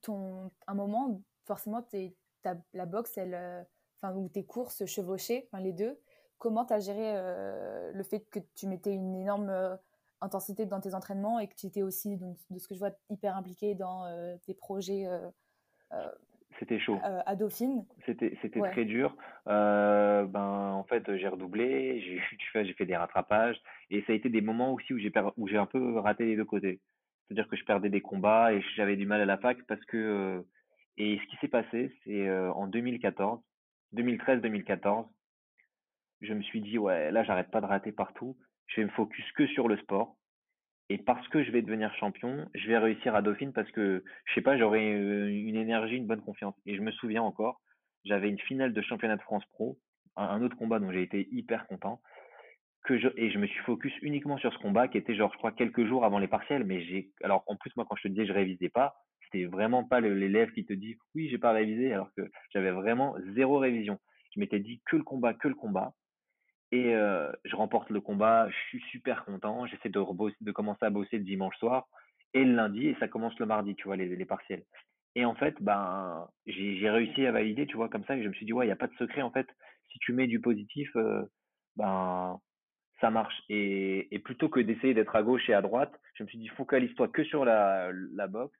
ton 0.00 0.50
un 0.66 0.74
moment 0.74 1.20
forcément, 1.48 1.82
la 2.72 2.86
boxe, 2.86 3.16
elle, 3.18 3.34
euh, 3.34 3.62
enfin, 4.00 4.14
ou 4.14 4.28
tes 4.28 4.44
courses 4.44 4.84
chevauchées, 4.86 5.48
enfin, 5.50 5.62
les 5.62 5.72
deux, 5.72 5.98
comment 6.38 6.64
tu 6.64 6.72
as 6.72 6.80
géré 6.80 7.12
euh, 7.14 7.92
le 7.92 8.02
fait 8.02 8.20
que 8.30 8.38
tu 8.54 8.66
mettais 8.66 8.92
une 8.94 9.14
énorme 9.16 9.50
euh, 9.50 9.76
intensité 10.20 10.66
dans 10.66 10.80
tes 10.80 10.94
entraînements 10.94 11.38
et 11.38 11.48
que 11.48 11.54
tu 11.54 11.66
étais 11.66 11.82
aussi, 11.82 12.16
donc, 12.16 12.36
de 12.50 12.58
ce 12.58 12.66
que 12.66 12.74
je 12.74 12.78
vois, 12.78 12.90
hyper 13.10 13.36
impliqué 13.36 13.74
dans 13.74 14.06
tes 14.42 14.54
projets 14.54 15.06
c'était 16.58 16.80
chaud. 16.80 16.98
à 17.04 17.36
Dauphine. 17.36 17.84
C'était 18.04 18.36
c'était 18.42 18.60
très 18.60 18.84
dur. 18.84 19.16
ben 19.46 20.72
en 20.74 20.82
fait 20.84 21.04
j'ai 21.16 21.28
redoublé, 21.28 22.00
j'ai 22.00 22.20
fait 22.52 22.64
j'ai 22.64 22.72
fait 22.72 22.86
des 22.86 22.96
rattrapages 22.96 23.60
et 23.90 24.02
ça 24.02 24.12
a 24.12 24.16
été 24.16 24.28
des 24.28 24.40
moments 24.40 24.72
aussi 24.72 24.92
où 24.92 24.98
j'ai 24.98 25.12
où 25.36 25.46
j'ai 25.46 25.56
un 25.56 25.66
peu 25.66 25.98
raté 25.98 26.24
les 26.24 26.36
deux 26.36 26.44
côtés. 26.44 26.80
C'est-à-dire 27.26 27.46
que 27.46 27.56
je 27.56 27.64
perdais 27.64 27.90
des 27.90 28.00
combats 28.00 28.52
et 28.52 28.60
j'avais 28.74 28.96
du 28.96 29.06
mal 29.06 29.20
à 29.20 29.26
la 29.26 29.38
fac 29.38 29.62
parce 29.68 29.84
que 29.84 30.44
et 30.96 31.20
ce 31.22 31.30
qui 31.30 31.36
s'est 31.36 31.48
passé, 31.48 31.94
c'est 32.04 32.28
en 32.28 32.66
2014, 32.66 33.40
2013-2014, 33.94 35.06
je 36.20 36.34
me 36.34 36.42
suis 36.42 36.60
dit, 36.60 36.78
ouais, 36.78 37.10
là, 37.10 37.22
j'arrête 37.24 37.50
pas 37.50 37.60
de 37.60 37.66
rater 37.66 37.92
partout. 37.92 38.36
Je 38.66 38.80
vais 38.80 38.86
me 38.86 38.92
focus 38.92 39.24
que 39.32 39.46
sur 39.48 39.68
le 39.68 39.76
sport. 39.78 40.16
Et 40.90 40.98
parce 40.98 41.26
que 41.28 41.44
je 41.44 41.50
vais 41.50 41.62
devenir 41.62 41.94
champion, 41.96 42.48
je 42.54 42.66
vais 42.66 42.78
réussir 42.78 43.14
à 43.14 43.20
Dauphine 43.20 43.52
parce 43.52 43.70
que, 43.72 44.02
je 44.24 44.34
sais 44.34 44.40
pas, 44.40 44.56
j'aurai 44.56 44.90
une 44.90 45.56
énergie, 45.56 45.96
une 45.96 46.06
bonne 46.06 46.22
confiance. 46.22 46.54
Et 46.64 46.76
je 46.76 46.80
me 46.80 46.92
souviens 46.92 47.22
encore, 47.22 47.60
j'avais 48.04 48.30
une 48.30 48.38
finale 48.38 48.72
de 48.72 48.80
championnat 48.80 49.16
de 49.16 49.22
France 49.22 49.44
Pro, 49.52 49.78
un 50.16 50.42
autre 50.42 50.56
combat 50.56 50.78
dont 50.78 50.90
j'ai 50.90 51.02
été 51.02 51.28
hyper 51.30 51.66
content. 51.66 52.00
Que 52.84 52.98
je, 52.98 53.08
et 53.16 53.30
je 53.30 53.38
me 53.38 53.46
suis 53.46 53.60
focus 53.64 53.92
uniquement 54.00 54.38
sur 54.38 54.52
ce 54.52 54.58
combat 54.58 54.88
qui 54.88 54.96
était 54.96 55.14
genre, 55.14 55.30
je 55.32 55.36
crois, 55.36 55.52
quelques 55.52 55.86
jours 55.86 56.06
avant 56.06 56.18
les 56.18 56.28
partiels. 56.28 56.64
Mais 56.64 56.80
j'ai, 56.82 57.10
alors, 57.22 57.44
en 57.46 57.56
plus, 57.56 57.70
moi, 57.76 57.84
quand 57.88 57.96
je 57.96 58.04
te 58.04 58.08
disais, 58.08 58.24
je 58.24 58.32
révisais 58.32 58.70
pas, 58.70 58.94
c'était 59.24 59.44
vraiment 59.44 59.84
pas 59.84 60.00
l'élève 60.00 60.52
qui 60.52 60.64
te 60.64 60.72
dit 60.72 60.96
oui, 61.14 61.28
j'ai 61.28 61.38
pas 61.38 61.52
révisé, 61.52 61.92
alors 61.92 62.10
que 62.14 62.22
j'avais 62.50 62.70
vraiment 62.70 63.14
zéro 63.34 63.58
révision. 63.58 63.98
Je 64.34 64.40
m'étais 64.40 64.60
dit 64.60 64.80
que 64.86 64.96
le 64.96 65.02
combat, 65.02 65.34
que 65.34 65.48
le 65.48 65.54
combat. 65.54 65.92
Et 66.70 66.94
euh, 66.94 67.32
je 67.44 67.56
remporte 67.56 67.90
le 67.90 68.00
combat, 68.00 68.48
je 68.50 68.56
suis 68.68 68.82
super 68.90 69.24
content. 69.24 69.66
J'essaie 69.66 69.88
de, 69.88 70.50
commencer 70.52 70.84
à 70.84 70.90
bosser 70.90 71.18
le 71.18 71.24
dimanche 71.24 71.56
soir 71.58 71.86
et 72.34 72.44
le 72.44 72.54
lundi, 72.54 72.88
et 72.88 72.96
ça 73.00 73.08
commence 73.08 73.38
le 73.38 73.46
mardi, 73.46 73.74
tu 73.74 73.84
vois, 73.84 73.96
les, 73.96 74.14
les 74.14 74.24
partiels. 74.26 74.64
Et 75.14 75.24
en 75.24 75.34
fait, 75.34 75.54
ben, 75.60 76.28
j'ai 76.46 76.90
réussi 76.90 77.24
à 77.26 77.32
valider, 77.32 77.66
tu 77.66 77.76
vois, 77.76 77.88
comme 77.88 78.04
ça, 78.04 78.16
et 78.16 78.22
je 78.22 78.28
me 78.28 78.34
suis 78.34 78.44
dit, 78.44 78.52
ouais, 78.52 78.66
il 78.66 78.68
n'y 78.68 78.72
a 78.72 78.76
pas 78.76 78.86
de 78.86 78.94
secret, 78.96 79.22
en 79.22 79.30
fait. 79.30 79.46
Si 79.90 79.98
tu 80.00 80.12
mets 80.12 80.26
du 80.26 80.40
positif, 80.40 80.90
euh, 80.96 81.22
ben, 81.76 82.38
ça 83.00 83.10
marche. 83.10 83.42
Et, 83.48 84.20
plutôt 84.24 84.48
que 84.50 84.60
d'essayer 84.60 84.92
d'être 84.92 85.16
à 85.16 85.22
gauche 85.22 85.48
et 85.48 85.54
à 85.54 85.62
droite, 85.62 85.92
je 86.14 86.22
me 86.22 86.28
suis 86.28 86.38
dit, 86.38 86.48
focalise-toi 86.48 87.08
que 87.08 87.24
sur 87.24 87.44
la, 87.44 87.90
la 88.12 88.26
boxe 88.26 88.58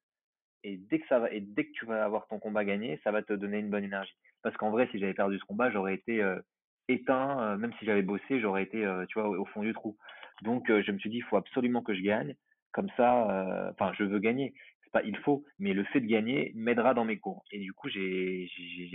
et 0.64 0.76
dès 0.76 0.98
que 0.98 1.06
ça 1.09 1.22
et 1.30 1.40
dès 1.40 1.66
que 1.66 1.72
tu 1.72 1.86
vas 1.86 2.04
avoir 2.04 2.26
ton 2.26 2.38
combat 2.38 2.64
gagné, 2.64 3.00
ça 3.04 3.11
va 3.11 3.22
te 3.22 3.32
donner 3.32 3.59
une 3.59 3.70
bonne 3.70 3.84
énergie. 3.84 4.14
Parce 4.42 4.56
qu'en 4.56 4.70
vrai, 4.70 4.88
si 4.90 4.98
j'avais 4.98 5.14
perdu 5.14 5.38
ce 5.38 5.44
combat, 5.44 5.70
j'aurais 5.70 5.94
été 5.94 6.22
euh, 6.22 6.40
éteint, 6.89 7.41
euh, 7.41 7.57
même 7.57 7.72
si 7.78 7.84
j'avais 7.84 8.03
bossé, 8.03 8.41
j'aurais 8.41 8.62
été, 8.62 8.84
euh, 8.84 9.05
tu 9.07 9.18
vois, 9.18 9.28
au, 9.28 9.45
fond 9.47 9.62
du 9.62 9.72
trou. 9.72 9.97
Donc, 10.43 10.66
je 10.68 10.93
me 10.93 10.99
suis 10.99 11.11
dit, 11.11 11.18
il 11.18 11.24
faut 11.24 11.36
absolument 11.36 11.82
que 11.82 11.95
je 11.95 12.03
gagne. 12.03 12.34
Comme 12.72 12.89
ça, 12.97 13.70
enfin, 13.72 13.93
je 13.99 14.05
veux 14.05 14.18
gagner. 14.18 14.55
C'est 14.84 14.93
pas 14.93 15.03
il 15.03 15.16
faut, 15.18 15.45
mais 15.59 15.72
le 15.72 15.84
fait 15.84 16.01
de 16.01 16.07
gagner 16.07 16.53
m'aidera 16.55 16.95
dans 16.95 17.05
mes 17.05 17.18
cours. 17.18 17.43
Et 17.51 17.59
du 17.59 17.72
coup, 17.72 17.89
j'ai 17.89 18.49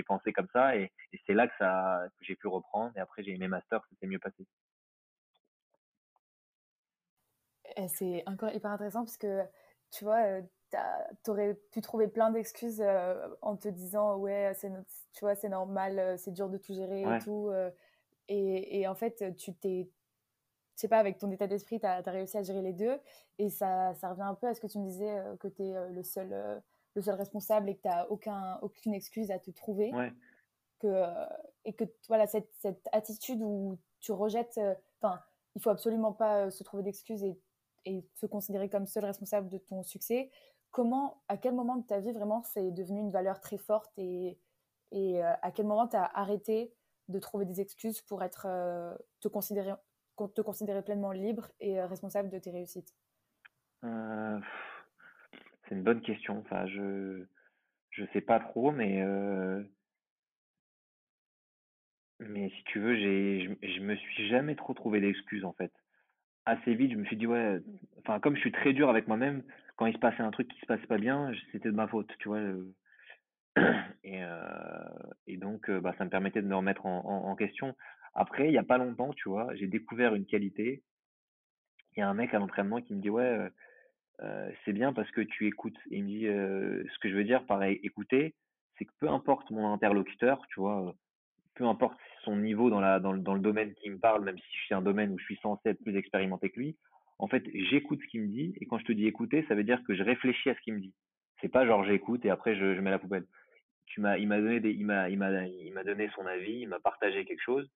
pensé 0.05 0.31
comme 0.31 0.47
ça, 0.53 0.77
et, 0.77 0.91
c'est 1.25 1.33
là 1.33 1.47
que 1.47 1.53
ça 1.59 2.03
que 2.17 2.25
j'ai 2.25 2.35
pu 2.35 2.47
reprendre. 2.47 2.93
Et 2.95 2.99
après, 2.99 3.23
j'ai 3.23 3.35
mes 3.37 3.47
masters, 3.47 3.81
c'était 3.89 4.07
mieux 4.07 4.19
passé. 4.19 4.45
C'est 7.87 8.23
encore 8.27 8.53
hyper 8.53 8.71
intéressant 8.71 9.03
parce 9.03 9.17
que 9.17 9.41
tu 9.91 10.05
vois, 10.05 10.41
tu 11.23 11.31
aurais 11.31 11.55
pu 11.71 11.81
trouver 11.81 12.07
plein 12.07 12.31
d'excuses 12.31 12.81
euh, 12.81 13.27
en 13.41 13.55
te 13.55 13.67
disant 13.67 14.17
ouais 14.17 14.53
c'est 14.55 14.71
tu 15.13 15.19
vois 15.21 15.35
c'est 15.35 15.49
normal 15.49 15.99
euh, 15.99 16.17
c'est 16.17 16.31
dur 16.31 16.49
de 16.49 16.57
tout 16.57 16.73
gérer 16.73 17.01
et 17.01 17.19
tout 17.19 17.49
euh, 17.49 17.69
et, 18.27 18.79
et, 18.79 18.87
en 18.87 18.95
fait 18.95 19.35
tu 19.35 19.53
t'es 19.53 19.89
je 20.75 20.81
sais 20.81 20.87
pas 20.87 20.99
avec 20.99 21.17
ton 21.17 21.29
état 21.31 21.47
d'esprit 21.47 21.79
tu 21.79 21.85
as, 21.85 22.01
réussi 22.01 22.37
à 22.37 22.43
gérer 22.43 22.61
les 22.61 22.73
deux 22.73 22.99
et 23.37 23.49
ça, 23.49 23.93
ça 23.95 24.09
revient 24.09 24.23
un 24.23 24.35
peu 24.35 24.47
à 24.47 24.53
ce 24.53 24.61
que 24.61 24.67
tu 24.67 24.79
me 24.79 24.85
disais 24.85 25.21
que 25.39 25.47
tu 25.47 25.63
es 25.63 25.89
le 25.89 26.03
seul 26.03 26.61
le 26.95 27.01
seul 27.01 27.15
responsable 27.15 27.69
et 27.69 27.75
que 27.75 27.81
tu 27.81 27.87
n'as 27.87 28.05
aucun 28.07 28.57
aucune 28.61 28.93
excuse 28.93 29.31
à 29.31 29.39
te 29.39 29.51
trouver 29.51 29.91
que 30.79 31.03
et 31.65 31.73
que 31.73 31.83
voilà 32.07 32.27
cette, 32.27 32.49
cette 32.59 32.87
attitude 32.91 33.41
où 33.41 33.77
tu 33.99 34.11
rejettes 34.11 34.59
enfin 35.01 35.19
il 35.55 35.61
faut 35.61 35.69
absolument 35.69 36.13
pas 36.13 36.49
se 36.49 36.63
trouver 36.63 36.83
d'excuses 36.83 37.23
et 37.23 37.37
et 37.85 38.05
se 38.15 38.25
considérer 38.25 38.69
comme 38.69 38.85
seul 38.85 39.05
responsable 39.05 39.49
de 39.49 39.57
ton 39.57 39.83
succès 39.83 40.29
comment, 40.73 41.23
à 41.29 41.37
quel 41.37 41.53
moment 41.53 41.77
de 41.77 41.85
ta 41.85 42.01
vie 42.01 42.11
vraiment 42.11 42.43
c'est 42.43 42.71
devenu 42.71 42.99
une 42.99 43.11
valeur 43.11 43.39
très 43.39 43.57
forte 43.57 43.93
et, 43.97 44.37
euh, 44.93 45.33
à 45.41 45.51
quel 45.51 45.65
moment 45.65 45.87
tu 45.87 45.95
as 45.95 46.03
arrêté 46.03 46.73
de 47.07 47.19
trouver 47.19 47.45
des 47.45 47.61
excuses 47.61 48.01
pour 48.01 48.23
être, 48.23 48.47
euh, 48.49 48.93
te, 49.21 49.27
considérer, 49.29 49.73
te 50.35 50.41
considérer 50.41 50.81
pleinement 50.83 51.11
libre 51.11 51.51
et 51.61 51.79
euh, 51.79 51.85
responsable 51.85 52.29
de 52.29 52.39
tes 52.39 52.51
réussites? 52.51 52.93
C'est 53.81 55.75
une 55.75 55.83
bonne 55.83 56.01
question. 56.01 56.39
Enfin, 56.39 56.65
je 56.67 57.25
je 57.91 58.05
sais 58.11 58.21
pas 58.21 58.39
trop, 58.39 58.71
mais 58.71 59.03
si 62.19 62.63
tu 62.65 62.79
veux, 62.79 62.95
je, 62.95 63.53
je 63.61 63.79
me 63.81 63.95
suis 63.95 64.27
jamais 64.29 64.55
trop 64.55 64.73
trouvé 64.73 64.99
d'excuses 64.99 65.45
en 65.45 65.53
fait 65.53 65.71
assez 66.45 66.73
vite, 66.75 66.91
je 66.91 66.97
me 66.97 67.05
suis 67.05 67.17
dit, 67.17 67.27
ouais, 67.27 67.59
enfin, 67.99 68.19
comme 68.19 68.35
je 68.35 68.41
suis 68.41 68.51
très 68.51 68.73
dur 68.73 68.89
avec 68.89 69.07
moi-même, 69.07 69.43
quand 69.75 69.85
il 69.85 69.93
se 69.93 69.99
passait 69.99 70.21
un 70.21 70.31
truc 70.31 70.47
qui 70.47 70.59
se 70.59 70.65
passait 70.65 70.87
pas 70.87 70.97
bien, 70.97 71.31
c'était 71.51 71.69
de 71.69 71.75
ma 71.75 71.87
faute, 71.87 72.11
tu 72.19 72.27
vois. 72.27 72.41
Et, 74.03 74.21
euh, 74.23 74.89
et 75.27 75.37
donc, 75.37 75.69
euh, 75.69 75.79
bah, 75.79 75.93
ça 75.97 76.03
me 76.03 76.09
permettait 76.09 76.41
de 76.41 76.47
me 76.47 76.55
remettre 76.55 76.85
en, 76.85 77.35
question. 77.35 77.75
Après, 78.13 78.47
il 78.47 78.53
y 78.53 78.57
a 78.57 78.63
pas 78.63 78.77
longtemps, 78.77 79.13
tu 79.13 79.29
vois, 79.29 79.53
j'ai 79.55 79.67
découvert 79.67 80.13
une 80.15 80.25
qualité. 80.25 80.83
Il 81.95 81.99
y 81.99 82.03
a 82.03 82.09
un 82.09 82.13
mec 82.13 82.33
à 82.33 82.39
l'entraînement 82.39 82.81
qui 82.81 82.95
me 82.95 83.01
dit, 83.01 83.09
ouais, 83.09 83.49
euh, 84.21 84.51
c'est 84.65 84.73
bien 84.73 84.91
parce 84.91 85.09
que 85.11 85.21
tu 85.21 85.47
écoutes. 85.47 85.77
Il 85.89 86.03
me 86.03 86.07
dit, 86.07 86.25
ce 86.25 86.99
que 86.99 87.09
je 87.09 87.15
veux 87.15 87.23
dire 87.23 87.45
par 87.45 87.63
écouter, 87.63 88.35
c'est 88.77 88.85
que 88.85 88.91
peu 88.99 89.09
importe 89.09 89.49
mon 89.51 89.71
interlocuteur, 89.71 90.45
tu 90.49 90.59
vois, 90.59 90.93
peu 91.55 91.65
importe 91.65 91.99
son 92.23 92.37
niveau 92.37 92.69
dans, 92.69 93.11
le 93.11 93.39
domaine 93.39 93.73
qui 93.75 93.89
me 93.89 93.97
parle, 93.97 94.23
même 94.23 94.37
si 94.37 94.57
suis 94.65 94.73
un 94.73 94.81
domaine 94.81 95.11
où 95.11 95.19
je 95.19 95.25
suis 95.25 95.37
censé 95.37 95.69
être 95.69 95.83
plus 95.83 95.95
expérimenté 95.95 96.49
que 96.49 96.59
lui, 96.59 96.77
en 97.19 97.27
fait, 97.27 97.43
j'écoute 97.53 97.99
ce 98.01 98.07
qu'il 98.07 98.21
me 98.21 98.27
dit. 98.27 98.53
Et 98.59 98.65
quand 98.65 98.79
je 98.79 98.85
te 98.85 98.91
dis 98.91 99.07
écouter, 99.07 99.45
ça 99.47 99.55
veut 99.55 99.63
dire 99.63 99.81
que 99.87 99.95
je 99.95 100.03
réfléchis 100.03 100.49
à 100.49 100.55
ce 100.55 100.61
qu'il 100.61 100.73
me 100.73 100.79
dit. 100.79 100.93
C'est 101.41 101.49
pas 101.49 101.65
genre 101.65 101.83
j'écoute 101.83 102.25
et 102.25 102.29
après 102.29 102.55
je, 102.55 102.79
mets 102.79 102.91
la 102.91 102.99
poubelle. 102.99 103.25
Il 103.95 104.01
m'a 104.01 105.83
donné 105.83 106.09
son 106.15 106.25
avis, 106.25 106.61
il 106.61 106.67
m'a 106.67 106.79
partagé 106.79 107.25
quelque 107.25 107.43
chose. 107.43 107.69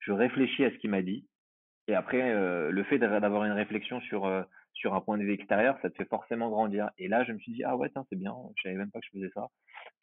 Je 0.00 0.12
réfléchis 0.12 0.64
à 0.64 0.70
ce 0.70 0.76
qu'il 0.76 0.90
m'a 0.90 1.02
dit. 1.02 1.26
Et 1.88 1.94
après, 1.94 2.30
euh, 2.32 2.70
le 2.70 2.84
fait 2.84 2.98
d'avoir 2.98 3.44
une 3.44 3.52
réflexion 3.52 4.00
sur 4.02 4.26
euh, 4.26 4.42
sur 4.74 4.94
un 4.94 5.00
point 5.00 5.18
de 5.18 5.22
vue 5.24 5.32
extérieur, 5.32 5.78
ça 5.82 5.90
te 5.90 5.96
fait 5.96 6.08
forcément 6.08 6.48
grandir. 6.48 6.90
Et 6.98 7.08
là, 7.08 7.24
je 7.24 7.32
me 7.32 7.38
suis 7.38 7.52
dit 7.52 7.64
ah 7.64 7.76
ouais, 7.76 7.90
c'est 8.08 8.18
bien. 8.18 8.34
Je 8.56 8.62
savais 8.62 8.76
même 8.76 8.90
pas 8.90 9.00
que 9.00 9.06
je 9.06 9.18
faisais 9.18 9.30
ça. 9.34 9.48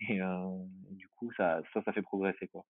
Et, 0.10 0.22
euh, 0.22 0.58
du 0.92 1.08
coup, 1.10 1.32
ça, 1.34 1.62
ça, 1.74 1.82
ça 1.84 1.92
fait 1.94 2.02
progresser 2.02 2.48
quoi. 2.48 2.64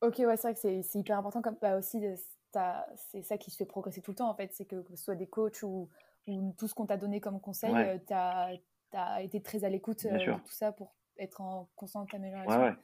Ok, 0.00 0.18
ouais, 0.18 0.36
c'est 0.36 0.52
vrai 0.52 0.54
que 0.54 0.82
c'est 0.82 0.98
hyper 0.98 1.18
important. 1.18 1.42
Comme, 1.42 1.56
bah 1.60 1.76
aussi, 1.76 2.02
c'est 3.10 3.22
ça 3.22 3.38
qui 3.38 3.50
se 3.50 3.56
fait 3.56 3.66
progresser 3.66 4.00
tout 4.00 4.12
le 4.12 4.16
temps, 4.16 4.30
en 4.30 4.34
fait. 4.34 4.52
C'est 4.52 4.64
que, 4.64 4.82
que 4.82 4.96
ce 4.96 5.04
soit 5.04 5.16
des 5.16 5.26
coachs 5.26 5.62
ou, 5.62 5.88
ou 6.28 6.54
tout 6.56 6.68
ce 6.68 6.74
qu'on 6.74 6.86
t'a 6.86 6.96
donné 6.96 7.20
comme 7.20 7.40
conseil, 7.40 7.74
euh, 7.74 7.98
tu 8.06 8.14
as, 8.14 9.22
été 9.22 9.42
très 9.42 9.64
à 9.64 9.68
l'écoute 9.68 10.04
euh, 10.06 10.18
de 10.18 10.40
tout 10.40 10.52
ça 10.52 10.72
pour 10.72 10.94
être 11.18 11.40
en 11.40 11.68
constante 11.76 12.12
amélioration. 12.14 12.62
Ouais, 12.62 12.74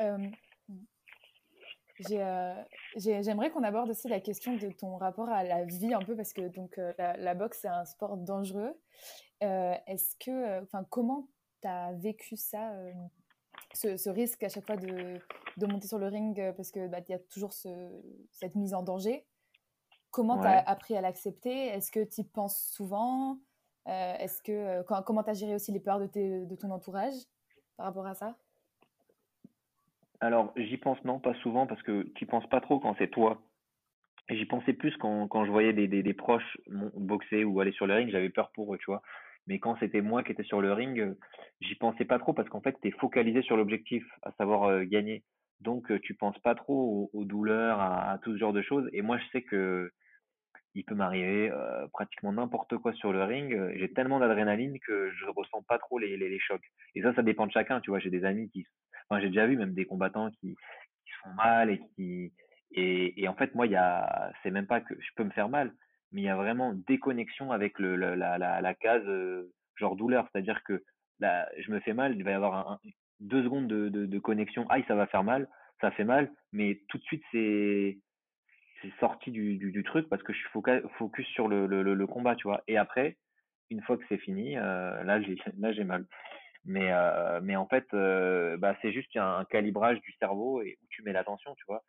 euh, 0.00 0.18
J'aimerais 2.96 3.50
qu'on 3.50 3.62
aborde 3.62 3.90
aussi 3.90 4.08
la 4.08 4.20
question 4.20 4.56
de 4.56 4.70
ton 4.70 4.96
rapport 4.96 5.28
à 5.28 5.44
la 5.44 5.64
vie 5.64 5.94
un 5.94 6.02
peu 6.02 6.16
parce 6.16 6.32
que 6.32 6.48
donc 6.48 6.80
la, 6.98 7.34
boxe 7.34 7.60
c'est 7.62 7.68
un 7.68 7.84
sport 7.84 8.16
dangereux. 8.16 8.76
Est-ce 9.40 10.16
que, 10.16 10.62
enfin, 10.62 10.84
comment 10.90 11.28
tu 11.62 11.68
as 11.68 11.92
vécu 11.92 12.36
ça, 12.36 12.72
ce, 13.74 14.08
risque 14.08 14.42
à 14.42 14.48
chaque 14.48 14.66
fois 14.66 14.76
de, 14.76 15.18
de, 15.56 15.66
monter 15.66 15.88
sur 15.88 15.98
le 15.98 16.06
ring 16.06 16.40
parce 16.56 16.70
que 16.70 16.86
bah, 16.88 16.98
y 17.08 17.12
a 17.12 17.18
toujours 17.18 17.52
ce, 17.52 17.68
cette 18.30 18.54
mise 18.54 18.74
en 18.74 18.82
danger. 18.82 19.24
Comment 20.10 20.40
tu 20.40 20.46
as 20.46 20.58
appris 20.68 20.96
à 20.96 21.00
l'accepter? 21.00 21.66
Est-ce 21.66 21.90
que 21.90 22.04
tu 22.04 22.20
y 22.20 22.24
penses 22.24 22.70
souvent? 22.72 23.38
Est-ce 23.86 24.42
que 24.42 24.82
comment 25.02 25.24
tu 25.24 25.30
as 25.30 25.34
géré 25.34 25.54
aussi 25.54 25.72
les 25.72 25.80
peurs 25.80 25.98
de, 25.98 26.44
de 26.44 26.54
ton 26.56 26.70
entourage 26.70 27.14
par 27.76 27.86
rapport 27.86 28.06
à 28.06 28.14
ça? 28.14 28.36
Alors, 30.20 30.52
j'y 30.56 30.78
pense 30.78 31.02
non, 31.04 31.18
pas 31.20 31.34
souvent, 31.42 31.66
parce 31.66 31.82
que 31.82 32.04
tu 32.14 32.24
penses 32.24 32.48
pas 32.48 32.62
trop 32.62 32.78
quand 32.78 32.94
c'est 32.98 33.10
toi. 33.10 33.42
J'y 34.30 34.46
pensais 34.46 34.72
plus 34.72 34.96
quand, 34.96 35.28
quand 35.28 35.44
je 35.44 35.50
voyais 35.50 35.74
des, 35.74 35.86
des, 35.86 36.14
proches 36.14 36.56
boxer 36.66 37.44
ou 37.44 37.60
aller 37.60 37.72
sur 37.72 37.86
le 37.86 37.94
ring, 37.94 38.10
j'avais 38.10 38.30
peur 38.30 38.50
pour 38.52 38.74
eux, 38.74 38.78
tu 38.78 38.86
vois. 38.86 39.02
Mais 39.46 39.58
quand 39.58 39.76
c'était 39.80 40.00
moi 40.00 40.22
qui 40.22 40.32
étais 40.32 40.44
sur 40.44 40.62
le 40.62 40.72
ring, 40.72 41.14
j'y 41.60 41.74
pensais 41.76 42.04
pas 42.04 42.18
trop 42.18 42.32
parce 42.32 42.48
qu'en 42.48 42.60
fait, 42.60 42.76
tu 42.80 42.88
es 42.88 42.90
focalisé 42.92 43.42
sur 43.42 43.56
l'objectif, 43.56 44.04
à 44.22 44.32
savoir 44.32 44.64
euh, 44.64 44.84
gagner. 44.84 45.22
Donc, 45.60 45.90
tu 46.02 46.14
penses 46.14 46.38
pas 46.40 46.54
trop 46.54 47.10
aux, 47.12 47.24
douleurs, 47.24 47.80
à, 47.80 48.18
tout 48.22 48.32
ce 48.32 48.38
genre 48.38 48.52
de 48.52 48.60
choses. 48.60 48.88
Et 48.92 49.00
moi, 49.00 49.18
je 49.18 49.24
sais 49.32 49.42
que 49.42 49.90
il 50.74 50.84
peut 50.84 50.96
m'arriver 50.96 51.50
pratiquement 51.92 52.32
n'importe 52.32 52.76
quoi 52.78 52.92
sur 52.94 53.12
le 53.12 53.22
ring. 53.22 53.56
J'ai 53.76 53.92
tellement 53.92 54.18
d'adrénaline 54.18 54.78
que 54.80 55.10
je 55.12 55.26
ressens 55.26 55.62
pas 55.62 55.78
trop 55.78 55.98
les, 55.98 56.16
les, 56.16 56.28
les, 56.28 56.40
chocs. 56.40 56.66
Et 56.96 57.02
ça, 57.02 57.14
ça 57.14 57.22
dépend 57.22 57.46
de 57.46 57.52
chacun. 57.52 57.80
Tu 57.80 57.90
vois, 57.90 58.00
j'ai 58.00 58.10
des 58.10 58.24
amis 58.24 58.50
qui 58.50 58.66
Enfin, 59.08 59.20
j'ai 59.20 59.28
déjà 59.28 59.46
vu 59.46 59.56
même 59.56 59.74
des 59.74 59.84
combattants 59.84 60.30
qui, 60.30 60.56
qui 61.04 61.12
font 61.22 61.30
mal 61.34 61.70
et 61.70 61.80
qui 61.94 62.32
et, 62.72 63.28
en 63.28 63.34
fait 63.34 63.54
moi 63.54 63.66
il 63.66 63.72
y 63.72 63.76
a 63.76 64.32
c'est 64.42 64.50
même 64.50 64.66
pas 64.66 64.80
que 64.80 64.94
je 64.94 65.08
peux 65.16 65.24
me 65.24 65.30
faire 65.30 65.48
mal, 65.48 65.72
mais 66.12 66.22
il 66.22 66.24
y 66.24 66.28
a 66.28 66.36
vraiment 66.36 66.72
déconnexion 66.72 67.52
avec 67.52 67.78
le, 67.78 67.96
la, 67.96 68.38
la, 68.38 68.74
case 68.74 69.04
genre 69.76 69.96
douleur, 69.96 70.28
c'est-à-dire 70.32 70.62
que 70.64 70.82
là 71.20 71.48
je 71.58 71.70
me 71.70 71.80
fais 71.80 71.92
mal, 71.92 72.16
il 72.16 72.24
va 72.24 72.30
y 72.32 72.34
avoir 72.34 72.80
deux 73.20 73.42
secondes 73.42 73.68
de, 73.68 74.18
connexion, 74.18 74.68
aïe 74.70 74.84
ça 74.88 74.94
va 74.94 75.06
faire 75.06 75.24
mal, 75.24 75.48
ça 75.80 75.90
fait 75.90 76.04
mal, 76.04 76.30
mais 76.52 76.80
tout 76.88 76.98
de 76.98 77.02
suite 77.04 77.22
c'est 77.32 77.98
sorti 79.00 79.30
du, 79.30 79.56
du, 79.56 79.82
truc 79.82 80.08
parce 80.08 80.22
que 80.22 80.32
je 80.32 80.38
suis 80.38 80.48
focus 80.98 81.26
sur 81.28 81.48
le, 81.48 81.66
le, 81.66 82.06
combat, 82.06 82.36
tu 82.36 82.46
vois. 82.46 82.62
Et 82.68 82.76
après, 82.76 83.16
une 83.70 83.82
fois 83.82 83.96
que 83.96 84.04
c'est 84.08 84.18
fini, 84.18 84.56
euh, 84.56 85.02
là 85.04 85.20
j'ai 85.22 85.84
mal. 85.84 86.06
Mais, 86.66 86.92
euh, 86.92 87.40
mais 87.42 87.56
en 87.56 87.66
fait, 87.66 87.86
euh, 87.92 88.56
bah, 88.56 88.76
c'est 88.80 88.92
juste 88.92 89.14
un, 89.16 89.44
calibrage 89.50 90.00
du 90.00 90.12
cerveau 90.12 90.62
et 90.62 90.78
où 90.82 90.86
tu 90.90 91.02
mets 91.02 91.12
l'attention, 91.12 91.54
tu 91.54 91.64
vois. 91.66 91.82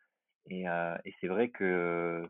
Et, 0.48 0.64
et 1.04 1.14
c'est 1.20 1.26
vrai 1.26 1.48
que, 1.48 2.28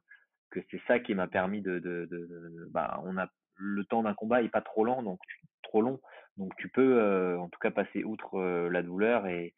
que 0.51 0.61
c'est 0.71 0.81
ça 0.87 0.99
qui 0.99 1.15
m'a 1.15 1.27
permis 1.27 1.61
de, 1.61 1.79
de, 1.79 2.07
de, 2.11 2.69
bah, 2.71 3.01
on 3.05 3.19
a 3.19 3.29
le 3.57 3.85
temps 3.85 4.03
d'un 4.03 4.15
combat 4.15 4.43
est 4.43 4.49
pas 4.49 4.63
trop 4.63 4.85
lent, 4.85 5.03
donc 5.03 5.19
trop 5.63 5.83
long, 5.83 6.01
donc 6.37 6.55
tu 6.57 6.69
peux 6.69 7.37
en 7.39 7.49
tout 7.49 7.59
cas 7.59 7.71
passer 7.71 8.05
outre 8.05 8.39
la 8.71 8.83
douleur 8.83 9.27
et, 9.27 9.55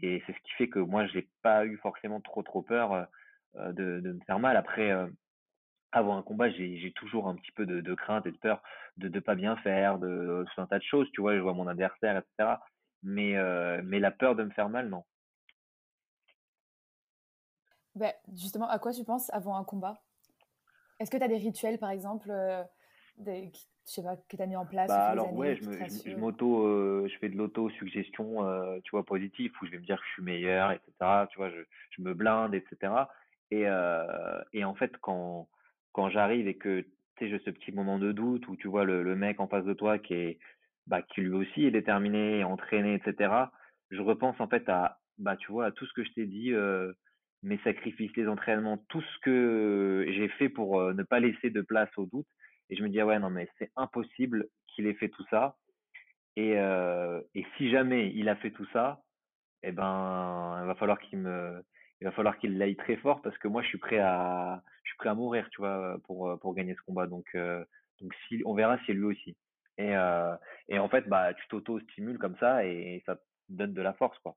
c'est 0.00 0.22
ce 0.28 0.42
qui 0.44 0.52
fait 0.56 0.68
que 0.68 0.78
moi 0.78 1.06
j'ai 1.06 1.28
pas 1.42 1.66
eu 1.66 1.76
forcément 1.78 2.20
trop 2.20 2.42
trop 2.42 2.62
peur 2.62 3.08
de, 3.56 4.00
me 4.00 4.20
faire 4.26 4.38
mal. 4.38 4.56
Après, 4.56 4.92
avant 5.92 6.16
un 6.16 6.22
combat, 6.22 6.50
j'ai 6.50 6.92
toujours 6.94 7.28
un 7.28 7.34
petit 7.34 7.52
peu 7.52 7.66
de, 7.66 7.94
crainte 7.94 8.26
et 8.26 8.32
de 8.32 8.36
peur 8.36 8.62
de 8.96 9.08
ne 9.08 9.20
pas 9.20 9.34
bien 9.34 9.56
faire, 9.56 9.98
de 9.98 10.44
un 10.56 10.66
tas 10.66 10.78
de 10.78 10.84
choses, 10.84 11.08
tu 11.12 11.20
vois, 11.20 11.34
je 11.34 11.40
vois 11.40 11.54
mon 11.54 11.66
adversaire, 11.66 12.16
etc. 12.16 12.56
Mais, 13.02 13.32
la 13.32 14.10
peur 14.10 14.36
de 14.36 14.44
me 14.44 14.50
faire 14.50 14.68
mal, 14.68 14.88
non. 14.88 15.04
Ben, 17.94 18.12
justement, 18.36 18.68
à 18.68 18.78
quoi 18.78 18.92
tu 18.92 19.02
penses 19.04 19.30
avant 19.30 19.56
un 19.56 19.64
combat? 19.64 20.00
Est-ce 21.00 21.10
que 21.10 21.16
tu 21.16 21.24
as 21.24 21.28
des 21.28 21.38
rituels, 21.38 21.78
par 21.78 21.90
exemple, 21.90 22.30
des, 23.16 23.50
je 23.88 23.94
sais 23.94 24.02
pas, 24.02 24.16
que 24.16 24.36
tu 24.36 24.42
as 24.42 24.46
mis 24.46 24.56
en 24.56 24.66
place 24.66 24.88
bah, 24.88 25.08
Alors, 25.08 25.32
ouais, 25.34 25.56
je, 25.56 26.10
je, 26.10 26.16
m'auto, 26.16 26.66
euh, 26.66 27.08
je 27.10 27.18
fais 27.18 27.30
de 27.30 27.36
l'auto-suggestion, 27.36 28.46
euh, 28.46 28.78
tu 28.84 28.90
vois, 28.90 29.04
positive, 29.04 29.50
où 29.62 29.66
je 29.66 29.70
vais 29.70 29.78
me 29.78 29.84
dire 29.84 29.96
que 29.96 30.06
je 30.06 30.12
suis 30.12 30.22
meilleur, 30.22 30.72
etc. 30.72 30.92
Tu 31.30 31.38
vois, 31.38 31.50
je, 31.50 31.60
je 31.96 32.02
me 32.02 32.12
blinde, 32.12 32.54
etc. 32.54 32.92
Et, 33.50 33.62
euh, 33.66 34.42
et 34.52 34.64
en 34.64 34.74
fait, 34.74 34.92
quand 35.00 35.48
quand 35.92 36.10
j'arrive 36.10 36.46
et 36.46 36.56
que 36.56 36.82
tu 36.82 36.88
sais, 37.18 37.30
j'ai 37.30 37.38
ce 37.40 37.50
petit 37.50 37.72
moment 37.72 37.98
de 37.98 38.12
doute 38.12 38.46
où 38.46 38.56
tu 38.56 38.68
vois 38.68 38.84
le, 38.84 39.02
le 39.02 39.16
mec 39.16 39.40
en 39.40 39.48
face 39.48 39.64
de 39.64 39.72
toi 39.72 39.98
qui 39.98 40.14
est, 40.14 40.38
bah, 40.86 41.02
qui 41.02 41.22
lui 41.22 41.34
aussi 41.34 41.64
est 41.64 41.70
déterminé, 41.70 42.44
entraîné, 42.44 42.94
etc. 42.94 43.32
Je 43.90 44.00
repense 44.02 44.38
en 44.38 44.48
fait 44.48 44.68
à, 44.68 44.98
bah, 45.16 45.36
tu 45.36 45.50
vois, 45.50 45.66
à 45.66 45.70
tout 45.72 45.86
ce 45.86 45.94
que 45.94 46.04
je 46.04 46.12
t'ai 46.12 46.26
dit, 46.26 46.52
mes 47.42 47.58
sacrifices, 47.64 48.14
les 48.16 48.28
entraînements, 48.28 48.76
tout 48.90 49.00
ce 49.00 49.18
que 49.22 50.06
j'ai 50.10 50.28
fait 50.28 50.50
pour 50.50 50.80
ne 50.92 51.02
pas 51.02 51.20
laisser 51.20 51.50
de 51.50 51.62
place 51.62 51.90
au 51.96 52.06
doute. 52.06 52.26
Et 52.70 52.76
je 52.76 52.82
me 52.82 52.88
dis, 52.88 53.00
ah 53.00 53.06
ouais, 53.06 53.18
non, 53.18 53.30
mais 53.30 53.48
c'est 53.58 53.70
impossible 53.76 54.48
qu'il 54.68 54.86
ait 54.86 54.94
fait 54.94 55.08
tout 55.08 55.24
ça. 55.30 55.56
Et, 56.36 56.52
et 56.52 57.46
si 57.56 57.70
jamais 57.70 58.12
il 58.14 58.28
a 58.28 58.36
fait 58.36 58.52
tout 58.52 58.66
ça, 58.72 59.02
eh 59.62 59.72
ben, 59.72 60.58
il 60.62 60.66
va 60.66 60.74
falloir 60.76 61.00
qu'il 61.00 61.18
me, 61.18 61.64
il 62.00 62.04
va 62.04 62.12
falloir 62.12 62.38
qu'il 62.38 62.58
l'aille 62.58 62.76
très 62.76 62.96
fort 62.96 63.20
parce 63.22 63.36
que 63.38 63.48
moi 63.48 63.62
je 63.62 63.68
suis 63.68 63.78
prêt 63.78 63.98
à 63.98 64.62
je 64.84 64.90
suis 64.90 64.96
prêt 64.98 65.08
à 65.08 65.14
mourir 65.14 65.48
tu 65.50 65.60
vois 65.60 65.98
pour 66.04 66.38
pour 66.40 66.54
gagner 66.54 66.74
ce 66.74 66.82
combat. 66.82 67.06
Donc 67.06 67.36
donc 68.00 68.14
si 68.28 68.40
on 68.44 68.54
verra 68.54 68.78
si 68.84 68.92
lui 68.92 69.04
aussi 69.04 69.36
et 69.78 69.94
et 70.68 70.78
en 70.78 70.88
fait 70.88 71.08
bah 71.08 71.34
tu 71.34 71.48
t'auto 71.48 71.80
stimules 71.80 72.18
comme 72.18 72.36
ça 72.38 72.64
et 72.64 73.02
ça 73.04 73.16
te 73.16 73.22
donne 73.48 73.74
de 73.74 73.82
la 73.82 73.94
force 73.94 74.18
quoi. 74.20 74.36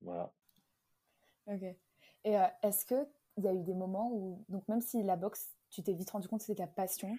Voilà. 0.00 0.32
Ok. 1.46 1.62
Et 2.24 2.36
est-ce 2.62 2.86
que 2.86 3.08
il 3.36 3.44
y 3.44 3.48
a 3.48 3.52
eu 3.52 3.62
des 3.62 3.74
moments 3.74 4.10
où 4.12 4.44
donc 4.48 4.66
même 4.68 4.80
si 4.80 5.02
la 5.02 5.16
boxe 5.16 5.57
tu 5.70 5.82
t'es 5.82 5.92
vite 5.92 6.10
rendu 6.10 6.28
compte 6.28 6.40
que 6.40 6.46
c'était 6.46 6.62
ta 6.62 6.68
passion 6.68 7.16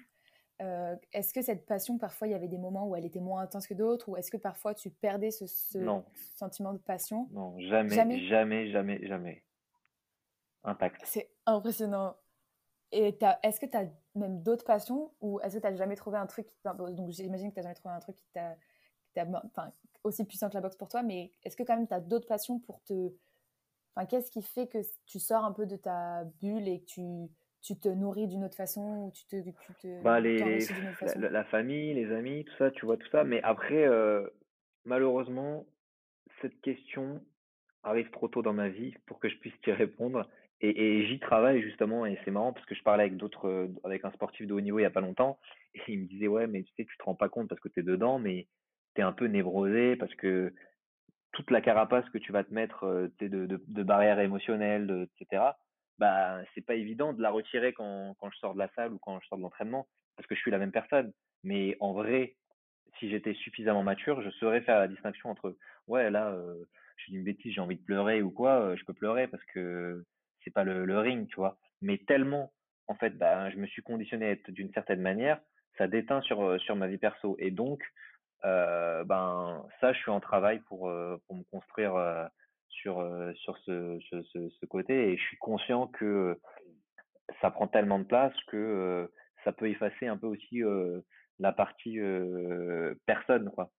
euh, 0.61 0.95
est-ce 1.13 1.33
que 1.33 1.41
cette 1.41 1.65
passion, 1.65 1.97
parfois, 1.97 2.27
il 2.27 2.31
y 2.31 2.33
avait 2.33 2.49
des 2.49 2.57
moments 2.57 2.87
où 2.87 2.95
elle 2.95 3.05
était 3.05 3.21
moins 3.21 3.41
intense 3.41 3.65
que 3.65 3.73
d'autres, 3.73 4.09
ou 4.09 4.17
est-ce 4.17 4.29
que 4.29 4.37
parfois 4.37 4.73
tu 4.73 4.89
perdais 4.89 5.31
ce, 5.31 5.45
sentiment 6.35 6.73
de 6.73 6.79
passion? 6.79 7.29
Non, 7.31 7.57
jamais, 7.59 7.95
jamais, 7.95 8.27
jamais, 8.27 8.71
jamais, 8.71 9.07
jamais. 9.07 9.43
Intact. 10.65 11.01
C'est 11.05 11.31
impressionnant. 11.45 12.17
Et 12.91 13.17
est-ce 13.43 13.59
que 13.59 13.67
tu 13.67 13.77
as 13.77 13.85
même 14.15 14.41
d'autres 14.41 14.65
passions, 14.65 15.13
ou 15.21 15.39
est-ce 15.41 15.55
que 15.55 15.61
tu 15.61 15.67
n'as 15.67 15.75
jamais 15.75 15.95
trouvé 15.95 16.17
un 16.17 16.25
truc, 16.25 16.47
donc 16.65 17.09
j'imagine 17.11 17.49
que 17.49 17.53
tu 17.53 17.59
n'as 17.59 17.63
jamais 17.63 17.75
trouvé 17.75 17.93
un 17.93 17.99
truc 17.99 18.17
qui 18.17 18.27
t'a, 18.33 18.57
enfin, 19.45 19.71
aussi 20.03 20.25
puissant 20.25 20.49
que 20.49 20.55
la 20.55 20.61
boxe 20.61 20.75
pour 20.75 20.89
toi, 20.89 21.03
mais 21.03 21.31
est-ce 21.43 21.55
que 21.55 21.63
quand 21.63 21.77
même 21.77 21.87
tu 21.87 21.93
as 21.93 22.01
d'autres 22.01 22.27
passions 22.27 22.59
pour 22.59 22.81
te... 22.83 23.13
Enfin, 23.95 24.05
qu'est-ce 24.07 24.31
qui 24.31 24.41
fait 24.41 24.67
que 24.67 24.79
tu 25.05 25.19
sors 25.19 25.45
un 25.45 25.51
peu 25.51 25.65
de 25.65 25.77
ta 25.77 26.25
bulle 26.41 26.67
et 26.67 26.81
que 26.81 26.85
tu 26.85 27.29
tu 27.61 27.77
te 27.77 27.89
nourris 27.89 28.27
d'une 28.27 28.43
autre 28.43 28.55
façon 28.55 28.81
ou 28.81 29.11
tu 29.11 29.25
te, 29.25 29.41
tu 29.41 29.73
te 29.81 30.01
bah, 30.01 30.19
les, 30.19 30.59
la, 31.15 31.43
famille, 31.45 31.93
les 31.93 32.11
amis, 32.11 32.45
tout 32.45 32.55
ça, 32.57 32.71
tu 32.71 32.85
vois 32.85 32.97
tout 32.97 33.07
ça. 33.11 33.23
Mais 33.23 33.41
après, 33.43 33.85
euh, 33.85 34.27
malheureusement, 34.85 35.65
cette 36.41 36.59
question 36.61 37.21
arrive 37.83 38.09
trop 38.11 38.27
tôt 38.27 38.41
dans 38.41 38.53
ma 38.53 38.69
vie 38.69 38.93
pour 39.05 39.19
que 39.19 39.29
je 39.29 39.37
puisse 39.37 39.59
t'y 39.61 39.71
répondre. 39.71 40.27
Et, 40.61 40.99
et 40.99 41.07
j'y 41.07 41.19
travaille 41.19 41.61
justement, 41.61 42.05
et 42.05 42.19
c'est 42.25 42.31
marrant 42.31 42.51
parce 42.51 42.65
que 42.65 42.75
je 42.75 42.83
parlais 42.83 43.03
avec 43.03 43.15
d'autres, 43.15 43.47
euh, 43.47 43.67
avec 43.85 44.03
un 44.03 44.11
sportif 44.11 44.45
de 44.45 44.53
haut 44.53 44.59
niveau 44.59 44.79
il 44.79 44.83
y 44.83 44.85
a 44.85 44.89
pas 44.91 44.99
longtemps, 44.99 45.39
et 45.73 45.81
il 45.87 46.01
me 46.01 46.05
disait 46.05 46.27
ouais, 46.27 46.47
mais 46.47 46.63
tu 46.63 46.73
sais, 46.75 46.85
tu 46.85 46.97
te 46.97 47.03
rends 47.03 47.15
pas 47.15 47.29
compte 47.29 47.47
parce 47.47 47.61
que 47.61 47.69
tu 47.69 47.79
es 47.79 47.83
dedans, 47.83 48.19
mais 48.19 48.47
tu 48.93 49.01
es 49.01 49.03
un 49.03 49.13
peu 49.13 49.27
névrosé 49.27 49.95
parce 49.95 50.13
que 50.15 50.53
toute 51.31 51.49
la 51.51 51.61
carapace 51.61 52.09
que 52.09 52.17
tu 52.17 52.33
vas 52.33 52.43
te 52.43 52.53
mettre, 52.53 52.83
euh, 52.83 53.07
de, 53.19 53.27
de, 53.27 53.63
de 53.65 53.83
barrières 53.83 54.19
émotionnelles, 54.19 55.07
etc 55.21 55.51
bah 55.99 56.41
c'est 56.55 56.65
pas 56.65 56.75
évident 56.75 57.13
de 57.13 57.21
la 57.21 57.29
retirer 57.29 57.73
quand, 57.73 58.15
quand 58.19 58.31
je 58.31 58.37
sors 58.37 58.53
de 58.53 58.59
la 58.59 58.69
salle 58.69 58.93
ou 58.93 58.99
quand 58.99 59.19
je 59.19 59.27
sors 59.27 59.37
de 59.37 59.43
l'entraînement 59.43 59.87
parce 60.15 60.27
que 60.27 60.35
je 60.35 60.39
suis 60.39 60.51
la 60.51 60.57
même 60.57 60.71
personne. 60.71 61.13
Mais 61.43 61.77
en 61.79 61.93
vrai, 61.93 62.35
si 62.97 63.09
j'étais 63.09 63.33
suffisamment 63.33 63.83
mature, 63.83 64.21
je 64.21 64.29
saurais 64.31 64.61
faire 64.61 64.79
la 64.79 64.87
distinction 64.87 65.29
entre 65.29 65.55
ouais 65.87 66.09
là 66.09 66.29
euh, 66.31 66.65
je 66.97 67.11
dis 67.11 67.17
une 67.17 67.23
bêtise, 67.23 67.53
j'ai 67.53 67.61
envie 67.61 67.77
de 67.77 67.83
pleurer 67.83 68.21
ou 68.21 68.31
quoi, 68.31 68.61
euh, 68.61 68.75
je 68.75 68.83
peux 68.85 68.93
pleurer 68.93 69.27
parce 69.27 69.43
que 69.45 70.03
c'est 70.43 70.51
pas 70.51 70.63
le, 70.63 70.85
le, 70.85 70.99
ring, 70.99 71.27
tu 71.27 71.35
vois. 71.35 71.57
Mais 71.81 71.97
tellement 71.99 72.51
en 72.87 72.95
fait, 72.95 73.11
bah, 73.17 73.49
je 73.51 73.57
me 73.57 73.67
suis 73.67 73.83
conditionné 73.83 74.25
à 74.25 74.31
être 74.31 74.51
d'une 74.51 74.71
certaine 74.73 75.01
manière, 75.01 75.39
ça 75.77 75.87
déteint 75.87 76.21
sur 76.21 76.41
euh, 76.41 76.57
sur 76.59 76.75
ma 76.75 76.87
vie 76.87 76.97
perso 76.97 77.35
et 77.39 77.51
donc 77.51 77.81
ben 78.41 79.65
ça 79.81 79.91
je 79.91 79.99
suis 79.99 80.11
en 80.11 80.21
travail 80.21 80.59
pour 80.61 80.89
pour 81.27 81.35
me 81.35 81.43
construire 81.51 82.29
sur, 82.69 82.99
euh, 82.99 83.33
sur 83.33 83.57
ce, 83.59 83.99
ce, 84.09 84.65
côté 84.65 85.11
et 85.11 85.17
je 85.17 85.23
suis 85.23 85.37
conscient 85.37 85.87
que 85.87 86.39
ça 87.41 87.51
prend 87.51 87.67
tellement 87.67 87.99
de 87.99 88.05
place 88.05 88.33
que 88.47 88.57
euh, 88.57 89.07
ça 89.43 89.51
peut 89.51 89.69
effacer 89.69 90.07
un 90.07 90.17
peu 90.17 90.27
aussi 90.27 90.63
euh, 90.63 91.01
la 91.39 91.51
partie 91.51 91.99
personne 93.05 93.49
quoi. 93.51 93.71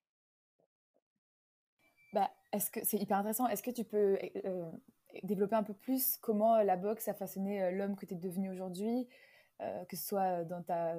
Bah, 2.13 2.31
est-ce 2.53 2.71
que 2.71 2.81
c'est 2.83 2.97
hyper 2.97 3.19
intéressant 3.19 3.47
Est-ce 3.49 3.63
que 3.63 3.71
tu 3.71 3.85
peux 3.85 4.19
développer 5.23 5.55
un 5.55 5.63
peu 5.63 5.75
plus 5.75 6.17
comment 6.17 6.63
la 6.63 6.77
boxe 6.77 7.07
a 7.09 7.15
façonné 7.15 7.71
l'homme 7.73 7.97
que 7.97 8.07
tu 8.07 8.15
es 8.15 8.17
devenu 8.17 8.51
aujourd'hui, 8.51 9.09
que 9.59 9.97
ce 9.97 10.09
soit 10.09 10.45
dans 10.45 10.63
ta 10.63 10.97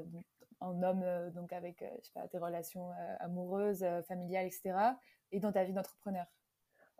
en 0.60 0.84
homme 0.84 1.04
donc 1.32 1.52
avec 1.52 1.80
je 1.80 2.06
sais 2.06 2.12
pas, 2.14 2.28
tes 2.28 2.38
relations 2.38 2.92
amoureuses, 3.20 3.84
familiales, 4.08 4.46
etc., 4.46 4.74
et 5.32 5.39
dans 5.39 5.52
ta 5.52 5.64
vie 5.64 5.74
d'entrepreneur? 5.74 6.28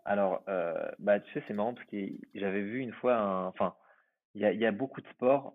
Alors, 0.06 0.44
euh, 0.48 0.74
bah, 1.00 1.20
tu 1.20 1.32
sais, 1.34 1.44
c'est 1.48 1.54
marrant 1.54 1.74
parce 1.74 1.86
que 1.88 1.98
j'avais 2.34 2.62
vu 2.62 2.80
une 2.80 2.94
fois 2.94 3.46
enfin, 3.48 3.76
il 4.34 4.42
y 4.42 4.66
a, 4.66 4.72
beaucoup 4.72 5.02
de 5.02 5.08
sports 5.10 5.54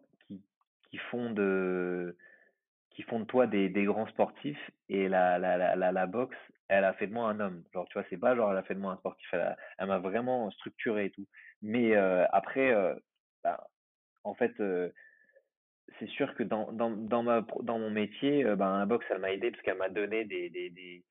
qui, 0.91 0.99
font 1.11 1.31
de, 1.31 2.17
qui 2.91 3.03
font 3.03 3.21
de 3.21 3.25
toi 3.25 3.47
des, 3.47 3.71
grands 3.85 4.07
sportifs 4.09 4.71
et 4.89 5.09
la, 5.09 5.39
la, 5.39 5.75
la, 5.75 5.93
la, 5.93 6.07
boxe, 6.07 6.37
elle 6.69 6.85
a 6.85 6.93
fait 6.93 7.07
de 7.07 7.13
moi 7.13 7.29
un 7.29 7.41
homme. 7.41 7.65
Genre, 7.73 7.87
tu 7.89 7.95
vois, 7.95 8.07
c'est 8.11 8.19
pas 8.19 8.37
genre 8.37 8.53
elle 8.53 8.59
a 8.59 8.63
fait 8.63 8.75
de 8.75 8.81
moi 8.81 8.93
un 8.93 8.99
sportif, 8.99 9.27
elle, 9.33 9.87
m'a 9.87 9.99
vraiment 9.99 10.51
structuré 10.53 11.07
et 11.07 11.11
tout. 11.11 11.27
Mais 11.63 11.97
euh, 11.97 12.27
après, 12.33 12.73
euh, 12.73 12.95
bah, 13.43 13.67
en 14.25 14.35
fait, 14.35 14.53
c'est 15.99 16.09
sûr 16.09 16.35
que 16.35 16.43
dans, 16.43 16.71
dans, 16.73 16.91
dans 16.91 17.23
ma, 17.23 17.45
dans 17.63 17.79
mon 17.79 17.91
métier, 17.91 18.45
ben, 18.45 18.79
la 18.79 18.87
boxe, 18.87 19.07
elle 19.11 19.19
m'a 19.19 19.33
aidé 19.33 19.51
parce 19.51 19.63
qu'elle 19.63 19.79
m'a 19.79 19.89
donné 19.89 20.25
des, 20.25 20.51
des, 20.51 21.05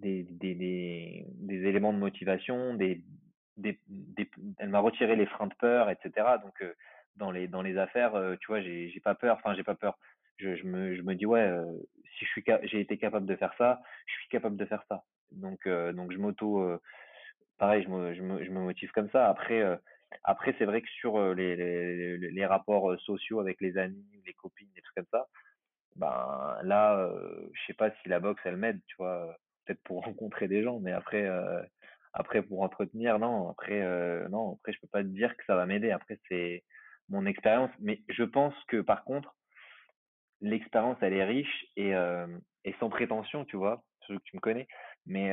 des, 0.00 0.24
des, 0.24 0.54
des, 0.54 1.66
éléments 1.66 1.92
de 1.92 1.98
motivation, 1.98 2.74
des, 2.74 3.02
des, 3.56 3.78
des, 3.88 4.30
elle 4.58 4.70
m'a 4.70 4.80
retiré 4.80 5.16
les 5.16 5.26
freins 5.26 5.46
de 5.46 5.54
peur, 5.54 5.90
etc. 5.90 6.12
Donc, 6.42 6.60
euh, 6.62 6.72
dans 7.16 7.30
les, 7.30 7.48
dans 7.48 7.62
les 7.62 7.76
affaires, 7.76 8.14
euh, 8.14 8.36
tu 8.40 8.48
vois, 8.48 8.60
j'ai, 8.60 9.00
pas 9.04 9.14
peur, 9.14 9.36
enfin, 9.36 9.54
j'ai 9.54 9.62
pas 9.62 9.74
peur. 9.74 9.98
Je, 10.38 10.56
je 10.56 10.64
me, 10.64 10.96
je 10.96 11.02
me 11.02 11.14
dis, 11.14 11.26
ouais, 11.26 11.40
euh, 11.40 11.64
si 12.18 12.24
je 12.24 12.30
suis, 12.30 12.44
j'ai 12.64 12.80
été 12.80 12.96
capable 12.96 13.26
de 13.26 13.36
faire 13.36 13.52
ça, 13.58 13.80
je 14.06 14.12
suis 14.14 14.28
capable 14.28 14.56
de 14.56 14.64
faire 14.64 14.82
ça. 14.88 15.04
Donc, 15.32 15.68
donc 15.68 16.12
je 16.12 16.18
m'auto, 16.18 16.80
pareil, 17.56 17.84
je 17.84 17.88
me, 17.88 18.14
je 18.14 18.22
me, 18.22 18.60
motive 18.60 18.90
comme 18.90 19.08
ça. 19.10 19.28
Après, 19.28 19.62
après, 20.24 20.56
c'est 20.58 20.64
vrai 20.64 20.82
que 20.82 20.88
sur 20.88 21.34
les, 21.34 21.54
les, 21.54 22.18
les 22.18 22.46
rapports 22.46 22.98
sociaux 23.00 23.38
avec 23.38 23.60
les 23.60 23.78
amis, 23.78 24.04
les 24.26 24.32
copines, 24.32 24.68
des 24.74 24.82
trucs 24.82 24.96
comme 24.96 25.20
ça, 25.20 25.28
ben 25.94 26.58
là, 26.64 27.08
je 27.52 27.66
sais 27.66 27.74
pas 27.74 27.92
si 28.02 28.08
la 28.08 28.18
boxe 28.18 28.40
elle 28.44 28.56
m'aide, 28.56 28.80
tu 28.88 28.96
vois, 28.98 29.36
peut-être 29.70 29.82
pour 29.84 30.04
rencontrer 30.04 30.48
des 30.48 30.62
gens, 30.62 30.80
mais 30.80 30.92
après, 30.92 31.24
euh, 31.26 31.62
après 32.12 32.42
pour 32.42 32.62
entretenir, 32.62 33.18
non, 33.18 33.50
après, 33.50 33.82
euh, 33.82 34.28
non, 34.28 34.54
après 34.54 34.72
je 34.72 34.80
peux 34.80 34.88
pas 34.88 35.02
te 35.02 35.08
dire 35.08 35.36
que 35.36 35.44
ça 35.46 35.56
va 35.56 35.66
m'aider. 35.66 35.90
Après 35.90 36.18
c'est 36.28 36.64
mon 37.08 37.26
expérience, 37.26 37.70
mais 37.80 38.02
je 38.08 38.24
pense 38.24 38.54
que 38.68 38.80
par 38.80 39.04
contre, 39.04 39.36
l'expérience 40.40 40.98
elle 41.02 41.14
est 41.14 41.24
riche 41.24 41.66
et 41.76 41.94
euh, 41.94 42.26
et 42.64 42.74
sans 42.80 42.90
prétention, 42.90 43.44
tu 43.44 43.56
vois, 43.56 43.84
tu 44.06 44.36
me 44.36 44.40
connais, 44.40 44.66
mais 45.06 45.32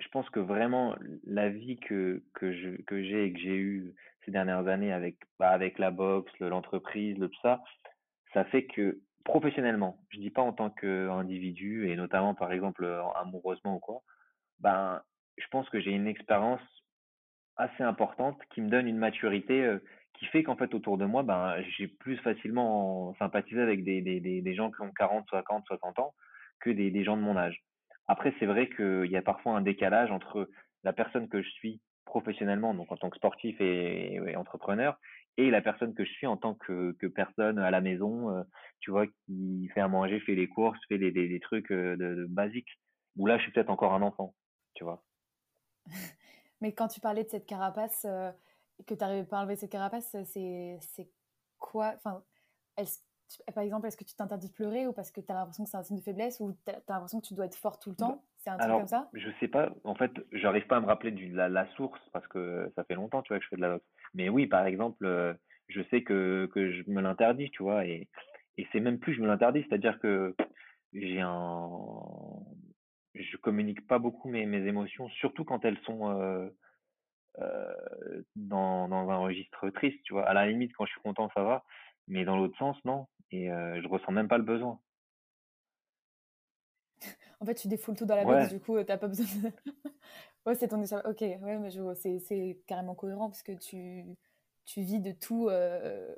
je 0.00 0.08
pense 0.08 0.28
que 0.30 0.40
vraiment 0.40 0.96
la 1.24 1.48
vie 1.50 1.78
que 1.78 2.22
que 2.34 2.52
je 2.52 2.82
que 2.82 3.02
j'ai 3.02 3.26
et 3.26 3.32
que 3.32 3.38
j'ai 3.38 3.56
eue 3.56 3.94
ces 4.24 4.30
dernières 4.30 4.66
années 4.66 4.92
avec 4.92 5.16
bah, 5.38 5.50
avec 5.50 5.78
la 5.78 5.90
boxe, 5.90 6.32
le- 6.40 6.48
l'entreprise, 6.48 7.18
le 7.18 7.28
tout 7.28 7.40
ça, 7.42 7.62
ça 8.34 8.44
fait 8.46 8.66
que 8.66 9.00
professionnellement, 9.24 9.98
je 10.10 10.18
dis 10.18 10.30
pas 10.30 10.42
en 10.42 10.52
tant 10.52 10.70
qu'individu 10.70 11.88
et 11.90 11.96
notamment 11.96 12.34
par 12.34 12.52
exemple 12.52 12.84
euh, 12.84 13.02
amoureusement 13.16 13.76
ou 13.76 13.78
quoi, 13.78 14.02
ben 14.60 15.02
je 15.38 15.46
pense 15.50 15.68
que 15.70 15.80
j'ai 15.80 15.90
une 15.90 16.06
expérience 16.06 16.60
assez 17.56 17.82
importante 17.82 18.38
qui 18.52 18.60
me 18.60 18.68
donne 18.68 18.86
une 18.88 18.98
maturité 18.98 19.64
euh, 19.64 19.78
qui 20.14 20.26
fait 20.26 20.42
qu'en 20.42 20.56
fait 20.56 20.74
autour 20.74 20.98
de 20.98 21.04
moi, 21.04 21.22
ben 21.22 21.62
j'ai 21.76 21.88
plus 21.88 22.16
facilement 22.18 23.14
sympathisé 23.18 23.60
avec 23.60 23.84
des, 23.84 24.00
des, 24.00 24.20
des, 24.20 24.54
gens 24.54 24.70
qui 24.70 24.82
ont 24.82 24.90
40, 24.90 25.26
50, 25.30 25.64
60 25.66 25.98
ans 25.98 26.14
que 26.60 26.70
des, 26.70 26.90
des 26.90 27.04
gens 27.04 27.16
de 27.16 27.22
mon 27.22 27.36
âge. 27.36 27.62
Après, 28.06 28.34
c'est 28.38 28.46
vrai 28.46 28.68
qu'il 28.68 29.10
y 29.10 29.16
a 29.16 29.22
parfois 29.22 29.56
un 29.56 29.62
décalage 29.62 30.10
entre 30.10 30.50
la 30.82 30.92
personne 30.92 31.28
que 31.28 31.42
je 31.42 31.48
suis 31.50 31.80
professionnellement, 32.04 32.74
donc 32.74 32.90
en 32.90 32.96
tant 32.96 33.08
que 33.08 33.16
sportif 33.16 33.60
et 33.60 34.34
entrepreneur, 34.36 34.98
et 35.46 35.50
la 35.50 35.62
personne 35.62 35.94
que 35.94 36.04
je 36.04 36.10
suis 36.12 36.26
en 36.26 36.36
tant 36.36 36.54
que, 36.54 36.92
que 36.92 37.06
personne 37.06 37.58
à 37.58 37.70
la 37.70 37.80
maison, 37.80 38.30
euh, 38.30 38.42
tu 38.80 38.90
vois, 38.90 39.06
qui 39.26 39.68
fait 39.74 39.80
à 39.80 39.88
manger, 39.88 40.20
fait 40.20 40.34
les 40.34 40.48
courses, 40.48 40.78
fait 40.88 40.98
des, 40.98 41.12
des, 41.12 41.28
des 41.28 41.40
trucs 41.40 41.70
euh, 41.72 41.96
de, 41.96 42.14
de 42.14 42.26
basiques. 42.26 42.80
Où 43.16 43.26
là, 43.26 43.38
je 43.38 43.42
suis 43.44 43.52
peut-être 43.52 43.70
encore 43.70 43.94
un 43.94 44.02
enfant, 44.02 44.34
tu 44.74 44.84
vois. 44.84 45.04
Mais 46.60 46.74
quand 46.74 46.88
tu 46.88 47.00
parlais 47.00 47.24
de 47.24 47.28
cette 47.30 47.46
carapace, 47.46 48.04
euh, 48.04 48.30
que 48.86 48.94
tu 48.94 49.00
n'arrivais 49.00 49.24
pas 49.26 49.38
à 49.38 49.40
enlever 49.42 49.56
cette 49.56 49.70
carapace, 49.72 50.14
c'est 50.24 51.10
quoi 51.58 51.94
Enfin, 51.96 52.24
par 53.54 53.62
exemple, 53.62 53.86
est-ce 53.86 53.96
que 53.96 54.04
tu 54.04 54.14
t'interdis 54.14 54.48
de 54.48 54.52
pleurer 54.52 54.86
ou 54.86 54.92
parce 54.92 55.10
que 55.10 55.20
tu 55.20 55.30
as 55.30 55.34
l'impression 55.34 55.64
que 55.64 55.70
c'est 55.70 55.76
un 55.76 55.82
signe 55.82 55.98
de 55.98 56.02
faiblesse 56.02 56.40
ou 56.40 56.52
tu 56.64 56.70
as, 56.72 56.82
l'impression 56.88 57.20
que 57.20 57.26
tu 57.26 57.34
dois 57.34 57.46
être 57.46 57.54
fort 57.56 57.78
tout 57.78 57.90
le 57.90 57.96
Bah, 57.96 58.06
temps? 58.06 58.24
C'est 58.40 58.50
un 58.50 58.58
truc 58.58 58.74
comme 58.74 58.74
alors, 58.76 58.88
ça? 58.88 59.10
je 59.12 59.28
sais 59.38 59.48
pas, 59.48 59.70
en 59.84 59.94
fait, 59.94 60.12
j'arrive 60.32 60.66
pas 60.66 60.76
à 60.78 60.80
me 60.80 60.86
rappeler 60.86 61.10
la, 61.28 61.48
la 61.48 61.66
source 61.74 62.00
parce 62.12 62.26
que 62.28 62.72
ça 62.74 62.84
fait 62.84 62.94
longtemps, 62.94 63.22
tu 63.22 63.28
vois, 63.28 63.38
que 63.38 63.44
je 63.44 63.48
fais 63.50 63.56
de 63.56 63.60
la 63.60 63.70
boxe. 63.74 63.86
Mais 64.14 64.28
oui, 64.28 64.46
par 64.46 64.64
exemple, 64.66 65.04
euh, 65.04 65.34
je 65.68 65.82
sais 65.90 66.02
que, 66.02 66.48
que 66.52 66.72
je 66.72 66.82
me 66.90 67.02
l'interdis, 67.02 67.50
tu 67.50 67.62
vois, 67.62 67.84
et, 67.86 68.08
et 68.56 68.66
c'est 68.72 68.80
même 68.80 68.98
plus 68.98 69.14
je 69.14 69.20
me 69.20 69.26
l'interdis, 69.26 69.64
c'est-à-dire 69.68 70.00
que 70.00 70.34
j'ai 70.94 71.20
un, 71.20 71.68
je 73.14 73.36
communique 73.36 73.86
pas 73.86 73.98
beaucoup 73.98 74.28
mes, 74.28 74.46
mes 74.46 74.66
émotions, 74.66 75.08
surtout 75.10 75.44
quand 75.44 75.64
elles 75.64 75.78
sont 75.80 76.10
euh, 76.10 76.48
euh, 77.40 78.22
dans, 78.36 78.88
dans 78.88 79.10
un 79.10 79.18
registre 79.18 79.70
triste, 79.70 80.00
tu 80.04 80.14
vois. 80.14 80.26
À 80.26 80.34
la 80.34 80.46
limite, 80.46 80.72
quand 80.76 80.86
je 80.86 80.92
suis 80.92 81.00
content, 81.02 81.30
ça 81.34 81.42
va, 81.42 81.64
mais 82.08 82.24
dans 82.24 82.36
l'autre 82.36 82.56
sens, 82.58 82.76
non. 82.84 83.06
Et 83.30 83.50
euh, 83.50 83.80
je 83.82 83.88
ressens 83.88 84.12
même 84.12 84.28
pas 84.28 84.38
le 84.38 84.44
besoin. 84.44 84.80
En 87.40 87.46
fait, 87.46 87.54
tu 87.54 87.68
défoules 87.68 87.96
tout 87.96 88.04
dans 88.06 88.16
la 88.16 88.24
Ouais, 88.24 88.48
du 88.48 88.60
coup, 88.60 88.78
tu 88.78 88.86
n'as 88.86 88.98
pas 88.98 89.08
besoin 89.08 89.26
de... 89.26 89.50
Ouais, 90.46 90.54
c'est 90.54 90.68
ton... 90.68 90.82
Ok, 90.82 91.20
ouais, 91.20 91.58
mais 91.58 91.70
je 91.70 91.94
c'est 91.94 92.60
carrément 92.66 92.94
cohérent 92.94 93.28
parce 93.28 93.42
que 93.42 93.52
tu, 93.52 94.06
tu 94.64 94.80
vis 94.80 95.00
de 95.00 95.12
tout 95.12 95.48
euh, 95.48 96.14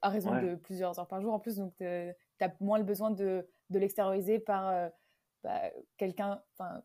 à 0.00 0.08
raison 0.08 0.32
ouais, 0.32 0.42
de 0.42 0.54
plusieurs 0.56 0.98
heures 0.98 1.06
par 1.06 1.20
jour 1.20 1.32
en 1.32 1.38
plus, 1.38 1.56
donc 1.58 1.74
tu 1.76 1.84
as 1.84 2.54
moins 2.60 2.78
le 2.78 2.84
besoin 2.84 3.12
de, 3.12 3.48
de 3.70 3.78
l'extérioriser 3.78 4.40
par 4.40 4.68
euh, 4.68 4.88
bah, 5.44 5.60
quelqu'un, 5.96 6.42
enfin, 6.54 6.82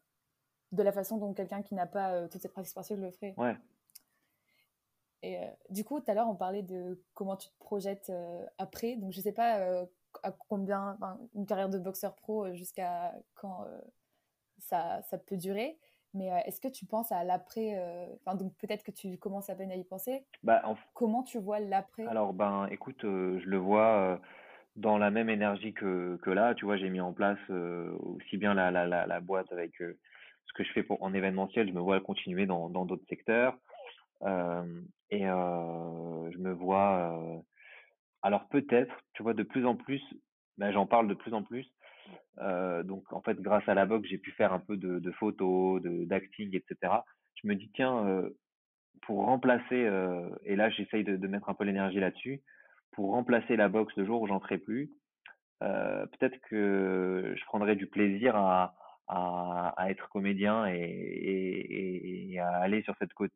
de 0.71 0.83
la 0.83 0.91
façon 0.91 1.17
dont 1.17 1.33
quelqu'un 1.33 1.63
qui 1.63 1.73
n'a 1.73 1.87
pas 1.87 2.13
euh, 2.13 2.27
toute 2.27 2.41
cette 2.41 2.51
pratique 2.51 2.69
sportive 2.69 2.99
le 2.99 3.11
ferait. 3.11 3.33
ouais. 3.37 3.55
Et 5.23 5.37
euh, 5.39 5.47
du 5.69 5.83
coup, 5.83 5.99
tout 5.99 6.09
à 6.11 6.13
l'heure, 6.13 6.29
on 6.29 6.35
parlait 6.35 6.61
de 6.61 7.03
comment 7.13 7.35
tu 7.35 7.49
te 7.49 7.57
projettes 7.59 8.09
euh, 8.09 8.45
après. 8.57 8.95
Donc, 8.97 9.13
je 9.13 9.21
sais 9.21 9.31
pas 9.31 9.59
euh, 9.59 9.85
à 10.23 10.31
combien, 10.31 10.93
enfin, 10.93 11.17
une 11.35 11.45
carrière 11.45 11.69
de 11.69 11.79
boxeur 11.79 12.15
pro 12.15 12.45
euh, 12.45 12.53
jusqu'à 12.53 13.13
quand 13.35 13.63
euh, 13.65 13.81
ça, 14.59 15.01
ça 15.03 15.17
peut 15.17 15.37
durer. 15.37 15.77
Mais 16.13 16.31
euh, 16.31 16.37
est-ce 16.45 16.61
que 16.61 16.67
tu 16.67 16.85
penses 16.85 17.11
à 17.11 17.23
l'après 17.23 17.77
Enfin, 18.25 18.35
donc 18.35 18.55
peut-être 18.57 18.83
que 18.83 18.91
tu 18.91 19.17
commences 19.17 19.49
à 19.49 19.55
peine 19.55 19.71
à 19.71 19.75
y 19.75 19.83
penser. 19.83 20.25
Bah, 20.41 20.61
en 20.63 20.75
Comment 20.93 21.23
tu 21.23 21.37
vois 21.37 21.59
l'après? 21.59 22.07
Alors 22.07 22.33
ben 22.33 22.67
écoute, 22.71 23.01
je 23.01 23.45
le 23.45 23.57
vois 23.57 24.19
dans 24.77 24.97
la 24.97 25.11
même 25.11 25.29
énergie 25.29 25.73
que, 25.73 26.17
que 26.23 26.29
là, 26.29 26.55
tu 26.55 26.65
vois, 26.65 26.77
j'ai 26.77 26.89
mis 26.89 27.01
en 27.01 27.13
place 27.13 27.39
aussi 27.49 28.37
bien 28.37 28.53
la, 28.53 28.71
la, 28.71 28.87
la, 28.87 29.05
la 29.05 29.19
boîte 29.19 29.51
avec 29.51 29.73
ce 29.77 30.53
que 30.53 30.63
je 30.63 30.71
fais 30.71 30.83
pour, 30.83 31.01
en 31.03 31.13
événementiel, 31.13 31.67
je 31.67 31.73
me 31.73 31.81
vois 31.81 31.99
continuer 31.99 32.45
dans, 32.45 32.69
dans 32.69 32.85
d'autres 32.85 33.07
secteurs. 33.09 33.57
Euh, 34.23 34.81
et 35.09 35.27
euh, 35.27 36.31
je 36.31 36.37
me 36.37 36.51
vois, 36.51 37.43
alors 38.27 38.45
peut-être, 38.49 38.93
tu 39.13 39.23
vois, 39.23 39.33
de 39.33 39.43
plus 39.43 39.65
en 39.65 39.77
plus, 39.77 40.03
ben, 40.57 40.73
j'en 40.73 40.85
parle 40.85 41.07
de 41.07 41.13
plus 41.13 41.33
en 41.33 41.43
plus. 41.43 41.65
Donc 42.83 43.11
en 43.13 43.21
fait, 43.21 43.39
grâce 43.41 43.67
à 43.69 43.73
la 43.73 43.85
boxe, 43.85 44.09
j'ai 44.09 44.17
pu 44.17 44.31
faire 44.31 44.51
un 44.51 44.59
peu 44.59 44.75
de, 44.75 45.11
photos, 45.11 45.81
d'acting, 45.81 46.53
etc. 46.53 46.93
Je 47.35 47.47
me 47.47 47.55
dis, 47.55 47.71
tiens, 47.73 48.23
pour 49.03 49.25
remplacer, 49.25 49.89
et 50.43 50.55
là 50.57 50.69
j'essaye 50.69 51.05
de, 51.05 51.27
mettre 51.27 51.49
un 51.49 51.53
peu 51.53 51.63
l'énergie 51.63 52.01
là-dessus, 52.01 52.41
pour 52.91 53.11
remplacer 53.11 53.55
la 53.55 53.69
boxe 53.69 53.95
le 53.95 54.05
jour 54.05 54.21
où 54.21 54.27
j'en 54.27 54.41
ferai 54.41 54.57
plus, 54.57 54.91
peut-être 55.61 56.37
que 56.49 57.33
je 57.33 57.45
prendrai 57.45 57.77
du 57.77 57.87
plaisir 57.87 58.35
à, 58.35 58.75
être 59.87 60.09
comédien 60.09 60.65
et, 60.67 62.37
à 62.39 62.57
aller 62.57 62.83
sur, 62.83 62.93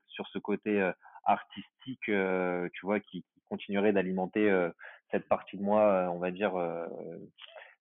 sur 0.07 0.27
ce 0.27 0.37
côté 0.37 0.91
artistique, 1.23 2.01
tu 2.03 2.85
vois, 2.85 2.99
qui, 2.99 3.23
qui 3.51 3.57
continuerait 3.57 3.93
d'alimenter 3.93 4.49
euh, 4.49 4.69
cette 5.11 5.27
partie 5.27 5.57
de 5.57 5.61
moi, 5.63 5.81
euh, 5.83 6.07
on 6.07 6.19
va 6.19 6.31
dire, 6.31 6.55
euh, 6.55 6.87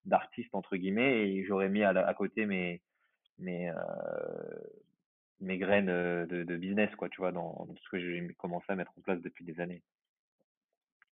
d'artiste, 0.05 0.55
entre 0.55 0.77
guillemets, 0.77 1.29
et 1.29 1.45
j'aurais 1.45 1.69
mis 1.69 1.83
à, 1.85 1.93
la- 1.93 2.07
à 2.07 2.15
côté 2.15 2.47
mes, 2.47 2.83
mes, 3.39 3.73
mes 5.41 5.59
graines 5.59 5.87
de, 5.87 6.43
de 6.45 6.57
business, 6.57 6.95
quoi, 6.97 7.09
tu 7.09 7.21
vois, 7.21 7.33
dans, 7.33 7.65
dans 7.67 7.75
ce 7.77 7.89
que 7.89 7.99
j'ai 8.01 8.27
commencé 8.35 8.67
à 8.69 8.75
mettre 8.77 8.93
en 8.99 9.03
place 9.03 9.21
depuis 9.21 9.45
des 9.45 9.61
années. 9.61 9.83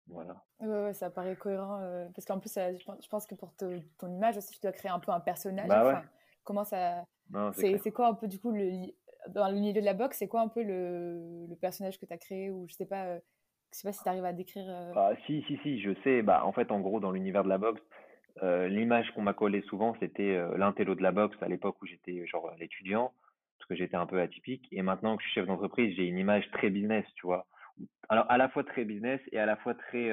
Voilà. 0.08 0.44
Ouais, 0.60 0.68
ouais, 0.84 0.94
ça 0.94 1.10
paraît 1.10 1.36
cohérent. 1.36 1.80
euh, 1.82 2.08
parce 2.14 2.26
qu'en 2.26 2.40
plus, 2.40 2.50
ça- 2.52 2.76
je 2.76 3.08
pense 3.10 3.26
que 3.26 3.36
pour 3.36 3.56
te- 3.56 3.80
ton 3.98 4.14
image 4.14 4.38
aussi, 4.38 4.52
tu 4.54 4.60
dois 4.62 4.72
créer 4.74 4.92
un 4.92 5.00
peu 5.00 5.12
un 5.12 5.20
personnage. 5.22 5.68
Bah 5.70 5.86
ouais, 5.86 5.92
Enfin, 5.94 6.04
comment 6.44 6.64
ça. 6.66 7.06
c'est 7.54 7.92
quoi 7.92 8.08
un 8.08 8.14
peu 8.14 8.28
du 8.28 8.40
coup 8.40 8.52
le 8.52 8.88
dans 9.30 9.48
le 9.50 9.54
milieu 9.54 9.80
de 9.80 9.86
la 9.86 9.94
boxe, 9.94 10.18
c'est 10.18 10.28
quoi 10.28 10.42
un 10.42 10.48
peu 10.48 10.64
le, 10.64 11.46
le 11.48 11.56
personnage 11.56 12.00
que 12.00 12.08
tu 12.08 12.12
as 12.14 12.18
créé 12.18 12.50
ou 12.50 12.66
je 12.68 12.74
sais 12.74 12.88
pas 12.88 13.20
je 13.72 13.78
sais 13.78 13.88
pas 13.88 13.94
si 13.94 14.04
tu 14.04 14.10
arrives 14.10 14.26
à 14.26 14.34
décrire 14.34 14.66
Ah, 14.96 15.12
si, 15.26 15.44
si, 15.44 15.58
si, 15.64 15.82
je 15.82 15.92
sais. 16.04 16.22
Bah, 16.22 16.46
en 16.46 16.52
fait, 16.52 16.72
en 16.72 16.80
gros, 16.80 17.00
dans 17.00 17.12
l'univers 17.12 17.44
de 17.44 17.50
la 17.50 17.58
boxe, 17.58 17.82
euh, 18.44 18.68
l'image 18.68 19.12
qu'on 19.12 19.22
m'a 19.22 19.34
collée 19.34 19.62
souvent, 19.64 19.96
c'était 20.00 20.36
euh, 20.36 20.58
l'intello 20.58 20.96
de 20.96 21.04
la 21.04 21.12
boxe 21.12 21.38
à 21.42 21.48
l'époque 21.48 21.82
où 21.82 21.86
j'étais 21.86 22.26
genre 22.28 22.52
l'étudiant, 22.60 23.14
parce 23.58 23.70
que 23.70 23.76
j'étais 23.76 23.96
un 23.96 24.06
peu 24.06 24.20
atypique. 24.20 24.68
Et 24.72 24.82
maintenant 24.82 25.16
que 25.16 25.24
je 25.24 25.30
suis 25.30 25.40
chef 25.40 25.48
d'entreprise, 25.48 25.96
j'ai 25.96 26.06
une 26.06 26.18
image 26.18 26.50
très 26.52 26.70
business, 26.70 27.06
tu 27.16 27.26
vois. 27.26 27.46
Alors, 28.10 28.26
à 28.30 28.38
la 28.38 28.50
fois 28.50 28.64
très 28.64 28.84
business 28.84 29.22
et 29.32 29.40
à 29.40 29.46
la 29.46 29.56
fois 29.56 29.74
très, 29.74 30.12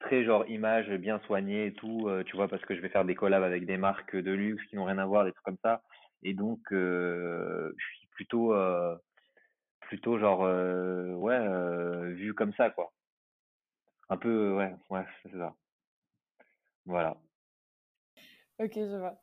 très 0.00 0.24
genre 0.24 0.48
image 0.48 0.90
bien 0.92 1.20
soignée 1.26 1.66
et 1.66 1.72
tout, 1.74 2.08
tu 2.24 2.34
vois, 2.34 2.48
parce 2.48 2.64
que 2.64 2.74
je 2.74 2.80
vais 2.80 2.88
faire 2.88 3.04
des 3.04 3.14
collabs 3.14 3.42
avec 3.42 3.66
des 3.66 3.76
marques 3.76 4.16
de 4.16 4.32
luxe 4.32 4.64
qui 4.66 4.76
n'ont 4.76 4.84
rien 4.84 4.98
à 4.98 5.06
voir, 5.06 5.24
des 5.24 5.32
trucs 5.32 5.44
comme 5.44 5.58
ça. 5.62 5.82
Et 6.22 6.32
donc, 6.32 6.60
je 6.70 7.70
suis 7.98 8.06
plutôt, 8.08 8.54
plutôt 9.90 10.20
genre, 10.20 10.42
ouais, 11.18 12.12
vu 12.12 12.32
comme 12.32 12.52
ça, 12.52 12.70
quoi. 12.70 12.92
Un 14.08 14.16
peu, 14.16 14.56
ouais, 14.56 14.72
ouais, 14.88 15.04
c'est 15.24 15.32
ça. 15.32 15.52
Voilà. 16.86 17.16
Ok, 18.60 18.74
je 18.76 18.96
vois. 18.96 19.20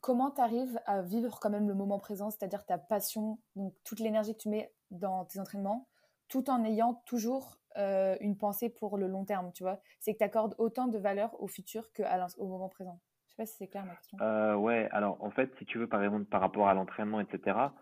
Comment 0.00 0.30
tu 0.30 0.40
arrives 0.40 0.80
à 0.86 1.02
vivre 1.02 1.38
quand 1.38 1.50
même 1.50 1.68
le 1.68 1.74
moment 1.74 1.98
présent, 1.98 2.30
c'est-à-dire 2.30 2.64
ta 2.64 2.78
passion, 2.78 3.38
donc 3.56 3.74
toute 3.84 4.00
l'énergie 4.00 4.32
que 4.32 4.40
tu 4.40 4.48
mets 4.48 4.72
dans 4.90 5.26
tes 5.26 5.38
entraînements, 5.38 5.86
tout 6.28 6.48
en 6.48 6.64
ayant 6.64 7.02
toujours 7.04 7.58
euh, 7.76 8.16
une 8.20 8.38
pensée 8.38 8.70
pour 8.70 8.96
le 8.96 9.08
long 9.08 9.26
terme, 9.26 9.52
tu 9.52 9.64
vois? 9.64 9.82
C'est 10.00 10.14
que 10.14 10.18
tu 10.18 10.24
accordes 10.24 10.54
autant 10.56 10.86
de 10.86 10.96
valeur 10.96 11.38
au 11.42 11.46
futur 11.46 11.92
qu'au 11.92 12.46
moment 12.46 12.70
présent. 12.70 13.02
Je 13.26 13.32
sais 13.32 13.36
pas 13.36 13.44
si 13.44 13.56
c'est 13.56 13.68
clair 13.68 13.84
ma 13.84 13.96
question. 13.96 14.16
Euh, 14.22 14.54
ouais, 14.54 14.88
alors 14.92 15.22
en 15.22 15.30
fait, 15.30 15.50
si 15.58 15.66
tu 15.66 15.76
veux, 15.76 15.86
par 15.86 16.02
exemple, 16.02 16.24
par 16.24 16.40
rapport 16.40 16.68
à 16.68 16.72
l'entraînement, 16.74 17.20
etc., 17.20 17.74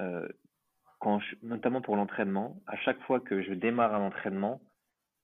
euh, 0.00 0.28
notamment 1.42 1.80
pour 1.80 1.96
l'entraînement, 1.96 2.56
à 2.66 2.76
chaque 2.76 3.00
fois 3.02 3.20
que 3.20 3.42
je 3.42 3.52
démarre 3.52 3.94
un 3.94 4.06
entraînement, 4.06 4.60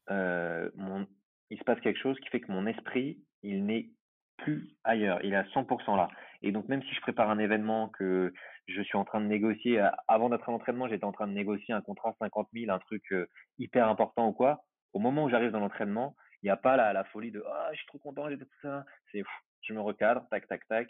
mon, 0.09 1.07
il 1.51 1.59
se 1.59 1.65
passe 1.65 1.81
quelque 1.81 2.01
chose 2.01 2.19
qui 2.21 2.29
fait 2.29 2.41
que 2.41 2.51
mon 2.51 2.67
esprit, 2.67 3.19
il 3.43 3.67
n'est 3.67 3.91
plus 4.39 4.71
ailleurs. 4.85 5.21
Il 5.23 5.33
est 5.33 5.37
à 5.37 5.45
100% 5.45 5.97
là. 5.97 6.09
Et 6.43 6.53
donc, 6.53 6.69
même 6.69 6.83
si 6.83 6.95
je 6.95 7.01
prépare 7.01 7.31
un 7.31 7.39
événement 7.39 7.89
que 7.89 8.33
je 8.67 8.83
suis 8.83 8.97
en 8.97 9.05
train 9.05 9.21
de 9.21 9.27
négocier, 9.27 9.85
avant 10.09 10.31
d'être 10.31 10.49
à 10.49 10.53
l'entraînement, 10.53 10.89
j'étais 10.89 11.05
en 11.05 11.13
train 11.13 11.27
de 11.27 11.33
négocier 11.33 11.75
un 11.75 11.83
contrat 11.83 12.15
50 12.19 12.49
000, 12.55 12.71
un 12.71 12.79
truc 12.79 13.03
euh, 13.13 13.27
hyper 13.59 13.89
important 13.89 14.29
ou 14.29 14.33
quoi. 14.33 14.65
Au 14.93 14.99
moment 14.99 15.25
où 15.25 15.29
j'arrive 15.29 15.51
dans 15.51 15.61
l'entraînement, 15.61 16.17
il 16.43 16.47
n'y 16.47 16.51
a 16.51 16.57
pas 16.57 16.77
la, 16.77 17.05
folie 17.05 17.31
de 17.31 17.45
ah, 17.47 17.69
je 17.73 17.79
suis 17.79 17.87
trop 17.87 17.99
content, 17.99 18.29
j'ai 18.29 18.39
tout 18.39 18.47
ça. 18.63 18.85
C'est 19.13 19.23
je 19.63 19.75
me 19.75 19.81
recadre, 19.81 20.27
tac, 20.31 20.49
tac, 20.49 20.67
tac. 20.69 20.89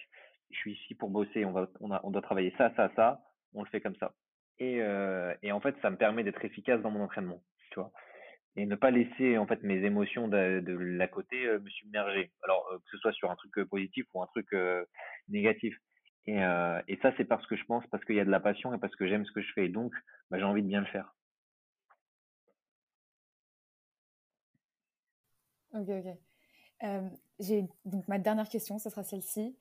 Je 0.50 0.56
suis 0.56 0.72
ici 0.72 0.94
pour 0.94 1.10
bosser, 1.10 1.44
on 1.44 2.10
doit 2.10 2.22
travailler 2.22 2.54
ça, 2.56 2.72
ça, 2.76 2.90
ça. 2.94 3.20
On 3.54 3.62
le 3.62 3.68
fait 3.68 3.80
comme 3.80 3.96
ça. 3.96 4.12
Et, 4.60 4.82
euh, 4.82 5.34
et 5.42 5.52
en 5.52 5.60
fait, 5.60 5.74
ça 5.80 5.90
me 5.90 5.96
permet 5.96 6.22
d'être 6.22 6.44
efficace 6.44 6.80
dans 6.82 6.90
mon 6.90 7.02
entraînement. 7.02 7.42
Tu 7.70 7.80
vois? 7.80 7.92
Et 8.56 8.66
ne 8.66 8.76
pas 8.76 8.90
laisser 8.90 9.38
en 9.38 9.46
fait 9.46 9.62
mes 9.62 9.82
émotions 9.84 10.28
de, 10.28 10.60
de 10.60 10.74
la 10.74 11.08
côté 11.08 11.46
euh, 11.46 11.58
me 11.60 11.70
submerger. 11.70 12.30
Alors 12.44 12.68
euh, 12.72 12.78
que 12.78 12.90
ce 12.90 12.98
soit 12.98 13.12
sur 13.12 13.30
un 13.30 13.36
truc 13.36 13.64
positif 13.70 14.06
ou 14.12 14.22
un 14.22 14.26
truc 14.26 14.48
négatif. 15.28 15.74
Et, 16.26 16.36
et 16.36 16.98
ça 17.02 17.12
c'est 17.16 17.24
parce 17.24 17.44
que 17.46 17.56
je 17.56 17.64
pense, 17.64 17.84
parce 17.90 18.04
qu'il 18.04 18.14
y 18.14 18.20
a 18.20 18.24
de 18.24 18.30
la 18.30 18.40
passion 18.40 18.74
et 18.74 18.78
parce 18.78 18.94
que 18.94 19.08
j'aime 19.08 19.24
ce 19.24 19.32
que 19.32 19.40
je 19.40 19.52
fais. 19.54 19.68
Donc 19.68 19.92
bah, 20.30 20.38
j'ai 20.38 20.44
envie 20.44 20.62
de 20.62 20.68
bien 20.68 20.80
le 20.80 20.86
faire. 20.86 21.14
Ok 25.72 25.88
ok. 25.88 26.88
j'ai 27.38 27.64
donc 27.84 28.06
ma 28.08 28.18
dernière 28.18 28.48
question, 28.48 28.78
ce 28.78 28.90
sera 28.90 29.02
celle-ci. 29.02 29.56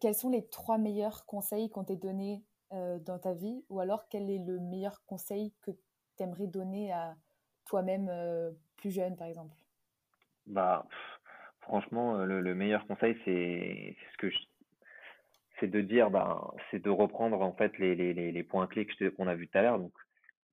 quels 0.00 0.14
sont 0.14 0.30
les 0.30 0.46
trois 0.48 0.78
meilleurs 0.78 1.24
conseils 1.24 1.70
qu'on 1.70 1.84
t'ait 1.84 1.96
donnés 1.96 2.44
dans 2.72 3.18
ta 3.18 3.34
vie, 3.34 3.64
ou 3.68 3.80
alors 3.80 4.08
quel 4.08 4.30
est 4.30 4.38
le 4.38 4.58
meilleur 4.58 5.04
conseil 5.04 5.52
que 5.60 5.70
tu 6.16 6.22
aimerais 6.22 6.46
donner 6.46 6.90
à 6.92 7.14
toi-même 7.66 8.08
euh, 8.10 8.50
plus 8.76 8.90
jeune, 8.90 9.16
par 9.16 9.28
exemple? 9.28 9.56
Bah, 10.46 10.86
franchement, 11.60 12.18
euh, 12.18 12.40
le, 12.40 12.54
meilleur 12.54 12.86
conseil, 12.86 13.16
c'est 13.24 13.96
c'est 15.60 15.68
de 15.68 15.80
dire, 15.80 16.10
bah, 16.10 16.52
c'est 16.70 16.82
de 16.82 16.90
reprendre 16.90 17.40
en 17.40 17.52
fait 17.52 17.78
les, 17.78 17.94
les, 17.94 18.12
les 18.12 18.42
points 18.42 18.66
clés 18.66 18.86
qu'on 19.16 19.28
a 19.28 19.34
vus 19.34 19.48
tout 19.48 19.58
à 19.58 19.62
l'heure. 19.62 19.78
Donc, 19.78 19.92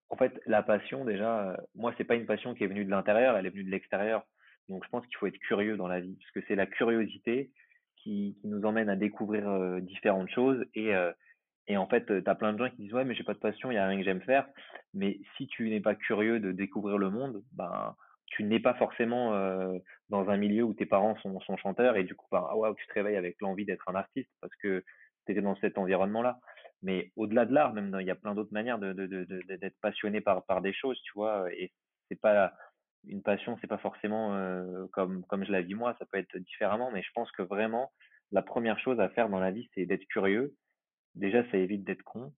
en 0.09 0.15
fait, 0.15 0.39
la 0.45 0.61
passion, 0.61 1.03
déjà, 1.03 1.49
euh, 1.49 1.57
moi, 1.75 1.93
c'est 1.97 2.03
pas 2.03 2.15
une 2.15 2.25
passion 2.25 2.53
qui 2.53 2.63
est 2.63 2.67
venue 2.67 2.85
de 2.85 2.89
l'intérieur, 2.89 3.35
elle 3.35 3.45
est 3.45 3.51
venue 3.51 3.63
de 3.63 3.71
l'extérieur. 3.71 4.25
Donc, 4.67 4.83
je 4.83 4.89
pense 4.89 5.05
qu'il 5.07 5.17
faut 5.17 5.27
être 5.27 5.39
curieux 5.39 5.77
dans 5.77 5.87
la 5.87 5.99
vie, 5.99 6.15
parce 6.15 6.31
que 6.31 6.41
c'est 6.47 6.55
la 6.55 6.67
curiosité 6.67 7.51
qui, 7.95 8.37
qui, 8.39 8.47
nous 8.47 8.63
emmène 8.65 8.89
à 8.89 8.95
découvrir 8.95 9.81
différentes 9.81 10.29
choses 10.29 10.63
et 10.75 10.93
et 11.69 11.77
en 11.77 11.87
fait, 11.87 12.05
tu 12.07 12.29
as 12.29 12.35
plein 12.35 12.51
de 12.51 12.57
gens 12.57 12.69
qui 12.71 12.81
disent 12.81 12.93
ouais, 12.93 13.05
mais 13.05 13.13
j'ai 13.13 13.23
pas 13.23 13.35
de 13.35 13.39
passion, 13.39 13.71
il 13.71 13.75
y 13.75 13.77
a 13.77 13.87
rien 13.87 13.99
que 13.99 14.03
j'aime 14.03 14.21
faire. 14.23 14.47
Mais 14.95 15.19
si 15.37 15.47
tu 15.47 15.69
n'es 15.69 15.79
pas 15.79 15.95
curieux 15.95 16.39
de 16.39 16.51
découvrir 16.51 16.97
le 16.97 17.11
monde, 17.11 17.43
ben 17.53 17.95
tu 18.25 18.43
n'es 18.43 18.59
pas 18.59 18.73
forcément 18.73 19.31
dans 20.09 20.29
un 20.29 20.37
milieu 20.37 20.63
où 20.63 20.73
tes 20.73 20.85
parents 20.85 21.15
sont, 21.17 21.39
sont 21.41 21.57
chanteurs 21.57 21.95
et 21.95 22.03
du 22.03 22.15
coup, 22.15 22.27
ben, 22.31 22.45
ah, 22.49 22.73
tu 22.75 22.87
te 22.87 22.93
réveilles 22.93 23.17
avec 23.17 23.37
l'envie 23.39 23.65
d'être 23.65 23.87
un 23.89 23.95
artiste 23.95 24.29
parce 24.41 24.53
que 24.57 24.83
tu 25.25 25.31
étais 25.31 25.41
dans 25.41 25.55
cet 25.57 25.77
environnement-là. 25.77 26.39
Mais 26.81 27.11
au-delà 27.15 27.45
de 27.45 27.53
l'art, 27.53 27.73
même 27.73 27.95
il 27.99 28.07
y 28.07 28.11
a 28.11 28.15
plein 28.15 28.33
d'autres 28.33 28.53
manières 28.53 28.79
d'être 28.79 29.79
passionné 29.81 30.21
par, 30.21 30.45
par 30.45 30.61
des 30.61 30.73
choses, 30.73 30.99
tu 31.03 31.11
vois. 31.15 31.51
Et 31.53 31.71
c'est 32.07 32.19
pas 32.19 32.53
une 33.07 33.21
passion, 33.21 33.57
c'est 33.61 33.67
pas 33.67 33.77
forcément 33.77 34.35
comme, 34.91 35.23
comme 35.25 35.45
je 35.45 35.51
la 35.51 35.61
vis 35.61 35.75
moi, 35.75 35.95
ça 35.99 36.05
peut 36.11 36.17
être 36.17 36.37
différemment. 36.37 36.89
Mais 36.91 37.03
je 37.03 37.11
pense 37.13 37.31
que 37.31 37.43
vraiment, 37.43 37.91
la 38.31 38.41
première 38.41 38.79
chose 38.79 38.99
à 38.99 39.09
faire 39.09 39.29
dans 39.29 39.39
la 39.39 39.51
vie, 39.51 39.69
c'est 39.75 39.85
d'être 39.85 40.05
curieux 40.05 40.55
déjà, 41.19 41.43
ça 41.51 41.57
évite 41.57 41.83
d'être 41.83 42.03
con. 42.03 42.33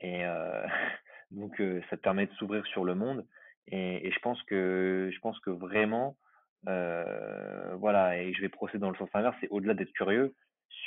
Et 0.00 0.24
donc, 1.30 1.56
ça 1.90 1.96
te 1.96 2.02
permet 2.02 2.26
de 2.26 2.32
s'ouvrir 2.34 2.64
sur 2.66 2.84
le 2.84 2.94
monde. 2.94 3.26
Et, 3.68 4.10
je 4.10 4.18
pense 4.20 4.42
que, 4.44 5.10
je 5.12 5.18
pense 5.20 5.38
que 5.40 5.50
vraiment, 5.50 6.16
voilà, 6.64 8.18
et 8.18 8.32
je 8.34 8.40
vais 8.40 8.48
procéder 8.48 8.80
dans 8.80 8.90
le 8.90 8.96
sens 8.96 9.08
inverse, 9.14 9.36
c'est 9.40 9.48
au-delà 9.48 9.74
d'être 9.74 9.92
curieux, 9.92 10.34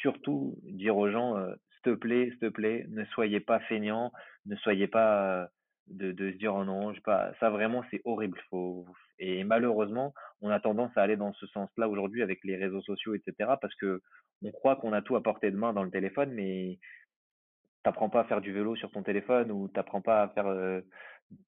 surtout 0.01 0.57
dire 0.63 0.97
aux 0.97 1.09
gens, 1.09 1.35
s'il 1.73 1.93
te 1.93 1.97
plaît, 1.97 2.29
s'il 2.29 2.39
te 2.39 2.49
plaît, 2.49 2.85
ne 2.89 3.05
soyez 3.05 3.39
pas 3.39 3.59
feignants, 3.61 4.11
ne 4.45 4.55
soyez 4.57 4.87
pas 4.87 5.49
de, 5.89 6.31
se 6.31 6.37
dire 6.37 6.53
oh 6.55 6.63
non, 6.63 6.93
je 6.93 7.01
pas, 7.01 7.31
ça 7.39 7.49
vraiment 7.49 7.83
c'est 7.89 8.01
horrible. 8.05 8.39
Et 9.19 9.43
malheureusement, 9.43 10.13
on 10.41 10.49
a 10.49 10.59
tendance 10.59 10.95
à 10.95 11.01
aller 11.01 11.17
dans 11.17 11.33
ce 11.33 11.47
sens-là 11.47 11.89
aujourd'hui 11.89 12.21
avec 12.21 12.43
les 12.43 12.55
réseaux 12.55 12.81
sociaux, 12.81 13.15
etc. 13.15 13.51
Parce 13.61 13.75
que 13.75 14.01
on 14.43 14.51
croit 14.51 14.77
qu'on 14.77 14.93
a 14.93 15.01
tout 15.01 15.15
à 15.15 15.23
portée 15.23 15.51
de 15.51 15.57
main 15.57 15.73
dans 15.73 15.83
le 15.83 15.91
téléphone, 15.91 16.31
mais 16.31 16.79
t'apprends 17.89 18.09
pas 18.09 18.19
à 18.19 18.25
faire 18.25 18.41
du 18.41 18.53
vélo 18.53 18.75
sur 18.75 18.91
ton 18.91 19.01
téléphone 19.01 19.51
ou 19.51 19.67
t'apprends 19.67 20.01
pas 20.01 20.21
à 20.21 20.27
faire. 20.29 20.45
Euh, 20.45 20.81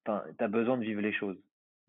tu 0.04 0.10
as 0.10 0.48
besoin 0.48 0.76
de 0.76 0.82
vivre 0.82 1.00
les 1.00 1.12
choses. 1.12 1.38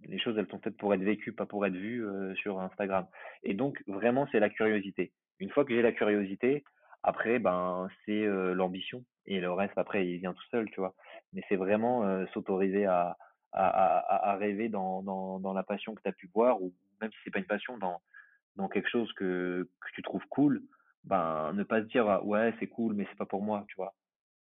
Les 0.05 0.19
choses, 0.19 0.37
elles 0.37 0.47
sont 0.49 0.59
faites 0.59 0.77
pour 0.77 0.93
être 0.93 1.01
vécues, 1.01 1.33
pas 1.33 1.47
pour 1.47 1.65
être 1.65 1.73
vues 1.73 2.05
euh, 2.05 2.35
sur 2.35 2.59
Instagram. 2.59 3.07
Et 3.41 3.55
donc, 3.55 3.81
vraiment, 3.87 4.27
c'est 4.31 4.39
la 4.39 4.49
curiosité. 4.49 5.11
Une 5.39 5.49
fois 5.49 5.65
que 5.65 5.73
j'ai 5.73 5.81
la 5.81 5.91
curiosité, 5.91 6.63
après, 7.01 7.39
ben, 7.39 7.87
c'est 8.05 8.25
euh, 8.25 8.53
l'ambition. 8.53 9.03
Et 9.25 9.39
le 9.39 9.51
reste, 9.51 9.75
après, 9.77 10.07
il 10.07 10.19
vient 10.19 10.33
tout 10.33 10.45
seul, 10.51 10.69
tu 10.69 10.81
vois. 10.81 10.93
Mais 11.33 11.41
c'est 11.49 11.55
vraiment 11.55 12.27
s'autoriser 12.33 12.85
à, 12.85 13.17
rêver 13.53 14.69
dans, 14.69 15.53
la 15.55 15.63
passion 15.63 15.95
que 15.95 16.01
tu 16.03 16.09
as 16.09 16.13
pu 16.13 16.29
voir, 16.33 16.61
ou 16.61 16.73
même 17.01 17.11
si 17.11 17.17
c'est 17.23 17.31
pas 17.31 17.39
une 17.39 17.45
passion, 17.45 17.77
dans, 17.77 18.69
quelque 18.69 18.89
chose 18.89 19.11
que, 19.13 19.67
que 19.81 19.91
tu 19.95 20.03
trouves 20.03 20.25
cool, 20.29 20.61
ben, 21.05 21.53
ne 21.53 21.63
pas 21.63 21.81
se 21.81 21.87
dire, 21.87 22.21
ouais, 22.25 22.53
c'est 22.59 22.67
cool, 22.67 22.93
mais 22.93 23.07
c'est 23.09 23.17
pas 23.17 23.25
pour 23.25 23.41
moi, 23.41 23.65
tu 23.67 23.75
vois 23.77 23.95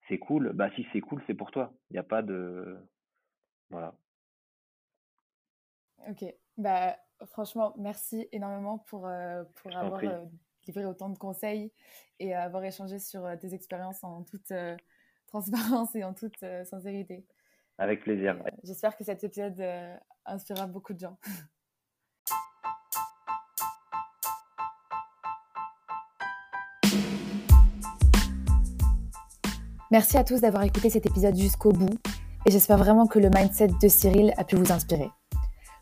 c'est 0.10 0.18
cool, 0.18 0.52
bah 0.54 0.70
si 0.76 0.86
c'est 0.92 1.02
cool, 1.02 1.24
c'est 1.28 1.36
pour 1.36 1.52
toi. 1.52 1.72
Il 1.90 1.94
n'y 1.94 2.00
a 2.00 2.04
pas 2.04 2.22
de. 2.22 2.78
Voilà. 3.70 3.96
Ok. 6.10 6.26
Bah, 6.58 6.98
franchement, 7.28 7.74
merci 7.78 8.28
énormément 8.32 8.80
pour, 8.80 9.08
euh, 9.08 9.44
pour 9.56 9.76
avoir 9.76 10.04
euh, 10.04 10.26
livré 10.68 10.86
autant 10.86 11.10
de 11.10 11.18
conseils 11.18 11.72
et 12.20 12.34
avoir 12.34 12.64
échangé 12.64 13.00
sur 13.00 13.26
euh, 13.26 13.36
tes 13.36 13.54
expériences 13.54 14.04
en 14.04 14.24
toute 14.24 14.52
transparence 15.28 15.96
et 15.96 16.04
en 16.04 16.14
toute 16.14 16.40
sincérité. 16.66 17.26
Avec 17.78 18.02
plaisir. 18.02 18.44
J'espère 18.64 18.98
que 18.98 19.04
cet 19.04 19.24
épisode 19.24 19.64
inspirera 20.26 20.68
beaucoup 20.68 20.94
de 20.94 21.00
gens. 21.00 21.18
Merci 29.92 30.18
à 30.18 30.24
tous 30.24 30.42
d'avoir 30.42 30.64
écouté 30.64 30.92
cet 30.92 31.08
épisode 31.08 31.36
jusqu'au 31.36 31.72
bout 31.72 31.98
et 32.46 32.52
j'espère 32.52 32.78
vraiment 32.78 33.08
que 33.08 33.18
le 33.18 33.30
mindset 33.34 33.70
de 33.82 33.88
Cyril 33.88 34.34
a 34.38 34.44
pu 34.44 34.56
vous 34.56 34.72
inspirer. 34.72 35.10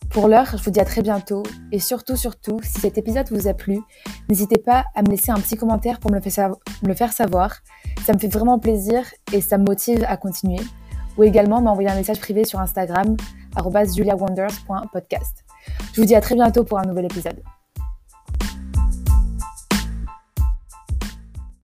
Pour 0.10 0.30
l'heure, 0.30 0.56
je 0.58 0.64
vous 0.64 0.72
dis 0.72 0.80
à 0.80 0.86
très 0.86 1.02
bientôt 1.02 1.44
et 1.74 1.80
surtout, 1.80 2.16
surtout, 2.16 2.58
si 2.64 2.80
cet 2.80 2.98
épisode 2.98 3.28
vous 3.32 3.50
a 3.50 3.54
plu, 3.54 3.82
n'hésitez 4.30 4.60
pas 4.60 4.86
à 4.96 5.02
me 5.02 5.10
laisser 5.10 5.32
un 5.32 5.40
petit 5.40 5.58
commentaire 5.58 6.00
pour 6.00 6.10
me 6.12 6.20
le 6.20 6.94
faire 6.94 7.12
savoir. 7.12 7.58
Ça 8.06 8.14
me 8.14 8.18
fait 8.18 8.30
vraiment 8.30 8.60
plaisir 8.60 9.04
et 9.34 9.42
ça 9.42 9.58
me 9.58 9.66
motive 9.66 10.06
à 10.08 10.16
continuer. 10.16 10.62
Ou 11.18 11.24
également 11.24 11.62
m'envoyer 11.62 11.90
un 11.90 11.96
message 11.96 12.22
privé 12.22 12.46
sur 12.46 12.62
Instagram, 12.62 13.18
juliawonders.podcast. 13.94 15.44
Je 15.94 16.02
vous 16.02 16.08
dis 16.08 16.16
à 16.16 16.22
très 16.22 16.36
bientôt 16.36 16.64
pour 16.64 16.80
un 16.80 16.86
nouvel 16.86 17.06
épisode. 17.06 17.42